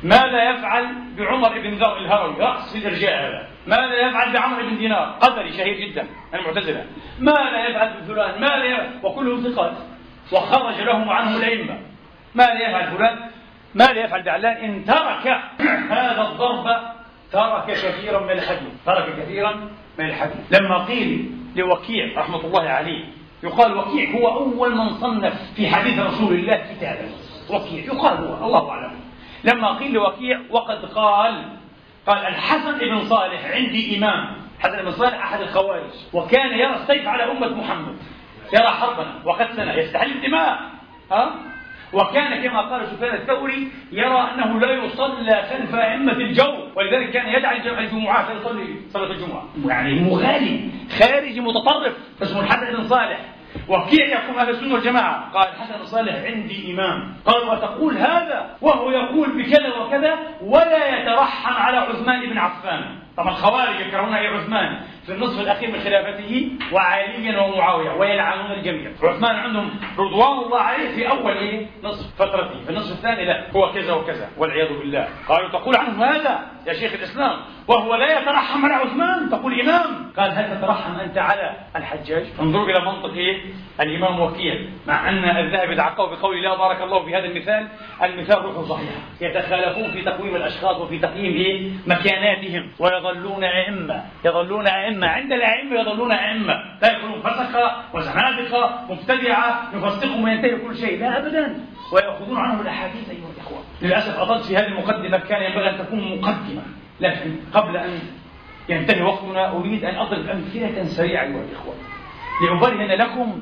ماذا 0.03 0.49
يفعل 0.49 0.85
بعمر 1.17 1.59
بن 1.59 1.73
ذر 1.73 1.97
الهروي؟ 1.97 2.35
رأس 2.39 2.71
في 2.73 2.77
الإرجاء 2.77 3.13
هذا. 3.13 3.47
ماذا 3.67 4.07
يفعل 4.07 4.33
بعمر 4.33 4.63
بن 4.63 4.77
دينار؟ 4.77 5.17
قدري 5.21 5.51
شهير 5.51 5.89
جدا 5.89 6.07
المعتزلة. 6.33 6.85
ماذا 7.19 7.67
يفعل 7.67 8.01
بفلان؟ 8.01 8.41
ماذا 8.41 8.63
يفعل؟ 8.63 8.89
وكلهم 9.03 9.43
ثقات. 9.43 9.73
وخرج 10.31 10.81
لهم 10.81 11.09
عنه 11.09 11.37
الأئمة. 11.37 11.79
ماذا 12.35 12.69
يفعل 12.69 12.97
فلان؟ 12.97 13.19
ماذا 13.75 13.99
يفعل 13.99 14.23
بعلان؟ 14.23 14.57
إن 14.57 14.85
ترك 14.85 15.27
هذا 15.97 16.21
الضرب 16.21 16.77
ترك 17.31 17.65
كثيرا 17.65 18.19
من 18.19 18.31
الحديث. 18.31 18.73
ترك 18.85 19.15
كثيرا 19.19 19.69
من 19.99 20.05
الحديث. 20.05 20.59
لما 20.59 20.85
قيل 20.85 21.31
لوكيع 21.55 22.19
رحمة 22.19 22.41
الله 22.45 22.69
عليه 22.69 23.05
يقال 23.43 23.77
وكيع 23.77 24.11
هو 24.11 24.27
أول 24.27 24.75
من 24.75 24.89
صنف 24.89 25.33
في 25.55 25.67
حديث 25.67 25.99
رسول 25.99 26.33
الله 26.33 26.55
كتابا. 26.55 27.09
وكيع 27.49 27.85
يقال 27.85 28.17
هو 28.17 28.45
الله 28.45 28.71
أعلم. 28.71 29.02
لما 29.43 29.77
قيل 29.77 29.93
لوكيع 29.93 30.39
وقد 30.49 30.85
قال 30.85 31.43
قال 32.07 32.17
الحسن 32.17 32.77
بن 32.77 33.03
صالح 33.03 33.45
عندي 33.45 33.97
إمام. 33.97 34.35
حسن 34.59 34.81
بن 34.81 34.91
صالح 34.91 35.23
أحد 35.23 35.41
الخوارج. 35.41 35.91
وكان 36.13 36.59
يرى 36.59 36.75
السيف 36.75 37.07
على 37.07 37.31
أمة 37.31 37.47
محمد. 37.47 37.95
يرى 38.53 38.67
حربنا 38.67 39.13
وقد 39.25 39.51
سنة. 39.51 39.73
يستحل 39.73 40.11
الدماء. 40.11 40.59
ها؟ 41.11 41.31
وكان 41.93 42.43
كما 42.43 42.61
قال 42.61 42.87
سفيان 42.87 43.15
الثوري 43.15 43.71
يرى 43.91 44.29
أنه 44.33 44.59
لا 44.59 44.71
يصلى 44.71 45.43
خلف 45.49 45.75
أئمة 45.75 46.11
الجو. 46.11 46.53
ولذلك 46.75 47.11
كان 47.11 47.29
يدعي 47.29 47.57
الجمعات 47.79 48.25
يصلي 48.41 48.75
صلاة 48.89 49.11
الجمعة. 49.11 49.45
يعني 49.65 49.99
مغالي 49.99 50.69
خارجي 50.99 51.41
متطرف 51.41 51.93
اسمه 52.21 52.39
الحسن 52.39 52.77
بن 52.77 52.87
صالح. 52.87 53.19
وكيف 53.67 54.09
يقوم 54.09 54.39
أهل 54.39 54.49
السنة 54.49 54.73
والجماعة؟ 54.73 55.31
قال 55.33 55.47
حسن 55.47 55.81
الصالح 55.81 56.15
عندي 56.15 56.73
إمام، 56.73 57.13
قال 57.25 57.49
وتقول 57.49 57.97
هذا؟ 57.97 58.57
وهو 58.61 58.91
يقول 58.91 59.43
بكذا 59.43 59.77
وكذا 59.77 60.17
ولا 60.41 60.99
يترحم 60.99 61.53
على 61.53 61.77
عثمان 61.77 62.29
بن 62.29 62.37
عفان، 62.37 62.85
طبعا 63.17 63.29
الخوارج 63.29 63.79
يكرهون 63.79 64.13
أي 64.13 64.27
عثمان 64.27 64.79
في 65.05 65.11
النصف 65.11 65.41
الأخير 65.41 65.71
من 65.71 65.79
خلافته 65.79 66.51
وعليا 66.71 67.41
ومعاوية 67.41 67.91
ويلعنون 67.91 68.51
الجميع، 68.51 68.91
عثمان 69.03 69.35
عندهم 69.35 69.69
رضوان 69.99 70.45
الله 70.45 70.59
عليه 70.59 70.95
في 70.95 71.09
أول 71.09 71.37
إيه؟ 71.37 71.67
نصف 71.83 72.15
فترته، 72.15 72.63
في 72.63 72.69
النصف 72.69 72.91
الثاني 72.91 73.25
لا 73.25 73.43
هو 73.55 73.71
كذا 73.71 73.93
وكذا. 73.93 74.29
والعياذ 74.37 74.67
بالله، 74.79 75.07
قالوا 75.27 75.49
تقول 75.49 75.75
عنه 75.75 76.05
هذا 76.05 76.39
يا 76.67 76.73
شيخ 76.73 76.93
الإسلام؟ 76.93 77.39
وهو 77.67 77.95
لا 77.95 78.19
يترحم 78.19 78.65
على 78.65 78.73
عثمان. 78.73 79.29
تقول 79.29 79.61
إمام، 79.61 80.11
قال 80.17 80.31
هل 80.31 80.57
تترحم 80.57 80.99
أنت 80.99 81.17
على 81.17 81.55
الحجاج؟ 81.75 82.25
انظروا 82.39 82.69
إلى 82.69 82.79
منطق 82.79 83.13
إيه؟ 83.13 83.41
الإمام 83.81 84.19
وكيع، 84.19 84.55
مع 84.87 85.09
أن 85.09 85.23
الذهب 85.23 85.71
يتعقب 85.71 86.09
بقول 86.09 86.43
لا 86.43 86.55
بارك 86.55 86.81
الله 86.81 87.05
في 87.05 87.15
هذا 87.15 87.25
المثال، 87.25 87.67
المثال 88.03 88.41
روحه 88.41 88.63
صحيحه، 88.63 88.99
يتخالفون 89.21 89.91
في 89.91 90.01
تقويم 90.01 90.35
الأشخاص 90.35 90.77
وفي 90.77 90.99
تقييم 90.99 91.33
إيه؟ 91.33 91.69
مكاناتهم. 91.87 92.71
ويظلون 93.03 93.43
أئمة، 93.43 94.03
يظلون 94.25 94.67
أئمة، 94.67 95.07
عند 95.07 95.31
الأئمة 95.31 95.79
يظلون 95.79 96.11
أئمة، 96.11 96.53
لا 96.81 96.97
يكونون 96.97 97.21
فسقه 97.21 97.83
وزنادقه 97.93 98.85
مبتدعة 98.89 99.69
يفسقهم 99.75 100.23
وينتهي 100.23 100.55
كل 100.55 100.77
شيء، 100.77 100.99
لا 100.99 101.17
ابدا، 101.17 101.59
ويأخذون 101.93 102.37
عنهم 102.37 102.61
الأحاديث 102.61 103.09
أيها 103.09 103.29
الإخوة. 103.37 103.63
للأسف 103.81 104.19
أطلت 104.19 104.45
في 104.45 104.57
هذه 104.57 104.65
المقدمة 104.65 105.17
كان 105.17 105.43
ينبغي 105.43 105.69
أن 105.69 105.77
تكون 105.77 106.17
مقدمة. 106.17 106.61
لكن 106.99 107.35
قبل 107.53 107.77
أن 107.77 107.99
ينتهي 108.69 109.01
وقتنا 109.01 109.51
أريد 109.51 109.85
أن 109.85 109.95
أضرب 109.95 110.29
أمثلة 110.29 110.83
سريعة 110.83 111.23
أيها 111.23 111.43
الإخوة. 111.49 111.73
لأبرهن 112.41 112.87
لكم 112.87 113.41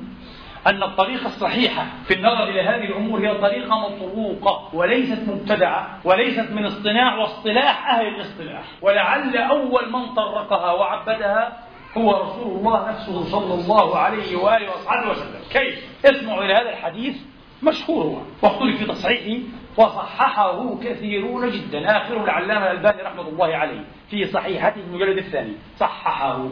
أن 0.68 0.84
الطريقة 0.84 1.26
الصحيحة 1.26 1.86
في 2.08 2.14
النظر 2.14 2.44
إلى 2.44 2.62
هذه 2.62 2.84
الأمور 2.84 3.20
هي 3.20 3.34
طريقة 3.38 3.90
مطروقة 3.90 4.76
وليست 4.76 5.30
مبتدعة 5.30 6.00
وليست 6.04 6.52
من 6.52 6.66
اصطناع 6.66 7.18
واصطلاح 7.18 7.90
أهل 7.90 8.08
الاصطلاح. 8.08 8.64
ولعل 8.82 9.38
أول 9.38 9.92
من 9.92 10.06
طرقها 10.06 10.72
وعبدها 10.72 11.58
هو 11.98 12.12
رسول 12.12 12.58
الله 12.58 12.90
نفسه 12.92 13.24
صلى 13.24 13.54
الله 13.54 13.98
عليه 13.98 14.36
وآله 14.36 14.72
وأصحابه 14.72 15.12
وسلم. 15.12 15.42
كيف؟ 15.52 15.90
اسمعوا 16.06 16.44
إلى 16.44 16.54
هذا 16.54 16.70
الحديث 16.70 17.16
مشهور 17.64 18.06
هو. 18.06 18.22
واختلف 18.42 18.78
في 18.78 18.86
تصحيحه 18.86 19.44
وصححه 19.78 20.80
كثيرون 20.84 21.50
جدا. 21.50 21.98
آخره 21.98 22.24
العلامة 22.24 22.72
الألباني 22.72 23.02
رحمة 23.02 23.28
الله 23.30 23.56
عليه 23.56 23.84
في 24.10 24.26
صحيحته 24.26 24.82
المجلد 24.82 25.18
الثاني 25.18 25.54
صححه. 25.78 26.48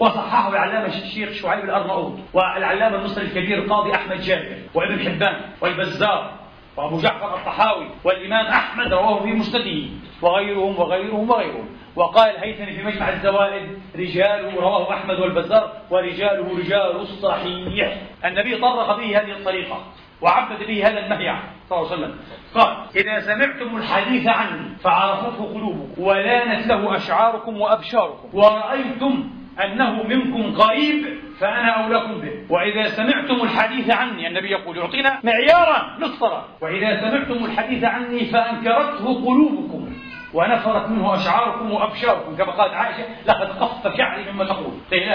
وصححه 0.00 0.48
العلامة 0.48 0.86
الشيخ 0.86 1.32
شعيب 1.32 1.64
الأرناؤوط 1.64 2.12
والعلامة 2.32 2.96
المصري 2.96 3.24
الكبير 3.24 3.58
القاضي 3.58 3.94
أحمد 3.94 4.20
جابر 4.20 4.56
وابن 4.74 4.98
حبان 4.98 5.40
والبزار 5.60 6.32
وأبو 6.76 6.98
جعفر 6.98 7.36
الطحاوي 7.36 7.86
والإمام 8.04 8.46
أحمد 8.46 8.92
رواه 8.92 9.22
في 9.22 9.32
مسنده 9.32 9.88
وغيرهم 10.22 10.78
وغيرهم 10.78 11.30
وغيرهم. 11.30 11.68
وقال 11.96 12.30
الهيثمي 12.36 12.72
في 12.72 12.82
مجمع 12.82 13.08
الزوائد 13.08 13.78
رجاله 13.96 14.60
رواه 14.60 14.94
أحمد 14.94 15.20
والبزار 15.20 15.72
ورجاله 15.90 16.58
رجال 16.58 16.96
الصحيح. 16.96 17.96
النبي 18.24 18.56
طرق 18.56 18.96
به 18.96 19.20
هذه 19.20 19.32
الطريقة 19.32 19.84
وعبد 20.20 20.66
به 20.66 20.88
هذا 20.88 20.98
المهيع 20.98 21.38
صلى 21.68 21.78
الله 21.78 21.92
عليه 21.92 22.02
وسلم. 22.02 22.18
قال 22.54 22.76
إذا 22.96 23.20
سمعتم 23.20 23.76
الحديث 23.76 24.28
عني 24.28 24.76
فعرفته 24.82 25.54
قلوبكم 25.54 26.02
ولانت 26.02 26.66
له 26.66 26.96
أشعاركم 26.96 27.60
وأبشاركم. 27.60 28.28
ورأيتم 28.32 29.30
أنه 29.64 30.02
منكم 30.02 30.42
غريب 30.42 31.06
فأنا 31.40 31.68
أولاكم 31.68 32.20
به. 32.20 32.32
وإذا 32.50 32.88
سمعتم 32.88 33.34
الحديث 33.34 33.90
عني 33.90 34.26
النبي 34.28 34.50
يقول 34.50 34.76
يعطينا 34.76 35.20
معيارا 35.24 35.96
للصلاة 35.98 36.44
وإذا 36.60 37.00
سمعتم 37.00 37.44
الحديث 37.44 37.84
عني 37.84 38.24
فأنكرته 38.24 39.24
قلوبكم 39.26 39.92
ونفرت 40.34 40.88
منه 40.88 41.14
أشعاركم 41.14 41.72
وأبشاركم 41.72 42.36
كما 42.36 42.52
قالت 42.52 42.74
عائشة 42.74 43.04
لقد 43.26 43.58
قف 43.58 43.96
شعري 43.96 44.32
مما 44.32 44.44
تقول. 44.44 44.72
قيل 44.90 45.12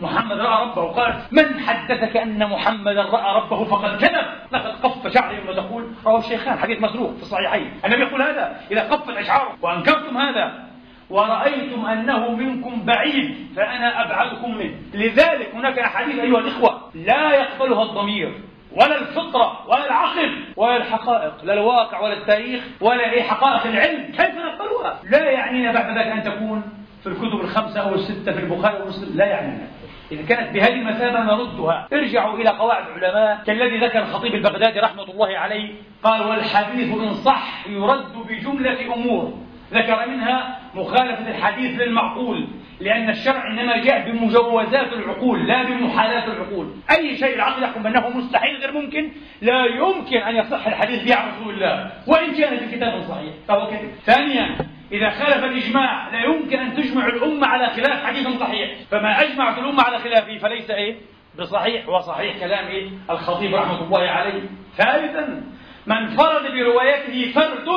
محمد 0.00 0.38
رأى 0.38 0.62
ربه. 0.62 0.92
قالت 0.92 1.32
من 1.32 1.60
حدثك 1.60 2.16
أن 2.16 2.48
محمدا 2.48 3.02
رأى 3.02 3.36
ربه 3.36 3.64
فقد 3.64 3.96
كذب؟ 3.96 4.26
لقد 4.52 4.72
قف 4.82 5.14
شعري 5.14 5.40
مما 5.40 5.52
تقول. 5.52 5.84
رواه 6.06 6.18
الشيخان 6.18 6.58
حديث 6.58 6.82
مسروق 6.82 7.16
في 7.16 7.22
الصحيحين. 7.22 7.72
النبي 7.84 8.02
يقول 8.02 8.22
هذا 8.22 8.60
إذا 8.70 8.82
قفت 8.82 9.16
أشعاركم 9.16 9.56
وأنكرتم 9.62 10.18
هذا 10.18 10.71
ورأيتم 11.12 11.86
أنه 11.86 12.30
منكم 12.30 12.84
بعيد 12.84 13.36
فأنا 13.56 14.02
أبعدكم 14.04 14.58
منه. 14.58 14.74
لذلك 14.94 15.54
هناك 15.54 15.78
أحاديث 15.78 16.18
أيها 16.18 16.38
الإخوة 16.38 16.80
لا 16.94 17.34
يقبلها 17.34 17.82
الضمير 17.82 18.34
ولا 18.72 19.00
الفطرة 19.00 19.68
ولا 19.68 19.86
العقل 19.86 20.44
ولا 20.56 20.76
الحقائق 20.76 21.44
لا 21.44 21.52
الواقع 21.52 22.00
ولا 22.00 22.12
التاريخ 22.12 22.62
ولا 22.80 23.10
أي 23.10 23.22
حقائق 23.22 23.66
العلم. 23.66 24.04
كيف 24.04 24.34
نقبلها؟ 24.34 25.00
لا 25.10 25.30
يعنينا 25.30 25.72
بعد 25.72 25.98
ذلك 25.98 26.06
أن 26.06 26.22
تكون 26.22 26.62
في 27.02 27.08
الكتب 27.08 27.40
الخمسة 27.40 27.80
أو 27.80 27.94
الستة 27.94 28.32
في 28.32 28.38
البخاري 28.38 28.82
ومسلم 28.82 29.16
لا 29.18 29.26
يعنينا. 29.26 29.66
إذا 30.12 30.22
كانت 30.26 30.54
بهذه 30.54 30.74
المثابة 30.74 31.20
نردها. 31.20 31.88
ارجعوا 31.92 32.38
إلى 32.38 32.50
قواعد 32.50 32.84
العلماء. 32.96 33.42
كالذي 33.46 33.78
ذكر 33.78 33.98
الخطيب 33.98 34.34
البغدادي 34.34 34.80
رحمة 34.80 35.04
الله 35.04 35.38
عليه 35.38 35.74
قال 36.04 36.22
والحديث 36.22 36.94
إن 36.94 37.14
صح 37.14 37.66
يرد 37.68 38.14
بجملة 38.28 38.94
أمور. 38.94 39.32
ذكر 39.72 40.08
منها 40.08 40.58
مخالفة 40.74 41.30
الحديث 41.30 41.80
للمعقول 41.80 42.46
لأن 42.80 43.10
الشرع 43.10 43.50
إنما 43.50 43.76
جاء 43.76 44.10
بمجوزات 44.10 44.92
العقول 44.92 45.46
لا 45.46 45.62
بمحالات 45.62 46.28
العقول. 46.28 46.74
أي 46.90 47.16
شيء 47.16 47.34
العقل 47.34 47.62
يحكم 47.62 47.86
أنه 47.86 48.08
مستحيل 48.08 48.56
غير 48.56 48.72
ممكن 48.72 49.10
لا 49.42 49.64
يمكن 49.64 50.16
أن 50.16 50.36
يصح 50.36 50.66
الحديث 50.66 51.04
به 51.04 51.14
عن 51.16 51.28
رسول 51.28 51.54
الله. 51.54 51.90
وإن 52.06 52.34
كان 52.34 52.56
في 52.56 52.76
كتاب 52.76 53.02
صحيح 53.08 53.34
فهو 53.48 53.66
كذب. 53.66 53.90
ثانيا 54.04 54.56
إذا 54.92 55.10
خالف 55.10 55.44
الإجماع 55.44 56.08
لا 56.12 56.24
يمكن 56.24 56.58
أن 56.58 56.74
تجمع 56.76 57.06
الأمة 57.06 57.46
على 57.46 57.66
خلاف 57.66 58.06
حديث 58.06 58.28
صحيح. 58.28 58.70
فما 58.90 59.22
أجمعت 59.22 59.58
الأمة 59.58 59.82
على 59.82 59.98
خلافه 59.98 60.38
فليس 60.38 60.70
إيه؟ 60.70 60.96
بصحيح. 61.38 61.88
وصحيح 61.88 62.38
كلام 62.40 62.66
إيه 62.66 62.88
الخطيب 63.10 63.54
رحمة 63.54 63.84
الله 63.84 64.00
عليه. 64.00 64.42
ثالثا 64.76 65.42
من 65.86 66.16
فرد 66.16 66.52
بروايته 66.52 67.32
فرد 67.32 67.68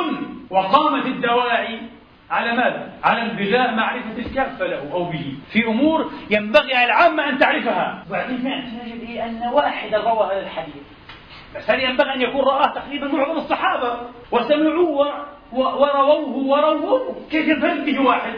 وقامت 0.49 1.06
الدواعي 1.06 1.80
على 2.30 2.56
ماذا؟ 2.56 2.93
على 3.03 3.22
انبغاء 3.22 3.76
معرفة 3.76 4.18
الكافة 4.18 4.66
له 4.66 4.91
أو 4.93 5.03
به. 5.03 5.34
في 5.51 5.66
أمور 5.68 6.12
ينبغي 6.30 6.74
على 6.74 6.86
العامة 6.86 7.30
أن 7.30 7.38
تعرفها. 7.38 8.03
وبعدين 8.10 8.64
نجد 8.86 9.10
إيه؟ 9.10 9.26
أن 9.26 9.41
واحدا 9.53 9.97
روى 9.97 10.26
هذا 10.26 10.39
الحديث. 10.39 10.84
بس 11.56 11.70
هل 11.70 11.84
ينبغي 11.84 12.14
أن 12.14 12.22
يكون 12.22 12.41
رآه 12.41 12.74
تقريبا 12.74 13.08
معظم 13.08 13.38
الصحابة؟ 13.38 13.99
وسمعوه 14.32 15.26
ورووه 15.53 16.28
ورووه؟ 16.38 17.16
كيف 17.32 17.47
ينفرد 17.47 17.86
به 17.86 18.01
واحد؟ 18.01 18.34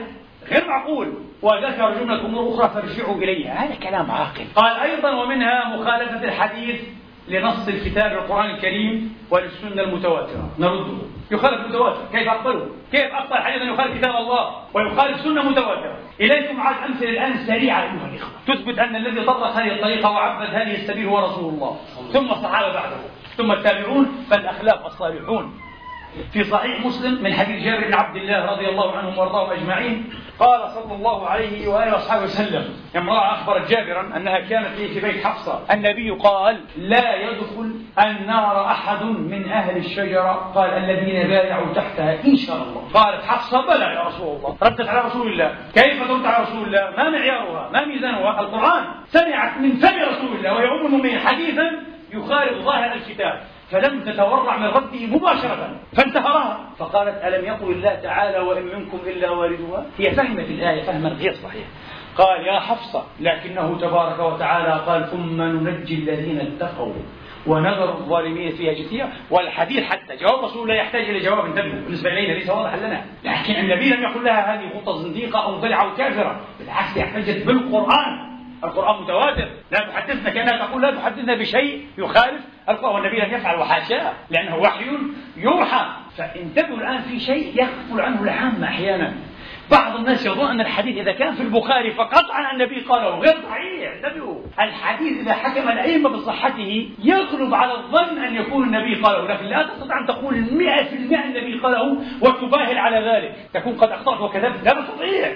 غير 0.51 0.67
معقول. 0.67 1.13
وذكر 1.41 1.93
جملة 1.93 2.25
أمور 2.25 2.55
أخرى 2.55 2.69
فارجعوا 2.69 3.15
إليها. 3.15 3.53
هذا 3.53 3.75
كلام 3.75 4.11
عاقل. 4.11 4.45
قال 4.55 4.79
أيضا 4.79 5.11
ومنها 5.11 5.77
مخالفة 5.77 6.23
الحديث 6.23 6.81
لنص 7.27 7.67
الكتاب 7.67 8.11
القرآن 8.11 8.49
الكريم 8.49 9.17
وللسنة 9.31 9.81
المتواترة. 9.81 10.49
نرده. 10.59 10.97
يخالف 11.31 11.61
المتواتر. 11.65 12.01
كيف 12.11 12.27
أقبله؟ 12.27 12.67
كيف 12.91 13.13
أقبل 13.13 13.37
حديثا 13.37 13.65
يخالف 13.65 13.97
كتاب 13.97 14.15
الله 14.15 14.55
ويخالف 14.73 15.21
سنة 15.21 15.49
متواترة؟ 15.49 15.97
إليكم 16.21 16.61
عاد 16.61 16.91
أمثلة 16.91 17.09
الآن 17.09 17.37
سريعة 17.47 17.83
أيها 17.83 18.09
الإخوة. 18.11 18.31
تثبت 18.47 18.79
أن 18.79 18.95
الذي 18.95 19.25
طرق 19.25 19.47
هذه 19.47 19.71
الطريقة 19.71 20.11
وعبد 20.11 20.49
هذه 20.49 20.75
السبيل 20.75 21.07
هو 21.07 21.19
رسول 21.19 21.53
الله. 21.53 21.77
ثم 22.13 22.31
الصحابة 22.31 22.73
بعده. 22.73 22.97
ثم 23.37 23.51
التابعون 23.51 24.25
فالأخلاق 24.31 24.85
الصالحون. 24.85 25.53
في 26.33 26.43
صحيح 26.43 26.85
مسلم 26.85 27.23
من 27.23 27.33
حديث 27.33 27.63
جابر 27.63 27.87
بن 27.87 27.93
عبد 27.93 28.15
الله 28.15 28.45
رضي 28.45 28.69
الله 28.69 28.97
عنهم 28.97 29.17
وارضاهم 29.17 29.51
أجمعين 29.51 30.09
قال 30.39 30.69
صلى 30.69 30.95
الله 30.95 31.27
عليه 31.27 31.67
وآله 31.67 31.95
وصحبه 31.95 32.23
وسلم 32.23 32.63
امرأة 32.95 33.33
أخبرت 33.33 33.69
جابرا 33.69 34.17
أنها 34.17 34.39
كانت 34.39 34.67
في 34.67 34.99
بيت 34.99 35.25
حفصة. 35.25 35.61
النبي 35.71 36.09
قال 36.11 36.59
لا 36.77 37.15
يدخل 37.15 37.75
النار 37.99 38.65
أحد 38.65 39.03
من 39.03 39.49
أهل 39.49 39.77
الشجرة. 39.77 40.51
قال 40.55 40.69
الذين 40.69 41.27
بايعوا 41.27 41.73
تحتها 41.73 42.25
إن 42.25 42.35
شاء 42.35 42.55
الله. 42.55 42.81
قالت 42.93 43.23
حفصة 43.23 43.61
بلى 43.67 43.85
يا 43.85 44.01
رسول 44.01 44.37
الله. 44.37 44.57
ردت 44.61 44.89
على 44.89 45.07
رسول 45.07 45.27
الله 45.31 45.55
كيف 45.73 46.07
ترد 46.07 46.25
على 46.25 46.43
رسول 46.43 46.63
الله؟ 46.67 46.93
ما 46.97 47.09
معيارها 47.09 47.69
ما 47.73 47.85
ميزانها؟ 47.85 48.39
القرآن 48.39 48.83
سمعت 49.07 49.57
من 49.57 49.71
فم 49.71 49.99
رسول 49.99 50.35
الله 50.37 50.53
وهي 50.53 50.65
ام 50.65 50.85
المؤمنين 50.85 51.19
حديثا 51.19 51.71
يخالف 52.13 52.63
ظاهر 52.63 52.93
الكتاب. 52.93 53.41
فلم 53.71 54.03
تتورع 54.03 54.57
من 54.57 54.65
رده 54.65 55.05
مباشرة 55.07 55.69
فانتهرها. 55.93 56.59
فقالت 56.77 57.23
ألم 57.23 57.45
يقل 57.45 57.71
الله 57.71 57.95
تعالى 57.95 58.39
وإن 58.39 58.63
منكم 58.63 58.99
إلا 59.07 59.29
واردها؟ 59.29 59.85
هي 59.97 60.11
فهمت 60.11 60.49
الآية 60.49 60.83
فهما 60.83 61.09
غير 61.09 61.33
صحيح. 61.33 61.65
قال 62.17 62.47
يا 62.47 62.59
حفصة 62.59 63.03
لكنه 63.19 63.77
تبارك 63.77 64.19
وتعالى 64.19 64.81
قال 64.87 65.11
ثم 65.11 65.41
ننجي 65.41 65.95
الذين 65.95 66.41
اتقوا 66.41 66.93
ونذر 67.47 67.89
الظالمين 67.89 68.51
فيها 68.51 68.73
جثيا. 68.73 69.09
والحديث 69.31 69.83
حتى 69.83 70.15
جواب 70.15 70.43
رسول 70.43 70.63
الله 70.63 70.75
يحتاج 70.75 71.09
إلى 71.09 71.19
جواب 71.19 71.45
انتبهوا 71.45 71.81
بالنسبة 71.81 72.09
إلينا 72.09 72.33
ليس 72.33 72.49
واضحا 72.49 72.77
لنا. 72.77 73.05
لكن 73.23 73.53
النبي 73.53 73.89
لم 73.89 74.03
يقل 74.03 74.23
لها 74.23 74.53
هذه 74.53 74.79
خطه 74.79 74.97
زنديقة 74.97 75.43
أو 75.43 75.51
مبتدعه 75.51 75.83
أو 75.83 75.95
كافرة. 75.95 76.39
بالعكس 76.59 76.97
احتجت 76.97 77.47
بالقرآن. 77.47 78.36
القرآن 78.63 79.01
متواتر. 79.01 79.47
لا 79.71 79.79
تحدثنا 79.79 80.29
كأنها 80.29 80.65
تقول 80.65 80.81
لا 80.81 80.91
تحدثنا 80.91 81.35
بشيء 81.35 81.87
يخالف 81.97 82.41
القرآن. 82.69 82.95
والنبي 82.95 83.19
لم 83.19 83.33
يفعل 83.33 83.59
وحاشاه 83.59 84.13
لأنه 84.29 84.55
وحي 84.55 84.85
يوحى. 85.37 85.85
فانتبهوا 86.17 86.77
الآن 86.77 87.01
في 87.01 87.19
شيء 87.19 87.53
يغفل 87.55 88.01
عنه 88.01 88.23
العامة 88.23 88.67
أحيانا. 88.67 89.13
بعض 89.71 89.95
الناس 89.95 90.25
يظن 90.25 90.47
أن 90.47 90.61
الحديث 90.61 90.97
إذا 90.97 91.11
كان 91.11 91.33
في 91.33 91.41
البخاري 91.41 91.91
فقطعا 91.91 92.51
النبي 92.53 92.79
قاله 92.79 93.09
غير 93.19 93.35
صحيح. 93.49 93.93
انتبهوا. 93.93 94.41
الحديث 94.59 95.19
إذا 95.19 95.33
حكم 95.33 95.69
الأئمة 95.69 96.09
بصحته 96.09 96.89
يغلب 97.03 97.53
على 97.53 97.73
الظن 97.73 98.17
أن 98.17 98.35
يكون 98.35 98.63
النبي 98.63 98.95
قاله 98.95 99.27
لكن 99.27 99.45
لا 99.45 99.63
تستطيع 99.63 99.99
أن 99.99 100.05
تقول 100.05 100.35
100% 100.35 101.25
النبي 101.25 101.59
قاله 101.59 101.97
وتباهل 102.21 102.77
على 102.77 103.11
ذلك. 103.11 103.35
تكون 103.53 103.73
قد 103.73 103.91
أخطأت 103.91 104.21
وكذبت. 104.21 104.63
لا 104.63 104.81
تستطيع 104.81 105.33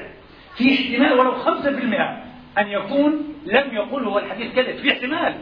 في 0.57 0.74
احتمال 0.74 1.19
ولو 1.19 1.32
5% 1.32 2.30
أن 2.57 2.67
يكون 2.67 3.33
لم 3.45 3.73
يقل 3.73 4.03
هو 4.03 4.19
الحديث 4.19 4.55
كذب 4.55 4.75
في 4.75 4.91
احتمال. 4.91 5.35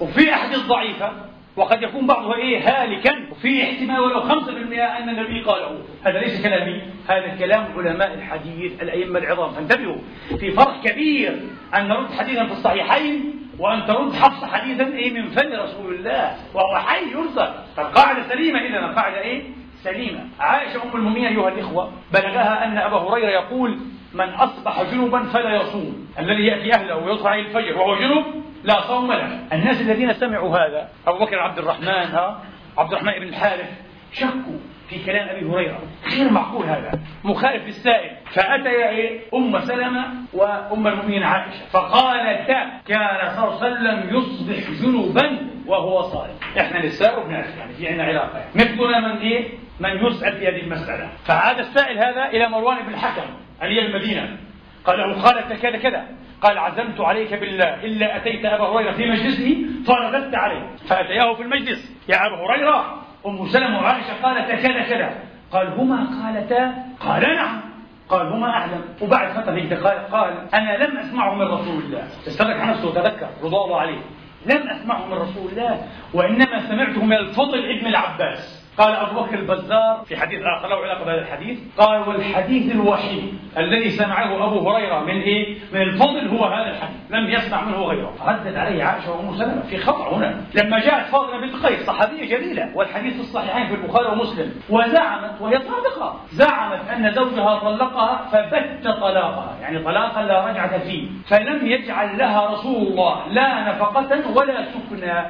وفي 0.00 0.34
أحاديث 0.34 0.58
ضعيفة 0.58 1.12
وقد 1.56 1.82
يكون 1.82 2.06
بعضها 2.06 2.34
إيه 2.36 2.58
هالكا. 2.58 3.30
وفي 3.30 3.62
احتمال 3.62 4.00
ولو 4.00 4.20
5% 4.20 4.98
أن 4.98 5.08
النبي 5.08 5.40
قاله. 5.40 5.78
هذا 6.04 6.18
ليس 6.18 6.42
كلامي 6.42 6.82
هذا 7.08 7.36
كلام 7.38 7.66
علماء 7.76 8.14
الحديث 8.14 8.82
الأئمة 8.82 9.18
العظام. 9.18 9.50
فانتبهوا 9.50 9.96
في 10.40 10.50
فرق 10.50 10.80
كبير 10.84 11.40
أن 11.76 11.88
نرد 11.88 12.12
حديثا 12.12 12.46
في 12.46 12.52
الصحيحين 12.52 13.34
وأن 13.58 13.86
ترد 13.86 14.12
حفص 14.12 14.44
حديثا 14.44 14.86
إيه 14.94 15.12
من 15.12 15.30
فم 15.30 15.52
رسول 15.52 15.94
الله 15.94 16.36
وهو 16.54 16.76
حي 16.76 17.12
يرزق 17.12 17.64
فالقاعدة 17.76 18.28
سليمة 18.28 18.58
إذا 18.58 18.78
القاعدة 18.78 19.20
إيه؟ 19.20 19.42
سليمة. 19.84 20.20
عائشة 20.40 20.82
أم 20.82 20.96
المؤمنين 20.96 21.26
أيها 21.26 21.48
الإخوة 21.48 21.92
بلغها 22.12 22.64
أن 22.64 22.78
أبا 22.78 22.96
هريرة 22.96 23.30
يقول 23.30 23.78
من 24.14 24.28
أصبح 24.28 24.82
جنبا 24.82 25.22
فلا 25.22 25.54
يصوم 25.56 26.08
الذي 26.18 26.46
يأتي 26.46 26.74
أهله 26.74 26.96
ويصبح 26.96 27.30
عليه 27.30 27.42
الفجر 27.42 27.78
وهو 27.78 27.96
جنب 27.96 28.24
لا 28.64 28.80
صوم 28.80 29.12
له. 29.12 29.38
الناس 29.52 29.80
الذين 29.80 30.12
سمعوا 30.12 30.58
هذا 30.58 30.88
أبو 31.06 31.24
بكر 31.24 31.38
عبد 31.38 31.58
الرحمن 31.58 31.88
ها 31.88 32.40
عبد 32.78 32.92
الرحمن 32.92 33.12
بن 33.12 33.28
الحارث 33.28 33.70
شكوا 34.12 34.58
في 34.88 35.04
كلام 35.04 35.28
أبي 35.28 35.46
هريرة. 35.46 35.78
غير 36.12 36.30
معقول 36.30 36.66
هذا. 36.66 37.00
مخالف 37.24 37.66
للسائل. 37.66 38.10
فاتيا 38.32 38.88
إيه؟ 38.88 39.20
أم 39.34 39.58
سلمة 39.58 40.06
وأم 40.32 40.86
المؤمنين 40.86 41.22
عائشة. 41.22 41.66
فقالتا 41.72 42.80
كان 42.88 43.30
صلى 43.36 43.44
الله 43.44 43.64
عليه 43.64 43.74
وسلم 43.74 44.16
يصبح 44.16 44.70
جنبا 44.82 45.38
وهو 45.66 46.02
صائم. 46.02 46.34
إحنا 46.58 46.86
نساء 46.86 47.20
وبنعرف 47.20 47.58
يعني 47.58 47.72
في 47.72 47.88
عندنا 47.88 48.04
علاقة. 48.04 48.38
يعني. 48.38 48.50
مثلنا 48.54 49.00
من 49.00 49.20
إيه؟ 49.20 49.48
من 49.80 50.06
يسال 50.06 50.32
في 50.36 50.48
هذه 50.48 50.60
المسألة. 50.60 51.08
فعاد 51.24 51.58
السائل 51.58 51.98
هذا 51.98 52.24
إلى 52.26 52.48
مروان 52.48 52.86
بن 52.86 52.94
الحكم 52.94 53.30
علي 53.60 53.86
المدينة. 53.86 54.36
قال 54.84 54.98
له 54.98 55.22
قالت 55.22 55.52
كذا 55.62 55.76
كذا. 55.76 56.04
قال 56.42 56.58
عزمت 56.58 57.00
عليك 57.00 57.34
بالله. 57.34 57.84
إلا 57.84 58.16
أتيت 58.16 58.44
أبا 58.44 58.64
هريرة 58.64 58.92
في 58.92 59.06
مجلسه 59.06 59.56
فرددت 59.86 60.34
عليه. 60.34 60.76
فأتياه 60.88 61.34
في 61.34 61.42
المجلس. 61.42 62.04
يا 62.08 62.16
أبا 62.16 62.36
هريرة 62.36 63.04
أم 63.26 63.46
سلمة 63.46 63.78
وعائشة 63.78 64.22
قالتا 64.22 64.54
كذا 64.56 64.82
كذا. 64.82 65.14
قال 65.52 65.66
هما 65.80 65.96
قالتا؟ 66.22 66.74
قال 67.00 67.22
نعم. 67.36 67.60
قال 68.08 68.26
هما 68.32 68.50
أعلم. 68.50 68.84
وبعد 69.02 69.32
فترة 69.32 69.58
انتقال 69.58 69.98
قال 70.12 70.54
أنا 70.54 70.84
لم 70.84 70.98
أسمعه 70.98 71.34
من 71.34 71.42
رسول 71.42 71.82
الله. 71.82 72.08
استدرك 72.26 72.60
نفسه 72.60 72.88
وتذكر 72.88 73.28
رضا 73.42 73.64
الله 73.64 73.80
عليه. 73.80 74.00
لم 74.46 74.68
أسمعه 74.68 75.06
من 75.06 75.12
رسول 75.12 75.52
الله 75.52 75.82
وإنما 76.14 76.68
سمعته 76.68 77.04
من 77.04 77.16
الفضل 77.16 77.58
ابن 77.58 77.86
العباس. 77.86 78.63
قال 78.78 78.94
أبو 78.94 79.20
بكر 79.20 79.34
البزار 79.34 80.02
في 80.06 80.16
حديث 80.16 80.40
آخر 80.42 80.68
له 80.68 80.76
علاقة 80.76 81.04
بهذا 81.04 81.20
الحديث 81.20 81.58
قال 81.78 82.08
والحديث 82.08 82.72
الوحيد 82.72 83.38
الذي 83.58 83.90
سمعه 83.90 84.46
أبو 84.46 84.70
هريرة 84.70 85.00
من 85.00 85.20
إيه؟ 85.20 85.58
من 85.72 85.82
الفضل 85.82 86.28
هو 86.28 86.44
هذا 86.44 86.70
الحديث 86.70 86.96
لم 87.10 87.30
يسمع 87.30 87.64
منه 87.64 87.76
غيره 87.76 88.14
ردد 88.26 88.56
عليه 88.56 88.84
عائشة 88.84 89.12
وأم 89.12 89.36
سلمة 89.36 89.62
في 89.62 89.78
خطأ 89.78 90.16
هنا 90.16 90.40
لما 90.54 90.78
جاءت 90.78 91.06
فاطمة 91.06 91.40
بنت 91.40 91.66
قيس 91.66 91.86
صحابية 91.86 92.24
جليلة 92.36 92.70
والحديث 92.74 93.14
في 93.14 93.20
الصحيحين 93.20 93.68
في 93.68 93.74
البخاري 93.74 94.08
ومسلم 94.08 94.52
وزعمت 94.70 95.40
وهي 95.40 95.58
صادقة 95.58 96.20
زعمت 96.30 96.88
أن 96.88 97.12
زوجها 97.12 97.58
طلقها 97.58 98.28
فبت 98.32 98.88
طلاقها 98.88 99.56
يعني 99.62 99.78
طلاقا 99.78 100.22
لا 100.22 100.46
رجعة 100.46 100.78
فيه 100.78 101.08
فلم 101.26 101.66
يجعل 101.66 102.18
لها 102.18 102.46
رسول 102.46 102.76
الله 102.76 103.28
لا 103.28 103.68
نفقة 103.68 104.36
ولا 104.36 104.64
سكنى 104.64 105.24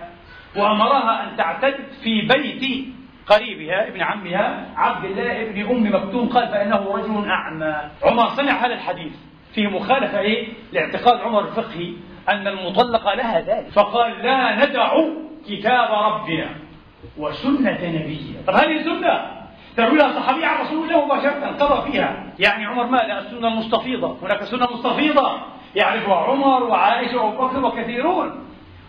وأمرها 0.57 1.25
أن 1.25 1.37
تعتد 1.37 1.75
في 2.03 2.21
بيت 2.21 2.95
قريبها 3.27 3.89
ابن 3.89 4.03
عمها 4.03 4.67
عبد 4.77 5.05
الله 5.05 5.43
ابن 5.43 5.71
أم 5.71 5.95
مكتوم 5.95 6.29
قال 6.29 6.49
فإنه 6.49 6.95
رجل 6.95 7.29
أعمى. 7.31 7.77
عمر 8.03 8.29
سمع 8.29 8.53
هذا 8.53 8.75
الحديث. 8.75 9.13
في 9.55 9.67
مخالفة 9.67 10.19
إيه؟ 10.19 10.49
لاعتقاد 10.73 11.21
عمر 11.21 11.41
الفقهي 11.41 11.93
أن 12.29 12.47
المطلقة 12.49 13.15
لها 13.15 13.41
ذلك. 13.41 13.69
فقال 13.69 14.23
لا 14.23 14.67
ندع 14.67 14.95
كتاب 15.49 15.89
ربنا 15.91 16.49
وسنة 17.19 17.79
نبينا. 17.83 18.41
طب 18.47 18.55
هذه 18.55 18.77
السنة؟ 18.77 19.45
ترويها 19.77 20.13
صحابي 20.13 20.45
عن 20.45 20.65
رسول 20.65 20.85
الله 20.85 21.05
مباشرة 21.05 21.47
قضى 21.47 21.93
فيها. 21.93 22.25
يعني 22.39 22.67
عمر 22.67 22.87
ماذا 22.87 23.19
السنة 23.19 23.49
المستفيضة. 23.49 24.17
هناك 24.23 24.45
سنة 24.45 24.69
مستفيضة. 24.73 25.39
يعرفها 25.77 26.17
عمر 26.17 26.63
وعائشة 26.63 27.23
وأبو 27.23 27.47
بكر 27.47 27.65
وكثيرون. 27.65 28.44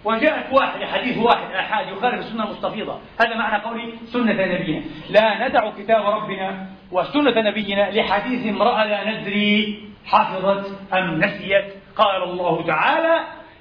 وجاءت 0.06 0.54
واحدة 0.54 0.88
حديث 0.88 1.18
واحد 1.18 1.52
آحاد 1.56 1.88
يخالف 1.88 2.20
السنة 2.20 2.44
المستفيضة. 2.44 3.00
هذا 3.22 3.36
معنى 3.36 3.64
قولي 3.64 3.94
سنة 4.06 4.34
نبينا. 4.34 4.82
لا 5.10 5.48
ندع 5.48 5.72
كتاب 5.78 6.06
ربنا 6.06 6.68
وسنة 6.92 7.42
نبينا 7.42 7.92
لحديث 7.92 8.48
امرأة 8.48 8.86
لا 8.86 9.12
ندري 9.12 9.84
حفظت 10.06 10.94
أم 10.94 11.20
نسيت. 11.20 11.66
قال 11.96 12.24
الله 12.24 12.68
تعالى 12.68 13.20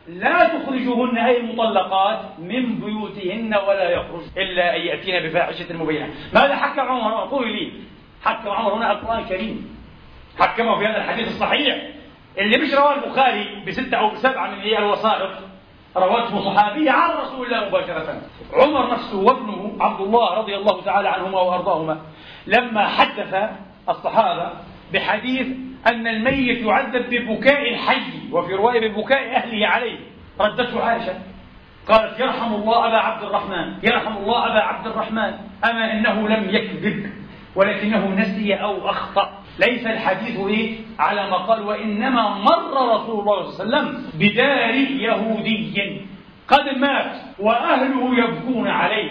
لا 0.09 0.49
تخرجوهن 0.49 1.19
أي 1.19 1.41
المطلقات 1.41 2.21
من 2.39 2.81
بيوتهن 2.81 3.55
ولا 3.69 3.91
يخرج 3.91 4.23
إلا 4.37 4.77
أن 4.77 4.81
يأتين 4.81 5.23
بفاحشة 5.23 5.77
مبينة. 5.77 6.09
ماذا 6.35 6.57
حكم 6.57 6.81
عمر؟ 6.81 7.15
قولوا 7.15 7.49
لي 7.49 7.73
حكم 8.25 8.51
عمر 8.51 8.75
هنا 8.75 8.93
القرآن 8.93 9.19
الكريم. 9.19 9.77
حكمه 10.39 10.79
في 10.79 10.87
هذا 10.87 10.97
الحديث 10.97 11.29
الصحيح. 11.29 11.77
اللي 12.39 12.59
مش 12.59 12.75
رواه 12.75 12.95
البخاري 12.95 13.63
بستة 13.67 13.97
أو 13.97 14.11
بسبعة 14.11 14.51
من 14.51 14.77
الوثائق 14.77 15.54
روته 15.97 16.55
صحابي 16.55 16.91
عن 16.91 17.11
رسول 17.11 17.47
الله 17.47 17.69
مباشرة. 17.69 18.23
عمر 18.53 18.93
نفسه 18.93 19.19
وابنه 19.19 19.73
عبد 19.81 20.01
الله 20.01 20.35
رضي 20.35 20.57
الله 20.57 20.83
تعالى 20.83 21.09
عنهما 21.09 21.41
وأرضاهما 21.41 22.01
لما 22.47 22.89
حدث 22.89 23.51
الصحابة 23.89 24.51
بحديث 24.93 25.47
أن 25.87 26.07
الميت 26.07 26.67
يعذب 26.67 27.11
ببكاء 27.11 27.71
الحي 27.71 28.33
وفي 28.33 28.55
رواية 28.55 28.89
ببكاء 28.89 29.37
أهله 29.37 29.67
عليه. 29.67 29.99
ردته 30.41 30.85
عائشة. 30.85 31.15
قالت 31.89 32.21
يرحم 32.21 32.55
الله 32.55 32.87
أبا 32.89 32.97
عبد 32.97 33.23
الرحمن 33.23 33.75
يرحم 33.83 34.17
الله 34.17 34.47
أبا 34.47 34.61
عبد 34.61 34.87
الرحمن 34.87 35.33
أما 35.65 35.93
إنه 35.93 36.29
لم 36.29 36.55
يكذب 36.55 37.11
ولكنه 37.57 38.09
نسي 38.09 38.55
أو 38.55 38.91
أخطأ. 38.91 39.44
ليس 39.59 39.87
الحديث 39.87 40.41
إيه؟ 40.47 40.77
على 40.99 41.31
ما 41.31 41.37
قال 41.37 41.63
وإنما 41.63 42.29
مر 42.29 42.95
رسول 42.95 43.21
الله 43.21 43.43
صلى 43.51 43.67
الله 43.67 43.79
عليه 43.79 43.89
وسلم 43.89 44.03
بدار 44.15 44.75
يهودي 44.75 46.01
قد 46.49 46.79
مات 46.79 47.13
وأهله 47.39 48.19
يبكون 48.25 48.69
عليه. 48.69 49.11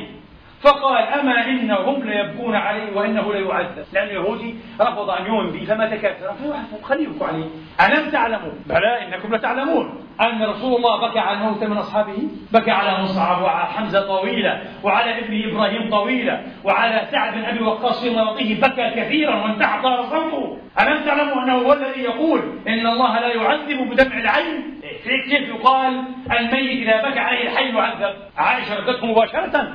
فقال 0.64 1.04
أما 1.04 1.46
إنهم 1.46 2.04
ليبكون 2.04 2.56
عليه 2.56 2.96
وإنه 2.96 3.34
ليعذب. 3.34 3.86
لأن 3.94 4.08
اليهودي 4.08 4.56
رفض 4.82 5.10
أن 5.10 5.26
يؤمن 5.26 5.52
به 5.52 5.66
فمات 5.66 5.94
كافرا 5.94 6.34
فيعذب 6.34 6.84
خليه 6.84 7.04
يبكوا 7.04 7.28
عليه 7.28 7.46
ألم 7.82 8.10
تعلموا 8.10 8.52
بلى 8.66 9.08
إنكم 9.08 9.36
لتعلمون 9.36 10.04
أن 10.22 10.44
رسول 10.44 10.76
الله 10.76 11.08
بكى 11.08 11.20
على 11.20 11.38
الموت 11.38 11.64
من 11.64 11.78
أصحابه؟ 11.78 12.18
بكى 12.52 12.72
على 12.72 13.04
مصعب 13.04 13.42
وعلى 13.42 13.66
حمزة 13.66 14.08
طويلة 14.08 14.62
وعلى 14.84 15.20
ابن 15.20 15.50
إبراهيم 15.50 15.90
طويلة 15.90 16.44
وعلى 16.64 17.08
سعد 17.12 17.34
بن 17.34 17.46
أبي 17.46 17.64
وقاص 17.64 18.04
في 18.04 18.16
مرضه. 18.16 18.56
بكى 18.62 18.90
كثيرا 19.02 19.36
وانتحر 19.36 20.04
صوته 20.04 20.58
ألم 20.82 21.06
تعلموا 21.06 21.44
أنه 21.44 21.54
هو 21.54 21.74
الذي 21.74 22.02
يقول 22.02 22.42
إن 22.68 22.88
الله 22.88 23.20
لا 23.20 23.28
يعذب 23.28 23.90
بدمع 23.90 24.18
العين؟ 24.18 24.82
كيف 25.04 25.50
يقال 25.50 26.04
الميت 26.32 26.88
إذا 26.88 27.10
بكى 27.10 27.20
عليه 27.20 27.44
الحي 27.44 27.76
يعذب؟ 27.76 28.16
عائشة 28.38 28.76
ردته 28.76 29.06
مباشرة. 29.06 29.74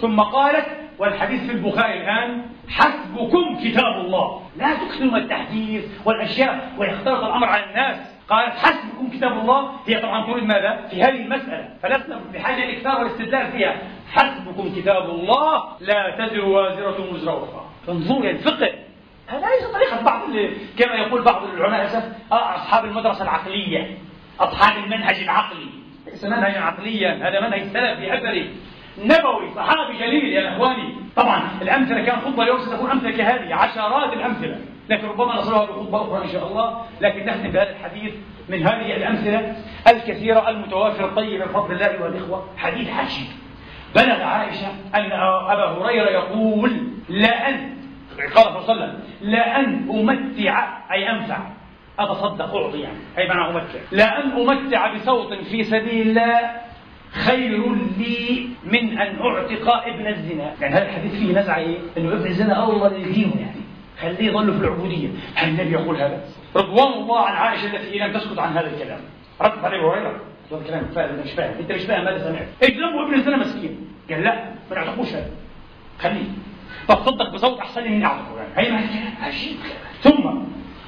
ثم 0.00 0.20
قالت 0.20 0.66
والحديث 0.98 1.46
في 1.46 1.52
البخاري 1.52 2.00
الآن 2.00 2.42
حسبكم 2.68 3.58
كتاب 3.64 4.04
الله. 4.04 4.42
لا 4.56 4.74
تكثروا 4.74 5.16
التحديث 5.16 5.84
والأشياء 6.04 6.72
ويختلط 6.78 7.24
الأمر 7.24 7.46
على 7.46 7.64
الناس. 7.64 7.96
قالت 8.28 8.54
حسبكم 8.54 9.10
كتاب 9.10 9.32
الله. 9.32 9.70
هي 9.86 10.00
طبعا 10.00 10.26
تريد 10.26 10.44
ماذا؟ 10.44 10.88
في 10.90 11.02
هذه 11.02 11.22
المسألة. 11.22 11.68
فلسنا 11.82 12.20
بحاجة 12.34 12.64
للإكثار 12.64 12.98
والاستدلال 12.98 13.52
فيها. 13.52 13.76
حسبكم 14.12 14.74
كتاب 14.76 15.10
الله 15.10 15.64
لا 15.80 16.16
تزر 16.18 16.44
وازرة 16.44 17.12
وزر 17.12 17.44
أخرى. 17.44 17.64
انظروا 17.88 18.20
إلى 18.20 18.30
الفقه. 18.30 18.70
هذا 19.26 19.46
ليس 19.46 19.70
طريقة 19.74 20.04
بعض 20.04 20.22
كما 20.78 20.94
يقول 20.94 21.22
بعض 21.22 21.42
العلماء 21.44 22.12
آه، 22.32 22.54
أصحاب 22.54 22.84
المدرسة 22.84 23.22
العقلية 23.22 23.98
أصحاب 24.40 24.84
المنهج 24.84 25.16
العقلي. 25.22 25.66
ليس 26.06 26.24
منهجا 26.24 26.60
عقليا 26.60 27.28
هذا 27.28 27.40
منهج 27.40 27.62
سلفي 27.62 28.18
أثري. 28.18 28.54
نبوي 29.04 29.54
صحابي 29.56 29.98
جليل 29.98 30.24
يا 30.24 30.56
إخواني. 30.56 30.94
طبعا 31.16 31.42
الأمثلة 31.62 32.04
كان 32.04 32.20
خطبة 32.20 32.42
اليوم 32.42 32.58
ستكون 32.58 32.90
أمثلة 32.90 33.10
كهذه 33.10 33.54
عشرات 33.54 34.12
الأمثلة. 34.12 34.60
لكن 34.88 35.08
ربما 35.08 35.34
نصلها 35.34 35.64
بخطبه 35.64 36.02
أخرى 36.02 36.24
إن 36.24 36.28
شاء 36.28 36.46
الله. 36.46 36.84
لكن 37.00 37.26
نختم 37.26 37.50
بهذا 37.50 37.70
الحديث 37.70 38.14
من 38.48 38.66
هذه 38.66 38.96
الأمثلة 38.96 39.56
الكثيرة 39.88 40.48
المتوافرة 40.48 41.04
الطيبة 41.04 41.44
بفضل 41.44 41.72
الله 41.72 42.02
والإخوة. 42.02 42.48
حديث 42.56 42.90
عجيب 42.90 43.26
بلغ 43.96 44.22
عائشة 44.22 44.68
أن 44.94 45.12
أبا 45.50 45.64
هريرة 45.64 46.10
يقول 46.10 46.72
لأن 47.08 47.78
قال 48.36 48.44
صلى 48.44 48.48
الله 48.48 48.70
عليه 48.70 48.92
وسلم 48.92 49.00
لأن 49.20 49.88
أمتع 49.90 50.68
أي 50.92 51.10
أنفع. 51.10 51.38
اتصدق 51.98 52.54
أعطي 52.54 52.80
يعني. 52.80 52.98
أي 53.18 53.28
معنى 53.28 53.50
أمتع. 53.50 53.78
لأن 53.92 54.30
أمتع 54.30 54.94
بصوت 54.94 55.34
في 55.34 55.64
سبيل 55.64 56.08
الله 56.08 56.50
خير 57.12 57.74
لي 57.98 58.48
من 58.64 58.98
أن 58.98 59.18
أعتق 59.20 59.86
ابن 59.86 60.06
الزنا، 60.06 60.54
يعني 60.60 60.74
هذا 60.74 60.84
الحديث 60.84 61.12
فيه 61.12 61.40
نزعة 61.40 61.58
إيه؟ 61.58 61.78
إنه 61.98 62.12
ابن 62.12 62.26
الزنا 62.26 62.64
الله 62.64 62.94
يدينه 62.94 63.34
يعني. 63.40 63.60
خليه 64.00 64.28
يظل 64.28 64.58
في 64.58 64.64
العبودية، 64.64 65.08
هل 65.34 65.48
النبي 65.48 65.72
يقول 65.72 65.96
هذا؟ 65.96 66.24
رضوان 66.56 66.92
الله 66.92 67.20
عن 67.20 67.36
عائشة 67.36 67.76
التي 67.76 67.98
لم 67.98 68.12
تسكت 68.12 68.38
عن 68.38 68.52
هذا 68.52 68.70
الكلام، 68.74 69.00
رد 69.40 69.64
عليه 69.64 69.78
هريرة. 69.78 70.20
هذا 70.52 70.60
الكلام 70.60 70.84
فاهم 70.94 71.20
مش 71.24 71.32
فاهم، 71.32 71.58
أنت 71.60 71.72
مش 71.72 71.82
فاهم 71.82 72.04
ماذا 72.04 72.18
سمعت؟ 72.18 72.48
اجلبوا 72.62 73.06
ابن 73.06 73.14
الزنا 73.14 73.36
مسكين، 73.36 73.76
قال 74.10 74.22
لا 74.22 74.44
ما 74.70 74.76
نعتقوش 74.76 75.08
هذا. 75.08 75.30
خليه. 75.98 76.28
طب 76.88 76.98
صدق 76.98 77.32
بصوت 77.34 77.58
احسن 77.58 77.92
من 77.92 78.04
اعتقه 78.04 78.36
يعني. 78.56 78.68
هي 78.68 79.02
عجيب 79.20 79.56
ثم 80.00 80.38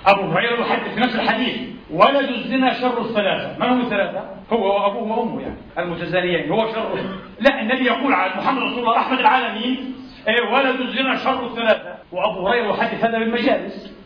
أبو 0.06 0.22
هريرة 0.22 0.60
يحدث 0.60 0.94
في 0.94 1.00
نفس 1.00 1.14
الحديث. 1.14 1.60
ولد 1.90 2.28
الزنا 2.28 2.74
شر 2.80 3.00
الثلاثة. 3.00 3.58
من 3.58 3.66
هم 3.66 3.80
الثلاثة؟ 3.80 4.24
هو 4.52 4.82
وأبوه 4.82 5.18
وأمه 5.18 5.42
يعني. 5.42 5.56
المتزانيين. 5.78 6.52
هو 6.52 6.72
شر. 6.72 7.04
لا 7.40 7.60
النبي 7.60 7.84
يقول 7.84 8.12
على 8.12 8.34
محمد 8.34 8.62
رسول 8.62 8.78
الله 8.78 8.96
رحمة 8.96 9.20
العالمين 9.20 9.94
إيه 10.28 10.52
ولد 10.52 10.80
الزنا 10.80 11.16
شر 11.16 11.46
الثلاثة. 11.46 11.94
وأبو 12.12 12.48
هريرة 12.48 12.70
يحدث 12.70 13.04
هذا 13.04 13.18
بالمجالس. 13.18 14.00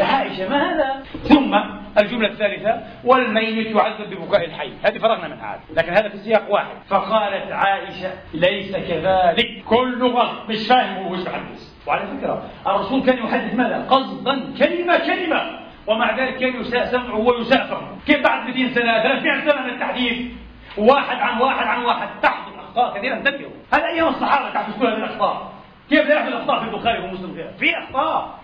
عائشة 0.00 0.48
ما 0.48 0.74
هذا؟ 0.74 1.02
ثم 1.22 1.54
الجملة 1.98 2.28
الثالثة 2.28 2.80
والميت 3.04 3.76
يعذب 3.76 4.10
ببكاء 4.10 4.44
الحي. 4.44 4.72
هذه 4.84 4.98
فرغنا 4.98 5.28
من 5.28 5.40
هذا. 5.40 5.60
لكن 5.76 5.92
هذا 5.92 6.08
في 6.08 6.16
سياق 6.16 6.50
واحد. 6.50 6.76
فقالت 6.88 7.52
عائشة 7.52 8.12
ليس 8.34 8.72
كذلك. 8.72 9.64
كل 9.66 10.06
غلط 10.06 10.50
مش 10.50 10.66
فاهم 10.68 11.04
هو 11.04 11.12
وش 11.12 11.22
بحدث 11.22 11.69
وعلى 11.86 12.06
فكرة 12.06 12.42
الرسول 12.66 13.02
كان 13.02 13.18
يحدث 13.18 13.54
ماذا؟ 13.54 13.86
قصدا 13.90 14.54
كلمة 14.58 14.98
كلمة. 14.98 15.60
ومع 15.86 16.16
ذلك 16.18 16.36
كان 16.36 16.60
يساء 16.60 16.84
سمعه 16.86 17.18
ويساء 17.18 17.66
فهمه 17.66 17.96
كيف 18.06 18.22
بعد 18.22 18.46
200 18.46 18.74
سنة؟ 18.74 19.02
300 19.02 19.50
سنة 19.50 19.62
من 19.62 19.70
التحديث. 19.70 20.32
واحد 20.78 21.16
عن 21.16 21.40
واحد 21.40 21.66
عن 21.66 21.84
واحد. 21.84 22.08
تحدث 22.22 22.54
أخطاء 22.58 22.98
كثيرة 22.98 23.14
انتبهوا 23.14 23.50
هذا 23.72 23.86
أيام 23.86 24.08
الصحابة 24.08 24.50
تحدث 24.50 24.78
كل 24.78 24.86
هذه 24.86 24.96
الأخطاء؟ 24.96 25.52
كيف 25.90 26.08
لا 26.08 26.14
يحدث 26.14 26.32
أخطاء 26.32 26.60
في 26.60 26.64
البخاري 26.64 26.98
ومسلم؟ 27.04 27.52
في 27.58 27.78
أخطاء. 27.78 28.39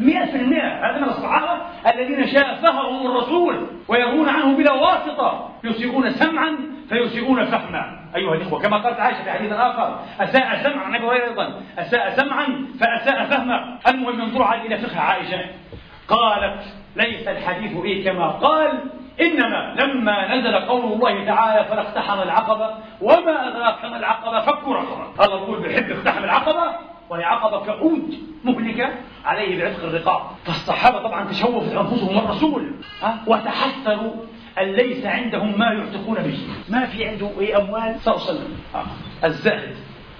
مئة 0.00 0.24
في 0.24 0.36
المئة. 0.36 0.90
هذا 0.90 0.98
من 0.98 1.08
الصحابة 1.08 1.60
الذين 1.94 2.26
شافههم 2.26 3.06
الرسول 3.06 3.66
ويروون 3.88 4.28
عنه 4.28 4.56
بلا 4.56 4.72
واسطة. 4.72 5.50
يسيئون 5.64 6.10
سمعا 6.10 6.56
فيسيئون 6.88 7.44
فهما. 7.44 7.98
أيها 8.16 8.34
الإخوة 8.34 8.60
كما 8.60 8.76
قالت 8.76 9.00
عائشة 9.00 9.24
في 9.24 9.30
حديث 9.30 9.52
آخر 9.52 10.00
أساء 10.20 10.62
سمعا 10.62 10.96
أبي 10.96 11.06
هريرة 11.06 11.24
أيضا 11.24 11.60
أساء 11.78 12.10
سمعا 12.10 12.46
فأساء 12.80 13.24
فهما 13.24 13.78
المهم 13.88 14.20
انظروا 14.20 14.54
إلى 14.54 14.78
فقه 14.78 15.00
عائشة. 15.00 15.40
قالت 16.08 16.60
ليس 16.96 17.28
الحديث 17.28 17.84
إيه 17.84 18.04
كما 18.04 18.28
قال 18.28 18.80
إنما 19.20 19.74
لما 19.80 20.34
نزل 20.34 20.54
قول 20.54 20.92
الله 20.92 21.24
تعالى 21.24 21.64
فلا 21.64 21.80
اقتحم 21.80 22.22
العقبة 22.22 22.70
وما 23.00 23.48
أدراك 23.48 23.84
ما 23.84 23.96
العقبة 23.96 24.40
فك 24.40 24.68
رقبة 24.68 25.24
الله 25.24 25.36
يقول 25.36 25.62
بيحب 25.62 25.90
اقتحم 25.90 26.24
العقبة. 26.24 26.62
وهي 27.10 27.24
عقبة 27.24 27.66
كعود 27.66 28.14
مهلكة 28.44 28.90
عليه 29.24 29.64
بعتق 29.64 29.84
الرقاب. 29.84 30.20
فالصحابة 30.44 30.98
طبعا 30.98 31.24
تشوفت 31.28 31.72
أنفسهم 31.76 32.18
الرسول 32.18 32.72
وتحسروا 33.26 34.12
أن 34.58 34.64
ليس 34.72 35.06
عندهم 35.06 35.58
ما 35.58 35.66
يعتقون 35.72 36.16
به. 36.16 36.38
ما 36.68 36.86
في 36.86 37.04
عنده 37.04 37.30
أي 37.40 37.56
أموال؟ 37.56 37.96
صلى 38.00 38.14
الله 38.14 38.26
عليه 38.28 38.38
وسلم. 38.38 38.56
الزاهد 39.24 39.76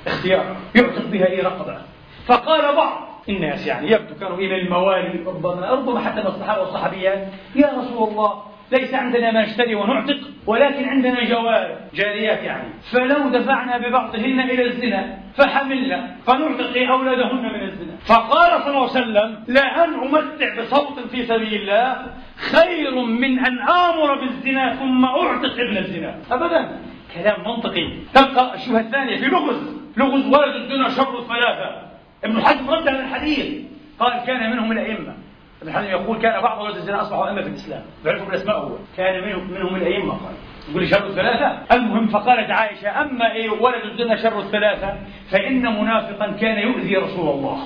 اختيار 0.07 0.57
يعتق 0.75 1.07
بها 1.07 1.27
أي 1.27 1.41
رقبة؟ 1.41 1.79
فقال 2.27 2.77
بعض 2.77 3.09
الناس 3.29 3.67
يعني 3.67 3.91
يبدو 3.91 4.15
كانوا 4.21 4.37
من 4.37 4.53
الموالي 4.53 5.25
ربما 5.27 5.71
ربما 5.71 6.01
حتى 6.01 6.21
من 6.21 6.27
الصحابة 6.27 6.61
والصحابيات 6.61 7.29
يا 7.55 7.67
رسول 7.79 8.09
الله 8.09 8.43
ليس 8.73 8.95
عندنا 8.95 9.31
ما 9.33 9.43
نشتري 9.47 9.75
ونعتق 9.75 10.21
ولكن 10.47 10.85
عندنا 10.85 11.25
جوار 11.25 11.77
جاريات 11.95 12.43
يعني. 12.43 12.69
فلو 12.93 13.29
دفعنا 13.29 13.79
ببعضهن 13.79 14.41
إلى 14.41 14.63
الزنا 14.63 15.19
فحملنا 15.37 16.17
فنعتق 16.27 16.91
أولادهن 16.91 17.43
من 17.43 17.63
الزنا. 17.63 17.97
فقال 18.07 18.63
صلى 18.63 18.71
الله 18.71 18.91
عليه 18.97 19.01
وسلم 19.01 19.45
لأن 19.49 19.95
أمتع 19.95 20.61
بصوت 20.61 20.99
في 21.01 21.27
سبيل 21.27 21.55
الله 21.55 22.07
خير 22.37 22.95
من 23.05 23.39
أن 23.39 23.59
آمر 23.69 24.21
بالزنا 24.21 24.75
ثم 24.75 25.05
أعتق 25.05 25.53
ابن 25.53 25.77
الزنا. 25.77 26.15
ابدا. 26.31 26.79
كلام 27.15 27.41
منطقي. 27.41 27.93
تلقى 28.15 28.55
الشبهة 28.55 28.81
الثانية 28.81 29.17
في 29.17 29.27
لغز. 29.27 29.79
لغز 29.97 30.27
ولد 30.27 30.55
الزنا 30.55 30.89
شر 30.89 31.19
الثلاثة. 31.19 31.89
ابن 32.25 32.43
حزم 32.43 32.71
رد 32.71 32.89
على 32.89 33.01
الحديث. 33.01 33.65
قال 34.01 34.25
كان 34.27 34.51
منهم 34.51 34.73
الأئمة. 34.73 35.15
ابن 35.63 35.73
حزم 35.73 35.87
يقول 35.87 36.19
كان 36.19 36.43
بعض 36.43 36.61
ولد 36.61 36.77
الزنا 36.77 37.03
أصبحوا 37.03 37.29
أئمة 37.29 37.43
في 37.43 37.49
الإسلام. 37.49 37.83
بيعرفوا 38.05 38.27
بالاسماء 38.27 38.59
هو. 38.59 38.77
كان 38.97 39.25
منهم 39.25 39.51
منهم 39.51 39.77
الأئمة 39.77 40.13
قال. 40.13 40.35
يقول 40.71 40.89
شر 40.89 41.07
الثلاثة. 41.07 41.59
المهم 41.73 42.07
فقالت 42.07 42.51
عائشة 42.51 43.01
أما 43.01 43.33
إيه 43.33 43.51
ولد 43.51 43.85
الزنا 43.85 44.17
شر 44.17 44.39
الثلاثة؟ 44.41 44.97
فإن 45.31 45.63
منافقا 45.63 46.33
كان 46.33 46.59
يؤذي 46.59 46.97
رسول 46.97 47.29
الله. 47.29 47.59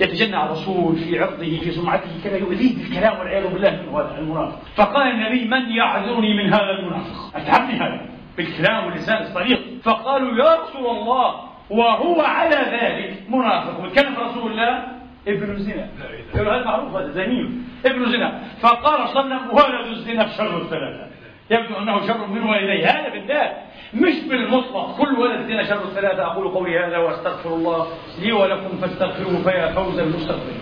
يتجنى 0.00 0.36
على 0.36 0.46
الرسول 0.46 0.96
في 0.96 1.18
عرضه 1.22 1.58
في 1.58 1.70
سمعته 1.70 2.10
كذا 2.24 2.36
يؤذيه 2.36 2.76
بالكلام 2.76 3.18
والعياذ 3.18 3.52
بالله 3.52 3.70
منه 3.70 4.00
هذا 4.00 4.18
المنافق. 4.18 4.58
فقال 4.76 5.10
النبي 5.10 5.44
من 5.44 5.70
يعذرني 5.70 6.34
من 6.34 6.54
هذا 6.54 6.70
المنافق؟ 6.70 7.36
أتعبني 7.36 7.74
هذا. 7.74 8.00
بالكلام 8.36 8.86
واللسان 8.86 9.22
الصريح. 9.22 9.58
فقالوا 9.82 10.44
يا 10.44 10.54
رسول 10.54 10.86
الله 10.96 11.34
وهو 11.70 12.20
على 12.20 12.56
ذلك 12.56 13.22
منافق. 13.28 13.84
وكان 13.84 14.14
رسول 14.16 14.52
الله 14.52 14.95
ابن 15.28 15.56
زنا. 15.56 15.88
هذا 16.34 16.64
معروف 16.64 16.96
هذا 16.96 17.10
زميل. 17.10 17.50
ابن 17.86 18.12
زنا. 18.12 18.42
فقال 18.60 19.08
صلى 19.08 19.20
الله 19.20 19.34
عليه 19.34 19.44
وسلم 19.44 19.56
ولد 19.56 19.86
الزنا 19.96 20.36
شر 20.36 20.62
الثلاثة. 20.62 21.06
يبدو 21.50 21.78
أنه 21.78 22.06
شر 22.06 22.26
من 22.26 22.42
والديه. 22.42 22.86
هذا 22.86 23.08
بالذات 23.08 23.56
مش 23.94 24.14
بالمطلق. 24.30 24.96
كل 24.98 25.14
ولد 25.18 25.46
زنا 25.46 25.62
شر 25.64 25.84
الثلاثة. 25.84 26.26
أقول 26.26 26.48
قولي 26.48 26.78
هذا 26.78 26.98
وأستغفر 26.98 27.54
الله 27.54 27.86
لي 28.22 28.32
ولكم 28.32 28.76
فاستغفروه 28.80 29.42
فيا 29.42 29.72
فوز 29.72 29.98
المستغفرين. 29.98 30.60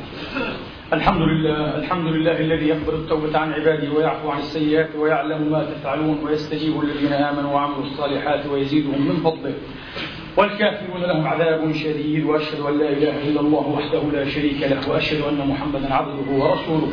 الحمد 0.92 1.22
لله 1.22 1.78
الحمد 1.78 2.06
لله 2.06 2.40
الذي 2.40 2.68
يقبل 2.68 2.94
التوبة 2.94 3.38
عن 3.38 3.52
عباده 3.52 3.92
ويعفو 3.92 4.30
عن 4.30 4.38
السيئات 4.38 4.96
ويعلم 4.96 5.52
ما 5.52 5.64
تفعلون 5.64 6.18
ويستجيب 6.24 6.80
الذين 6.80 7.12
آمنوا 7.12 7.52
وعملوا 7.54 7.82
الصالحات 7.82 8.46
ويزيدهم 8.46 9.08
من 9.08 9.16
فضله. 9.16 9.54
والكافرون 10.36 11.02
لهم 11.02 11.26
عذاب 11.26 11.72
شديد 11.72 12.24
وأشهد 12.24 12.60
أن 12.60 12.78
لا 12.78 12.88
إله 12.88 13.28
إلا 13.28 13.40
الله 13.40 13.66
وحده 13.68 14.02
لا 14.12 14.24
شريك 14.28 14.62
له 14.62 14.90
وأشهد 14.90 15.20
أن 15.20 15.48
محمدا 15.48 15.94
عبده 15.94 16.28
ورسوله. 16.32 16.92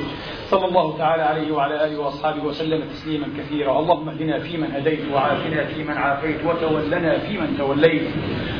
صلى 0.51 0.65
الله 0.65 0.97
تعالى 0.97 1.23
عليه 1.23 1.51
وعلى 1.51 1.85
آله 1.85 1.99
وأصحابه 1.99 2.43
وسلم 2.43 2.81
تسليما 2.89 3.27
كثيرا. 3.37 3.79
اللهم 3.79 4.09
اهدنا 4.09 4.39
فيمن 4.39 4.71
هديت 4.71 4.99
وعافنا 5.13 5.63
فيمن 5.65 5.97
عافيت 5.97 6.45
وتولنا 6.45 7.17
فيمن 7.19 7.57
توليت. 7.57 8.07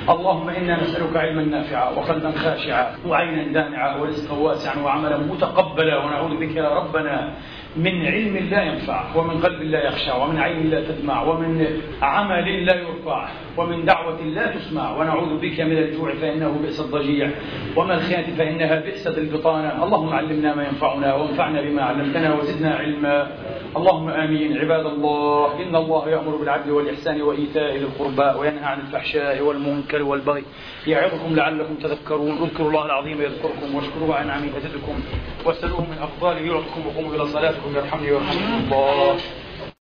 اللهم 0.10 0.50
إنا 0.50 0.82
نسألك 0.82 1.16
علما 1.16 1.44
نافعا 1.44 1.90
وقلبا 1.90 2.32
خاشعا 2.32 2.96
وعينا 3.08 3.54
دامعا 3.54 3.98
ورزقا 3.98 4.38
واسعا 4.38 4.84
وعملا 4.84 5.18
متقبلا. 5.18 6.06
ونعوذ 6.06 6.38
بك 6.40 6.56
يا 6.56 6.70
ربنا 6.70 7.34
من 7.76 8.06
علم 8.06 8.38
لا 8.52 8.64
ينفع 8.64 9.16
ومن 9.16 9.42
قلب 9.42 9.62
لا 9.62 9.88
يخشع 9.88 10.24
ومن 10.24 10.38
عين 10.38 10.70
لا 10.70 10.82
تدمع 10.92 11.24
ومن 11.24 11.68
عمل 12.02 12.66
لا 12.66 12.76
يرفع 12.76 13.30
ومن 13.58 13.86
دعوة 13.86 14.22
لا 14.22 14.56
تسمع. 14.56 14.98
ونعوذ 14.98 15.40
بك 15.40 15.62
من 15.62 15.78
الجوع 15.78 16.14
فإنه 16.14 16.60
بئس 16.64 16.80
الضجيع 16.80 17.30
ومن 17.76 17.92
الخيانة 17.92 18.36
فإنها 18.38 18.76
بئست 18.80 19.18
البطانة. 19.18 19.84
اللهم 19.84 20.10
علمنا 20.14 20.56
ما 20.56 20.64
ينفعنا 20.64 21.14
وانفعنا 21.16 21.62
بما 21.62 21.82
علمتنا 21.82 22.36
وزدنا 22.36 22.76
علما. 22.76 23.28
اللهم 23.78 24.10
آمين. 24.10 24.58
عباد 24.58 24.86
الله 24.86 25.64
إن 25.64 25.76
الله 25.76 26.10
يأمر 26.10 26.36
بالعدل 26.36 26.72
والإحسان 26.72 27.22
وإيتاء 27.22 27.78
ذي 27.78 27.86
القربى 27.86 28.40
وينهى 28.40 28.66
عن 28.66 28.80
الفحشاء 28.80 29.42
والمنكر 29.42 30.04
والبغي 30.04 30.44
يعظكم 30.88 31.36
لعلكم 31.36 31.76
تذكرون. 31.76 32.38
اذكروا 32.38 32.70
الله 32.70 32.86
العظيم 32.86 33.22
يذكركم 33.22 33.76
واشكروه 33.76 34.16
على 34.16 34.28
نعمه 34.28 34.48
يزدكم. 34.58 34.96
واسألوه 35.46 35.82
من 35.82 35.98
أفضاله 36.02 36.40
يعطكم 36.40 36.88
وقوموا 36.88 37.16
إلى 37.16 37.28
صلاتكم 37.28 37.76
يرحمني 37.76 38.12
ويرحمكم 38.12 38.74
الله. 38.74 39.18